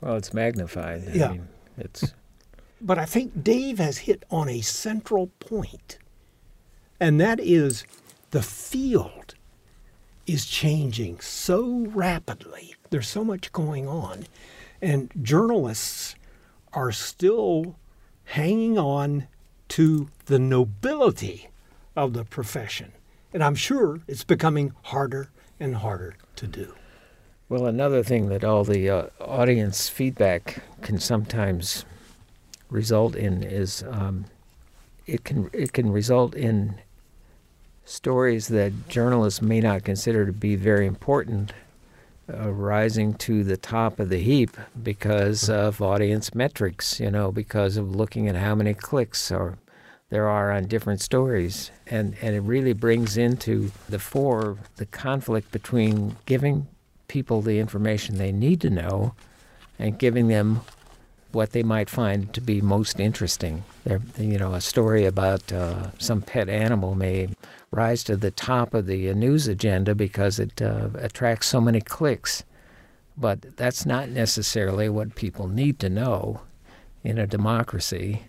Well, 0.00 0.16
it's 0.16 0.32
magnified. 0.32 1.08
I 1.08 1.12
Yeah. 1.12 1.28
mean, 1.32 1.48
it's 1.76 2.14
But 2.82 2.98
I 2.98 3.04
think 3.04 3.44
Dave 3.44 3.78
has 3.78 3.98
hit 3.98 4.24
on 4.30 4.48
a 4.48 4.62
central 4.62 5.26
point, 5.38 5.98
and 6.98 7.20
that 7.20 7.38
is 7.38 7.84
the 8.30 8.40
field 8.42 9.34
is 10.26 10.46
changing 10.46 11.20
so 11.20 11.84
rapidly. 11.88 12.74
There's 12.88 13.08
so 13.08 13.22
much 13.22 13.52
going 13.52 13.86
on, 13.86 14.24
and 14.80 15.10
journalists 15.20 16.14
are 16.72 16.90
still 16.90 17.76
hanging 18.24 18.78
on 18.78 19.26
to 19.70 20.08
the 20.26 20.38
nobility 20.38 21.48
of 21.96 22.12
the 22.12 22.24
profession. 22.24 22.92
And 23.32 23.42
I'm 23.42 23.54
sure 23.54 24.00
it's 24.08 24.24
becoming 24.24 24.74
harder 24.82 25.30
and 25.58 25.76
harder 25.76 26.16
to 26.36 26.46
do. 26.46 26.74
Well, 27.48 27.66
another 27.66 28.02
thing 28.02 28.28
that 28.28 28.44
all 28.44 28.64
the 28.64 28.90
uh, 28.90 29.06
audience 29.20 29.88
feedback 29.88 30.62
can 30.82 30.98
sometimes 30.98 31.84
result 32.68 33.16
in 33.16 33.42
is 33.42 33.84
um, 33.88 34.26
it 35.06 35.24
can 35.24 35.50
it 35.52 35.72
can 35.72 35.90
result 35.90 36.34
in 36.34 36.76
stories 37.84 38.48
that 38.48 38.88
journalists 38.88 39.42
may 39.42 39.60
not 39.60 39.82
consider 39.82 40.24
to 40.26 40.32
be 40.32 40.54
very 40.54 40.86
important 40.86 41.52
uh, 42.30 42.50
rising 42.50 43.14
to 43.14 43.44
the 43.44 43.56
top 43.56 43.98
of 43.98 44.08
the 44.08 44.18
heap 44.18 44.56
because 44.82 45.48
of 45.48 45.82
audience 45.82 46.34
metrics, 46.34 47.00
you 47.00 47.10
know, 47.10 47.32
because 47.32 47.76
of 47.76 47.94
looking 47.94 48.28
at 48.28 48.36
how 48.36 48.54
many 48.54 48.74
clicks 48.74 49.30
or 49.30 49.58
there 50.10 50.28
are 50.28 50.50
on 50.52 50.66
different 50.66 51.00
stories. 51.00 51.70
And, 51.86 52.16
and 52.20 52.34
it 52.34 52.40
really 52.40 52.72
brings 52.72 53.16
into 53.16 53.70
the 53.88 53.98
fore 53.98 54.58
the 54.76 54.86
conflict 54.86 55.52
between 55.52 56.16
giving 56.26 56.66
people 57.08 57.42
the 57.42 57.58
information 57.58 58.18
they 58.18 58.32
need 58.32 58.60
to 58.60 58.70
know 58.70 59.14
and 59.78 59.98
giving 59.98 60.28
them 60.28 60.60
what 61.32 61.52
they 61.52 61.62
might 61.62 61.88
find 61.90 62.32
to 62.34 62.40
be 62.40 62.60
most 62.60 62.98
interesting. 62.98 63.64
There, 63.84 64.00
you 64.18 64.38
know, 64.38 64.54
a 64.54 64.60
story 64.60 65.04
about 65.04 65.52
uh, 65.52 65.90
some 65.98 66.22
pet 66.22 66.48
animal 66.48 66.94
may 66.94 67.28
rise 67.70 68.02
to 68.04 68.16
the 68.16 68.30
top 68.30 68.74
of 68.74 68.86
the 68.86 69.10
uh, 69.10 69.14
news 69.14 69.46
agenda 69.46 69.94
because 69.94 70.38
it 70.38 70.60
uh, 70.60 70.88
attracts 70.94 71.46
so 71.46 71.60
many 71.60 71.80
clicks, 71.80 72.44
but 73.16 73.56
that's 73.56 73.86
not 73.86 74.08
necessarily 74.08 74.88
what 74.88 75.14
people 75.14 75.46
need 75.46 75.78
to 75.78 75.88
know 75.88 76.40
in 77.04 77.18
a 77.18 77.26
democracy. 77.26 78.22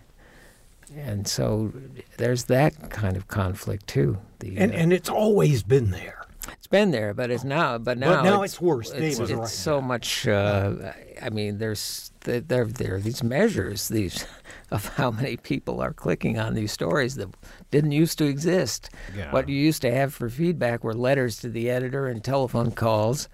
And 0.96 1.26
so 1.26 1.72
there's 2.18 2.44
that 2.44 2.90
kind 2.90 3.16
of 3.16 3.26
conflict 3.28 3.86
too. 3.86 4.18
The, 4.40 4.56
And, 4.58 4.72
uh, 4.72 4.76
and 4.76 4.92
it's 4.92 5.08
always 5.08 5.62
been 5.62 5.90
there. 5.90 6.21
It's 6.52 6.66
been 6.66 6.90
there, 6.90 7.14
but 7.14 7.30
it's 7.30 7.44
now. 7.44 7.78
But 7.78 7.98
now, 7.98 8.16
but 8.16 8.22
now 8.22 8.42
it's, 8.42 8.54
it's 8.54 8.60
worse. 8.60 8.90
It's, 8.90 9.18
it's 9.18 9.30
right. 9.30 9.48
so 9.48 9.80
much. 9.80 10.26
Uh, 10.26 10.92
I 11.20 11.30
mean, 11.30 11.58
there's 11.58 12.10
there 12.24 12.64
there 12.64 12.94
are 12.96 13.00
these 13.00 13.22
measures 13.22 13.88
these 13.88 14.26
of 14.70 14.86
how 14.88 15.10
many 15.10 15.36
people 15.36 15.80
are 15.80 15.92
clicking 15.92 16.38
on 16.38 16.54
these 16.54 16.72
stories 16.72 17.16
that 17.16 17.28
didn't 17.70 17.92
used 17.92 18.18
to 18.18 18.24
exist. 18.24 18.90
Yeah. 19.16 19.30
What 19.32 19.48
you 19.48 19.56
used 19.56 19.82
to 19.82 19.92
have 19.92 20.14
for 20.14 20.28
feedback 20.28 20.84
were 20.84 20.94
letters 20.94 21.38
to 21.40 21.48
the 21.48 21.70
editor 21.70 22.06
and 22.06 22.22
telephone 22.22 22.70
calls, 22.72 23.28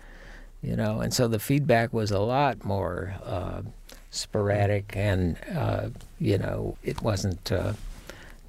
you 0.63 0.77
know, 0.77 1.01
and 1.01 1.13
so 1.13 1.29
the 1.29 1.39
feedback 1.39 1.93
was 1.93 2.11
a 2.11 2.21
lot 2.21 2.65
more 2.65 3.15
uh, 3.25 3.63
sporadic 4.11 4.97
and 4.97 5.37
uh, 5.55 5.91
you 6.19 6.39
know 6.39 6.77
it 6.83 7.03
wasn't. 7.03 7.53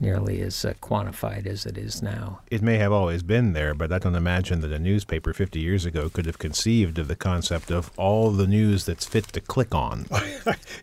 Nearly 0.02 0.41
as 0.41 0.64
uh, 0.64 0.74
quantified 0.82 1.45
as 1.45 1.66
it 1.66 1.78
is 1.78 2.02
now. 2.02 2.39
It 2.50 2.62
may 2.62 2.78
have 2.78 2.93
always 2.93 3.22
been 3.22 3.52
there, 3.52 3.74
but 3.74 3.91
I 3.91 4.00
don't 4.00 4.16
imagine 4.16 4.62
that 4.62 4.72
a 4.72 4.80
newspaper 4.80 5.34
50 5.34 5.60
years 5.60 5.86
ago 5.86 6.10
could 6.10 6.26
have 6.26 6.38
conceived 6.38 6.97
of 7.00 7.10
the 7.10 7.18
concept 7.18 7.70
of 7.70 7.91
all 7.97 8.32
the 8.32 8.47
news 8.47 8.86
that's 8.86 9.06
fit 9.06 9.26
to 9.30 9.41
click 9.41 9.76
on. 9.76 10.06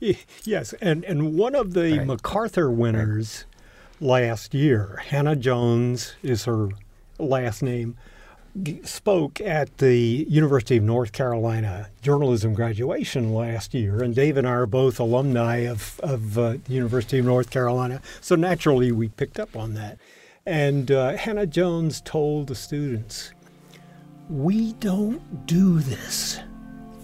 yes, 0.45 0.75
and, 0.83 1.03
and 1.05 1.35
one 1.35 1.55
of 1.55 1.73
the 1.73 1.97
right. 1.97 2.07
MacArthur 2.07 2.71
winners 2.71 3.47
right. 4.01 4.07
last 4.07 4.53
year, 4.53 5.03
Hannah 5.07 5.37
Jones 5.37 6.15
is 6.23 6.45
her 6.45 6.69
last 7.19 7.63
name, 7.63 7.97
spoke 8.85 9.41
at 9.41 9.79
the 9.79 10.27
University 10.29 10.77
of 10.77 10.85
North 10.85 11.13
Carolina 11.13 11.89
journalism 12.03 12.55
graduation 12.55 13.35
last 13.35 13.75
year, 13.75 14.03
and 14.03 14.15
Dave 14.15 14.37
and 14.37 14.47
I 14.47 14.53
are 14.53 14.67
both 14.67 14.99
alumni 14.99 15.59
of, 15.59 16.01
of 16.01 16.39
uh, 16.39 16.57
the 16.65 16.73
University 16.73 17.19
of 17.19 17.27
North 17.27 17.51
Carolina, 17.51 18.01
so 18.21 18.35
naturally 18.35 18.93
we 18.93 19.09
picked 19.09 19.39
up 19.39 19.57
on 19.57 19.75
that. 19.75 19.99
And 20.47 20.91
uh, 20.91 21.17
Hannah 21.17 21.47
Jones 21.47 22.01
told 22.01 22.47
the 22.47 22.55
students, 22.55 23.33
We 24.31 24.73
don't 24.75 25.47
do 25.47 25.81
this 25.81 26.41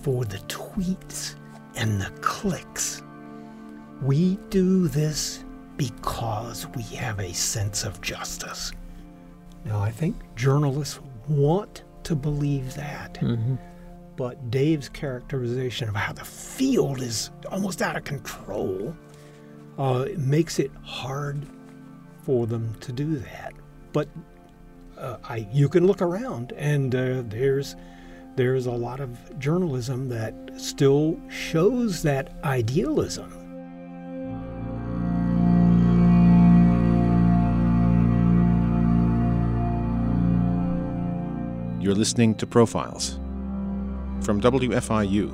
for 0.03 0.25
the 0.25 0.39
tweets 0.39 1.35
and 1.77 2.01
the 2.01 2.11
clicks. 2.21 3.03
We 4.03 4.39
do 4.51 4.89
this 4.89 5.45
because 5.77 6.67
we 6.69 6.83
have 6.97 7.19
a 7.19 7.33
sense 7.33 7.85
of 7.85 8.01
justice. 8.01 8.73
Now, 9.65 9.81
I 9.81 9.91
think 9.91 10.17
journalists 10.35 11.01
want 11.29 11.85
to 12.05 12.15
believe 12.15 12.75
that. 12.75 13.15
Mm-hmm. 13.15 13.57
But 14.17 14.51
Dave's 14.51 14.89
characterization 14.89 15.89
of 15.89 15.97
how 15.97 16.13
the 16.13 16.25
field 16.25 17.01
is 17.01 17.31
almost 17.51 17.81
out 17.81 17.97
of 17.97 18.05
control 18.05 18.95
uh, 19.79 20.07
makes 20.17 20.59
it 20.59 20.71
hard 20.85 21.47
for 22.25 22.47
them 22.47 22.75
to 22.81 22.93
do 22.93 23.17
that. 23.17 23.55
But 23.93 24.09
uh, 24.99 25.17
I, 25.25 25.49
you 25.53 25.69
can 25.69 25.87
look 25.87 26.03
around, 26.03 26.53
and 26.53 26.95
uh, 26.95 27.23
there's 27.27 27.77
there's 28.37 28.67
a 28.67 28.73
lot 28.73 29.01
of 29.01 29.39
journalism 29.39 30.09
that 30.09 30.35
still 30.57 31.21
shows 31.29 32.03
that 32.03 32.35
idealism. 32.45 33.42
You're 41.93 41.99
listening 41.99 42.37
to 42.37 42.47
Profiles 42.47 43.19
from 44.23 44.41
WFIU. 44.41 45.31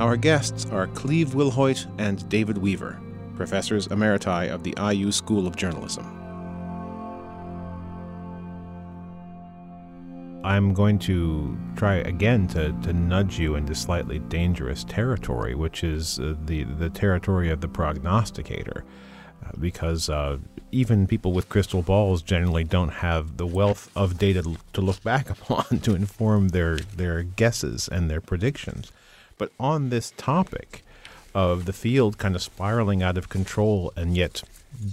Our 0.00 0.16
guests 0.16 0.66
are 0.72 0.88
Cleve 0.88 1.28
Wilhoit 1.34 1.86
and 2.00 2.28
David 2.28 2.58
Weaver, 2.58 2.98
professors 3.36 3.86
emeriti 3.86 4.52
of 4.52 4.64
the 4.64 4.74
IU 4.82 5.12
School 5.12 5.46
of 5.46 5.54
Journalism. 5.54 6.04
I'm 10.42 10.74
going 10.74 10.98
to 10.98 11.56
try 11.76 11.98
again 11.98 12.48
to, 12.48 12.72
to 12.82 12.92
nudge 12.92 13.38
you 13.38 13.54
into 13.54 13.76
slightly 13.76 14.18
dangerous 14.18 14.82
territory, 14.82 15.54
which 15.54 15.84
is 15.84 16.18
uh, 16.18 16.34
the, 16.46 16.64
the 16.64 16.90
territory 16.90 17.48
of 17.48 17.60
the 17.60 17.68
prognosticator. 17.68 18.84
Because 19.58 20.08
uh, 20.08 20.38
even 20.70 21.06
people 21.06 21.32
with 21.32 21.48
crystal 21.48 21.82
balls 21.82 22.22
generally 22.22 22.64
don't 22.64 22.88
have 22.88 23.36
the 23.36 23.46
wealth 23.46 23.90
of 23.96 24.18
data 24.18 24.56
to 24.72 24.80
look 24.80 25.02
back 25.02 25.30
upon 25.36 25.80
to 25.80 25.94
inform 25.94 26.48
their 26.48 26.78
their 26.78 27.22
guesses 27.22 27.88
and 27.88 28.10
their 28.10 28.20
predictions. 28.20 28.92
But 29.36 29.52
on 29.58 29.90
this 29.90 30.12
topic 30.16 30.84
of 31.34 31.66
the 31.66 31.72
field 31.72 32.18
kind 32.18 32.34
of 32.34 32.42
spiraling 32.42 33.02
out 33.02 33.18
of 33.18 33.28
control 33.28 33.92
and 33.96 34.16
yet 34.16 34.42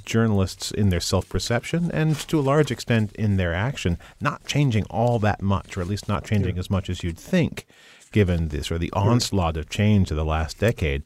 journalists 0.03 0.71
in 0.71 0.89
their 0.89 0.99
self-perception 0.99 1.91
and 1.91 2.15
to 2.15 2.39
a 2.39 2.41
large 2.41 2.71
extent 2.71 3.11
in 3.13 3.37
their 3.37 3.53
action 3.53 3.97
not 4.21 4.45
changing 4.45 4.83
all 4.85 5.19
that 5.19 5.41
much 5.41 5.77
or 5.77 5.81
at 5.81 5.87
least 5.87 6.07
not 6.07 6.25
changing 6.25 6.55
yeah. 6.55 6.59
as 6.59 6.69
much 6.69 6.89
as 6.89 7.03
you'd 7.03 7.17
think 7.17 7.65
given 8.11 8.49
this 8.49 8.71
or 8.71 8.77
the 8.77 8.91
onslaught 8.93 9.57
of 9.57 9.69
change 9.69 10.11
of 10.11 10.17
the 10.17 10.25
last 10.25 10.59
decade 10.59 11.05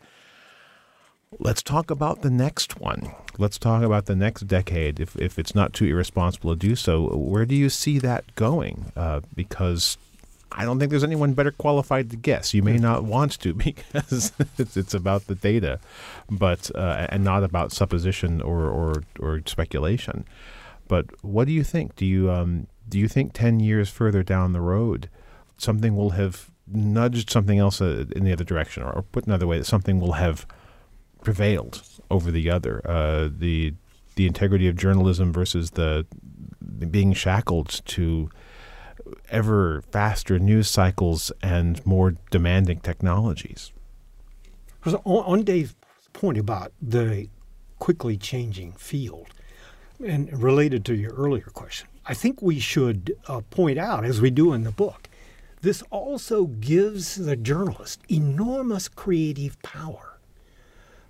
Let's 1.38 1.62
talk 1.62 1.92
about 1.92 2.22
the 2.22 2.32
next 2.32 2.80
one. 2.80 3.12
Let's 3.38 3.60
talk 3.60 3.84
about 3.84 4.08
the 4.08 4.16
next 4.16 4.48
decade, 4.48 5.00
if, 5.00 5.16
if 5.16 5.38
it's 5.38 5.54
not 5.54 5.74
too 5.74 5.86
irresponsible 5.86 6.52
to 6.52 6.60
do 6.60 6.76
so. 6.76 7.16
Where 7.16 7.46
do 7.46 7.56
you 7.56 7.70
see 7.70 8.00
that 8.00 8.34
going? 8.34 8.92
Uh, 8.96 9.22
because 9.36 9.98
I 10.52 10.66
don't 10.66 10.80
think 10.80 10.90
there's 10.90 11.04
anyone 11.04 11.34
better 11.34 11.52
qualified 11.52 12.10
to 12.10 12.16
guess. 12.16 12.54
You 12.56 12.64
may 12.64 12.78
hmm. 12.78 12.82
not 12.82 13.04
want 13.04 13.40
to 13.42 13.54
because 13.66 14.32
it's, 14.58 14.76
it's 14.76 14.94
about 14.96 15.28
the 15.28 15.36
data, 15.36 15.80
but 16.32 16.72
uh, 16.74 17.06
and 17.10 17.24
not 17.24 17.44
about 17.44 17.72
supposition 17.72 18.42
or, 18.42 18.64
or, 18.64 19.04
or 19.20 19.42
speculation. 19.46 20.26
But 20.88 21.06
what 21.24 21.46
do 21.46 21.54
you 21.54 21.64
think? 21.64 21.96
Do 21.96 22.06
you 22.08 22.32
um, 22.32 22.66
do 22.90 22.98
you 22.98 23.08
think 23.08 23.34
ten 23.34 23.60
years 23.60 23.90
further 23.90 24.24
down 24.24 24.54
the 24.54 24.62
road, 24.62 25.08
something 25.58 25.96
will 25.96 26.12
have 26.12 26.50
nudged 26.68 27.30
something 27.30 27.60
else 27.60 27.80
uh, 27.80 28.06
in 28.16 28.24
the 28.24 28.34
other 28.34 28.44
direction, 28.44 28.82
or, 28.82 28.92
or 28.92 29.02
put 29.04 29.28
another 29.28 29.46
way, 29.46 29.62
something 29.62 30.00
will 30.00 30.14
have 30.14 30.48
prevailed 31.24 31.82
over 32.10 32.32
the 32.32 32.50
other. 32.50 32.82
Uh, 32.86 33.30
the 33.32 33.74
the 34.16 34.28
integrity 34.28 34.68
of 34.68 34.76
journalism 34.76 35.32
versus 35.32 35.72
the, 35.72 36.06
the 36.60 36.86
being 36.86 37.14
shackled 37.14 37.82
to 37.86 38.30
ever 39.30 39.82
faster 39.92 40.38
news 40.38 40.70
cycles 40.70 41.32
and 41.42 41.86
more 41.86 42.16
demanding 42.30 42.82
technologies. 42.82 43.72
On, 44.86 44.94
on 45.06 45.44
Dave's 45.44 45.74
point 46.12 46.38
about 46.38 46.74
the 46.82 47.30
quickly 47.80 48.18
changing 48.18 48.74
field, 48.74 49.28
and 50.06 50.32
related 50.42 50.84
to 50.86 50.96
your 50.96 51.14
earlier 51.14 51.50
question, 51.54 51.88
I 52.06 52.14
think 52.14 52.42
we 52.42 52.60
should 52.60 53.16
uh, 53.28 53.40
point 53.50 53.78
out, 53.78 54.04
as 54.04 54.20
we 54.20 54.32
do 54.32 54.52
in 54.52 54.64
the 54.64 54.72
book, 54.72 55.08
this 55.62 55.82
also 55.92 56.46
gives 56.46 57.16
the 57.16 57.36
journalist 57.38 58.02
enormous 58.10 58.88
creative 58.90 59.62
power 59.62 60.09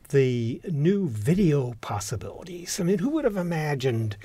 the 0.10 0.62
new 0.70 1.08
video 1.08 1.76
possibilities. 1.82 2.80
I 2.80 2.84
mean, 2.84 3.00
who 3.00 3.10
would 3.10 3.26
have 3.26 3.38
imagined 3.38 4.18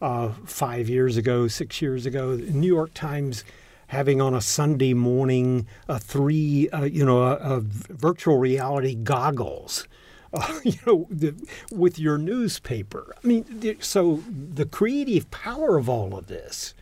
uh, 0.00 0.30
five 0.46 0.88
years 0.88 1.16
ago, 1.16 1.48
six 1.48 1.82
years 1.82 2.06
ago, 2.06 2.36
the 2.36 2.52
New 2.52 2.66
York 2.66 2.94
Times 2.94 3.44
having 3.88 4.20
on 4.20 4.34
a 4.34 4.40
Sunday 4.40 4.94
morning 4.94 5.66
a 5.88 5.98
three, 5.98 6.68
uh, 6.70 6.84
you 6.84 7.04
know, 7.04 7.22
a, 7.22 7.34
a, 7.36 7.60
virtual 7.60 8.38
reality 8.38 8.94
goggles. 8.94 9.86
Uh, 10.32 10.60
you 10.62 10.78
know, 10.86 11.08
the, 11.10 11.34
with 11.72 11.98
your 11.98 12.16
newspaper. 12.16 13.12
I 13.16 13.26
mean, 13.26 13.76
so 13.80 14.22
the 14.28 14.64
creative 14.64 15.28
power 15.32 15.76
of 15.76 15.88
all 15.88 16.16
of 16.16 16.28
this 16.28 16.72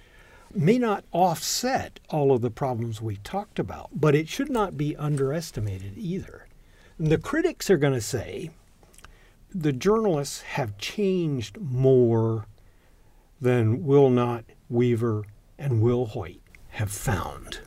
may 0.54 0.76
not 0.76 1.06
offset 1.12 1.98
all 2.10 2.32
of 2.32 2.42
the 2.42 2.50
problems 2.50 3.00
we 3.00 3.16
talked 3.16 3.58
about, 3.58 3.88
but 3.94 4.14
it 4.14 4.28
should 4.28 4.50
not 4.50 4.76
be 4.76 4.94
underestimated 4.96 5.96
either. 5.96 6.47
The 7.00 7.18
critics 7.18 7.70
are 7.70 7.76
going 7.76 7.92
to 7.92 8.00
say 8.00 8.50
the 9.54 9.72
journalists 9.72 10.40
have 10.40 10.78
changed 10.78 11.56
more 11.60 12.46
than 13.40 13.84
Willnat, 13.84 14.42
Weaver, 14.68 15.22
and 15.56 15.80
Wilhoit 15.80 16.40
have 16.70 16.90
found. 16.90 17.60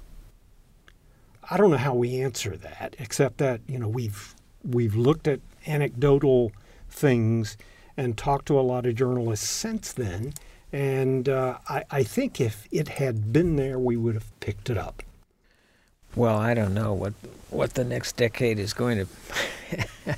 I 1.49 1.55
don't 1.55 1.71
know 1.71 1.77
how 1.77 1.93
we 1.93 2.19
answer 2.19 2.57
that, 2.57 2.97
except 2.99 3.37
that 3.37 3.61
you 3.67 3.79
know 3.79 3.87
we've 3.87 4.35
we've 4.65 4.95
looked 4.95 5.29
at 5.29 5.39
anecdotal 5.65 6.51
things 6.89 7.55
and 7.95 8.17
talked 8.17 8.47
to 8.47 8.59
a 8.59 8.61
lot 8.61 8.85
of 8.85 8.95
journalists 8.95 9.49
since 9.49 9.93
then, 9.93 10.33
and 10.73 11.29
uh, 11.29 11.57
I, 11.69 11.85
I 11.89 12.03
think 12.03 12.41
if 12.41 12.67
it 12.69 12.89
had 12.89 13.31
been 13.31 13.55
there, 13.55 13.79
we 13.79 13.95
would 13.95 14.15
have 14.15 14.39
picked 14.41 14.69
it 14.69 14.77
up. 14.77 15.03
Well, 16.15 16.37
I 16.37 16.53
don't 16.53 16.73
know 16.73 16.93
what 16.93 17.13
what 17.49 17.73
the 17.73 17.83
next 17.83 18.15
decade 18.15 18.59
is 18.59 18.73
going 18.73 19.05
to 19.05 20.15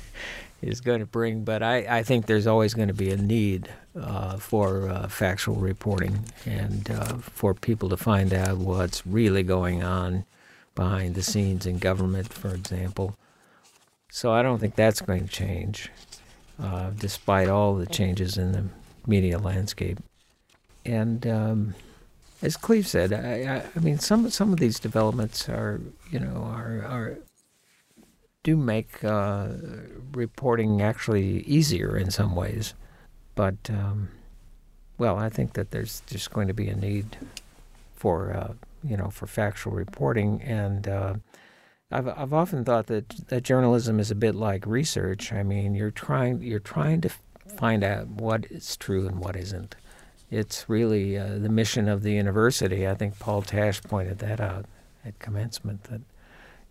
is 0.62 0.80
going 0.80 1.00
to 1.00 1.06
bring, 1.06 1.44
but 1.44 1.62
I, 1.62 1.98
I 1.98 2.02
think 2.02 2.26
there's 2.26 2.46
always 2.46 2.74
going 2.74 2.88
to 2.88 2.94
be 2.94 3.10
a 3.10 3.16
need 3.16 3.68
uh, 3.98 4.36
for 4.38 4.88
uh, 4.88 5.08
factual 5.08 5.56
reporting 5.56 6.24
and 6.46 6.90
uh, 6.90 7.16
for 7.18 7.54
people 7.54 7.88
to 7.90 7.96
find 7.96 8.32
out 8.32 8.58
what's 8.58 9.06
really 9.06 9.42
going 9.42 9.82
on 9.82 10.24
behind 10.74 11.14
the 11.14 11.22
scenes 11.22 11.66
in 11.66 11.78
government, 11.78 12.32
for 12.32 12.54
example. 12.54 13.16
So 14.10 14.32
I 14.32 14.42
don't 14.42 14.58
think 14.58 14.74
that's 14.74 15.00
going 15.00 15.26
to 15.26 15.32
change, 15.32 15.90
uh, 16.60 16.90
despite 16.90 17.48
all 17.48 17.74
the 17.74 17.86
changes 17.86 18.38
in 18.38 18.52
the 18.52 18.64
media 19.06 19.38
landscape. 19.38 19.98
And 20.84 21.26
um, 21.26 21.74
as 22.44 22.58
Cleve 22.58 22.86
said, 22.86 23.12
I, 23.12 23.56
I, 23.56 23.62
I, 23.74 23.80
mean, 23.80 23.98
some 23.98 24.28
some 24.30 24.52
of 24.52 24.60
these 24.60 24.78
developments 24.78 25.48
are, 25.48 25.80
you 26.10 26.20
know, 26.20 26.44
are 26.44 26.84
are 26.84 27.18
do 28.42 28.54
make 28.56 29.02
uh, 29.02 29.48
reporting 30.12 30.82
actually 30.82 31.40
easier 31.44 31.96
in 31.96 32.10
some 32.10 32.36
ways, 32.36 32.74
but 33.34 33.56
um, 33.70 34.10
well, 34.98 35.16
I 35.16 35.30
think 35.30 35.54
that 35.54 35.70
there's 35.70 36.02
just 36.06 36.32
going 36.32 36.48
to 36.48 36.54
be 36.54 36.68
a 36.68 36.76
need 36.76 37.16
for 37.96 38.34
uh, 38.34 38.52
you 38.86 38.98
know 38.98 39.08
for 39.08 39.26
factual 39.26 39.72
reporting, 39.72 40.42
and 40.42 40.86
uh, 40.86 41.14
I've 41.90 42.06
I've 42.08 42.34
often 42.34 42.62
thought 42.62 42.88
that 42.88 43.08
that 43.28 43.42
journalism 43.42 43.98
is 43.98 44.10
a 44.10 44.14
bit 44.14 44.34
like 44.34 44.66
research. 44.66 45.32
I 45.32 45.42
mean, 45.42 45.74
you're 45.74 45.90
trying 45.90 46.42
you're 46.42 46.60
trying 46.60 47.00
to 47.00 47.10
find 47.56 47.82
out 47.82 48.08
what 48.08 48.44
is 48.50 48.76
true 48.76 49.06
and 49.06 49.18
what 49.18 49.34
isn't. 49.34 49.76
It's 50.34 50.68
really 50.68 51.16
uh, 51.16 51.38
the 51.38 51.48
mission 51.48 51.88
of 51.88 52.02
the 52.02 52.12
university. 52.12 52.88
I 52.88 52.94
think 52.94 53.18
Paul 53.20 53.42
Tash 53.42 53.80
pointed 53.82 54.18
that 54.18 54.40
out 54.40 54.66
at 55.04 55.18
commencement 55.20 55.84
that 55.84 56.00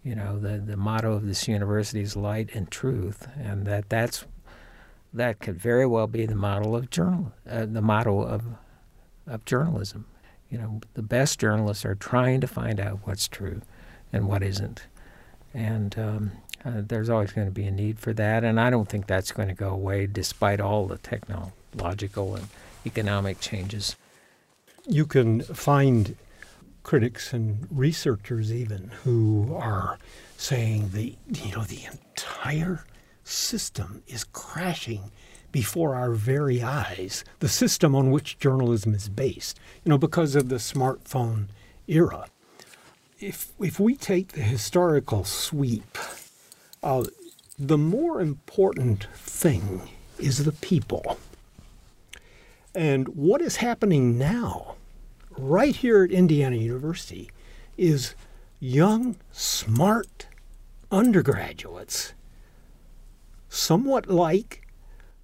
you 0.03 0.15
know 0.15 0.37
the 0.37 0.57
the 0.59 0.75
motto 0.75 1.13
of 1.13 1.25
this 1.25 1.47
university 1.47 2.01
is 2.01 2.17
light 2.17 2.49
and 2.53 2.69
truth, 2.69 3.27
and 3.37 3.65
that 3.65 3.89
that's 3.89 4.25
that 5.13 5.39
could 5.39 5.59
very 5.59 5.85
well 5.85 6.07
be 6.07 6.25
the 6.25 6.35
model 6.35 6.75
of 6.75 6.89
journal 6.89 7.31
uh, 7.49 7.65
the 7.65 7.81
motto 7.81 8.21
of 8.21 8.43
of 9.27 9.45
journalism. 9.45 10.07
You 10.49 10.57
know, 10.57 10.81
the 10.93 11.01
best 11.01 11.39
journalists 11.39 11.85
are 11.85 11.95
trying 11.95 12.41
to 12.41 12.47
find 12.47 12.79
out 12.79 12.99
what's 13.05 13.27
true 13.27 13.61
and 14.11 14.27
what 14.27 14.43
isn't, 14.43 14.87
and 15.53 15.97
um, 15.97 16.31
uh, 16.65 16.81
there's 16.85 17.09
always 17.09 17.31
going 17.31 17.47
to 17.47 17.53
be 17.53 17.65
a 17.65 17.71
need 17.71 17.97
for 17.97 18.11
that. 18.13 18.43
And 18.43 18.59
I 18.59 18.69
don't 18.69 18.89
think 18.89 19.07
that's 19.07 19.31
going 19.31 19.47
to 19.47 19.55
go 19.55 19.69
away, 19.69 20.05
despite 20.05 20.59
all 20.59 20.85
the 20.85 20.97
technological 20.97 22.35
and 22.35 22.47
economic 22.85 23.39
changes. 23.39 23.95
You 24.87 25.05
can 25.05 25.41
find 25.41 26.15
critics 26.83 27.31
and 27.31 27.67
researchers 27.71 28.51
even 28.51 28.91
who 29.03 29.55
are 29.55 29.97
saying 30.37 30.89
the 30.91 31.15
you 31.29 31.55
know 31.55 31.63
the 31.63 31.85
entire 31.85 32.83
system 33.23 34.03
is 34.07 34.25
crashing 34.25 35.11
before 35.51 35.95
our 35.95 36.11
very 36.11 36.61
eyes. 36.61 37.23
The 37.39 37.47
system 37.47 37.95
on 37.95 38.11
which 38.11 38.37
journalism 38.37 38.93
is 38.93 39.07
based 39.07 39.59
you 39.85 39.89
know 39.89 39.97
because 39.97 40.35
of 40.35 40.49
the 40.49 40.57
smartphone 40.57 41.47
era. 41.87 42.27
If 43.19 43.53
if 43.59 43.79
we 43.79 43.95
take 43.95 44.33
the 44.33 44.41
historical 44.41 45.23
sweep 45.23 45.97
uh, 46.81 47.05
the 47.57 47.77
more 47.77 48.19
important 48.19 49.05
thing 49.13 49.89
is 50.19 50.43
the 50.43 50.51
people 50.51 51.17
and 52.75 53.07
what 53.09 53.41
is 53.41 53.57
happening 53.57 54.17
now 54.17 54.75
right 55.37 55.75
here 55.75 56.03
at 56.03 56.11
Indiana 56.11 56.55
University 56.55 57.29
is 57.77 58.15
young, 58.59 59.15
smart 59.31 60.27
undergraduates, 60.91 62.13
somewhat 63.49 64.09
like 64.09 64.67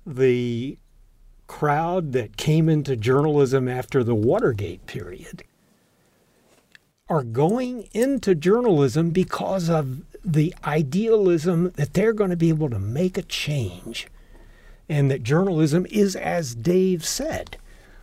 the 0.06 0.78
crowd 1.48 2.14
that 2.14 2.38
came 2.38 2.70
into 2.70 2.96
journalism 2.96 3.68
after 3.68 4.04
the 4.04 4.16
Watergate 4.16 4.86
period, 4.86 5.44
are 7.08 7.24
going 7.24 7.88
into 7.94 8.36
journalism 8.36 9.10
because 9.10 9.70
of 9.70 10.02
the 10.24 10.54
idealism 10.64 11.72
that 11.72 11.94
they're 11.94 12.14
going 12.14 12.30
to 12.30 12.36
be 12.36 12.50
able 12.50 12.70
to 12.70 12.78
make 12.78 13.18
a 13.18 13.24
change 13.24 14.08
and 14.90 15.12
that 15.12 15.24
journalism 15.24 15.86
is, 15.92 16.16
as 16.16 16.56
Dave 16.56 17.06
said, 17.06 17.58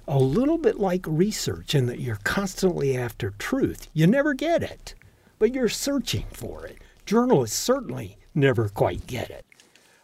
a 0.07 0.19
little 0.19 0.57
bit 0.57 0.79
like 0.79 1.05
research 1.07 1.75
in 1.75 1.87
that 1.87 1.99
you're 1.99 2.21
constantly 2.23 2.97
after 2.97 3.31
truth. 3.39 3.89
You 3.93 4.07
never 4.07 4.35
get 4.35 4.63
it, 4.63 4.95
but 5.41 5.53
you're 5.53 5.69
searching 5.69 6.27
for 6.33 6.65
it. 6.65 6.79
Journalists 7.05 7.59
certainly 7.59 8.17
never 8.35 8.69
quite 8.69 9.07
get 9.09 9.31
it. 9.31 9.45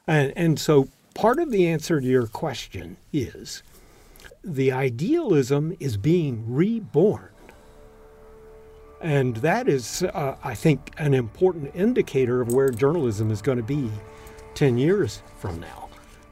And, 0.09 0.33
and 0.37 0.59
so 0.59 0.89
part 1.15 1.39
of 1.39 1.53
the 1.53 1.69
answer 1.69 2.01
to 2.01 2.07
your 2.07 2.27
question 2.27 2.97
is 3.13 3.63
the 4.43 4.73
idealism 4.73 5.77
is 5.79 5.97
being 5.97 6.53
reborn. 6.53 7.29
And 9.01 9.37
that 9.37 9.69
is, 9.69 10.03
uh, 10.03 10.37
I 10.43 10.55
think, 10.55 10.93
an 10.99 11.15
important 11.15 11.75
indicator 11.75 12.41
of 12.41 12.53
where 12.53 12.71
journalism 12.71 13.31
is 13.31 13.43
going 13.43 13.59
to 13.59 13.65
be 13.65 13.91
10 14.55 14.79
years 14.79 15.23
from 15.39 15.61
now. 15.61 15.82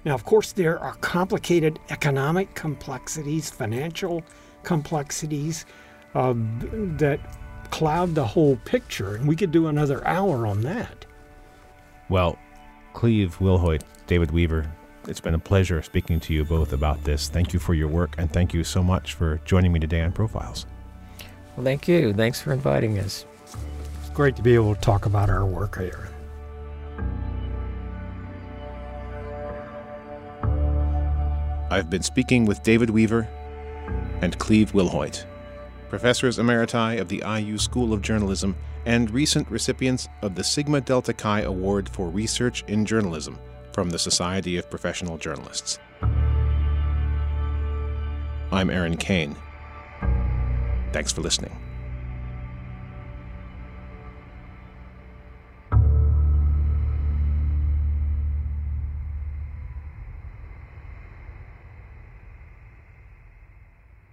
Now, 0.05 0.15
of 0.15 0.25
course, 0.25 0.53
there 0.53 0.79
are 0.79 0.95
complicated 0.95 1.79
economic 1.91 2.55
complexities, 2.55 3.51
financial 3.51 4.23
complexities 4.63 5.67
uh, 6.15 6.35
that 6.35 7.21
cloud 7.71 8.15
the 8.15 8.27
whole 8.27 8.57
picture, 8.65 9.17
and 9.17 9.29
we 9.29 9.37
could 9.37 9.53
do 9.53 9.69
another 9.69 10.07
hour 10.07 10.47
on 10.47 10.63
that. 10.63 11.07
Well, 12.09 12.39
Cleve 12.95 13.39
Wilhoit, 13.39 13.83
David 14.07 14.31
Weaver, 14.31 14.71
it's 15.07 15.21
been 15.21 15.35
a 15.35 15.39
pleasure 15.39 15.81
speaking 15.83 16.21
to 16.21 16.35
you 16.35 16.45
both 16.45 16.73
about 16.73 17.03
this. 17.05 17.29
Thank 17.29 17.53
you 17.53 17.61
for 17.61 17.75
your 17.75 17.89
work, 17.89 18.15
and 18.19 18.31
thank 18.31 18.53
you 18.53 18.65
so 18.65 18.83
much 18.83 19.15
for 19.15 19.41
joining 19.45 19.73
me 19.73 19.81
today 19.81 20.03
on 20.03 20.13
Profiles. 20.13 20.67
Well, 21.57 21.65
thank 21.65 21.89
you. 21.89 22.13
Thanks 22.13 22.41
for 22.41 22.53
inviting 22.53 22.99
us. 22.99 23.25
It's 24.01 24.11
great 24.11 24.37
to 24.37 24.43
be 24.43 24.55
able 24.55 24.75
to 24.75 24.81
talk 24.81 25.07
about 25.07 25.31
our 25.31 25.47
work 25.47 25.79
here. 25.79 26.10
I've 31.73 31.89
been 31.89 32.03
speaking 32.03 32.47
with 32.47 32.65
David 32.65 32.91
Weaver 32.91 33.29
and 34.23 34.37
Cleve 34.41 34.73
Wilhoit, 34.73 35.25
professors 35.89 36.37
emeriti 36.37 37.01
of 37.01 37.07
the 37.07 37.23
IU 37.25 37.59
School 37.59 37.93
of 37.93 38.03
Journalism 38.03 38.57
and 38.87 39.09
recent 39.13 39.49
recipients 39.49 40.09
of 40.23 40.35
the 40.35 40.43
Sigma 40.43 40.81
Delta 40.81 41.13
Chi 41.13 41.43
Award 41.43 41.89
for 41.89 42.09
Research 42.09 42.65
in 42.67 42.85
Journalism 42.85 43.39
from 43.73 43.91
the 43.91 44.01
Society 44.01 44.57
of 44.57 44.69
Professional 44.69 45.17
Journalists. 45.17 45.79
I'm 48.51 48.69
Aaron 48.69 48.97
Cain. 48.97 49.37
Thanks 50.93 51.13
for 51.13 51.21
listening. 51.21 51.57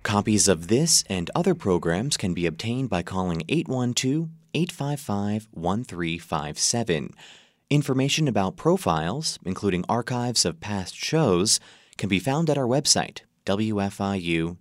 Copies 0.08 0.48
of 0.48 0.70
this 0.70 1.04
and 1.10 1.30
other 1.36 1.54
programs 1.54 2.16
can 2.16 2.34
be 2.34 2.46
obtained 2.46 2.90
by 2.90 3.04
calling 3.04 3.44
812 3.50 4.30
855 4.54 5.50
1357. 5.52 7.14
Information 7.70 8.30
about 8.30 8.56
profiles, 8.56 9.38
including 9.44 9.84
archives 9.90 10.46
of 10.46 10.62
past 10.62 10.96
shows, 10.96 11.60
can 11.98 12.08
be 12.08 12.20
found 12.20 12.50
at 12.50 12.58
our 12.58 12.64
website, 12.66 13.20
wfiu.org. 13.46 14.56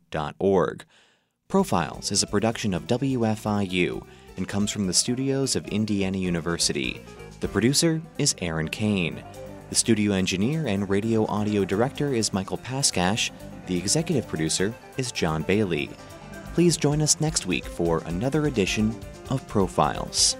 Profiles 1.46 2.10
is 2.10 2.24
a 2.24 2.26
production 2.26 2.74
of 2.74 2.88
WFIU 2.88 4.04
and 4.36 4.48
comes 4.48 4.72
from 4.72 4.88
the 4.88 4.92
studios 4.92 5.54
of 5.54 5.64
Indiana 5.68 6.18
University. 6.18 7.00
The 7.38 7.46
producer 7.46 8.02
is 8.18 8.34
Aaron 8.40 8.68
Cain. 8.68 9.22
The 9.68 9.76
studio 9.76 10.12
engineer 10.12 10.66
and 10.66 10.90
radio 10.90 11.24
audio 11.26 11.64
director 11.64 12.12
is 12.12 12.32
Michael 12.32 12.58
Paskash, 12.58 13.30
the 13.66 13.76
executive 13.76 14.26
producer 14.26 14.72
is 14.96 15.12
John 15.12 15.42
Bailey. 15.42 15.90
Please 16.54 16.76
join 16.76 17.02
us 17.02 17.20
next 17.20 17.46
week 17.46 17.64
for 17.64 18.02
another 18.06 18.46
edition 18.46 18.94
of 19.30 19.46
Profiles. 19.48 20.36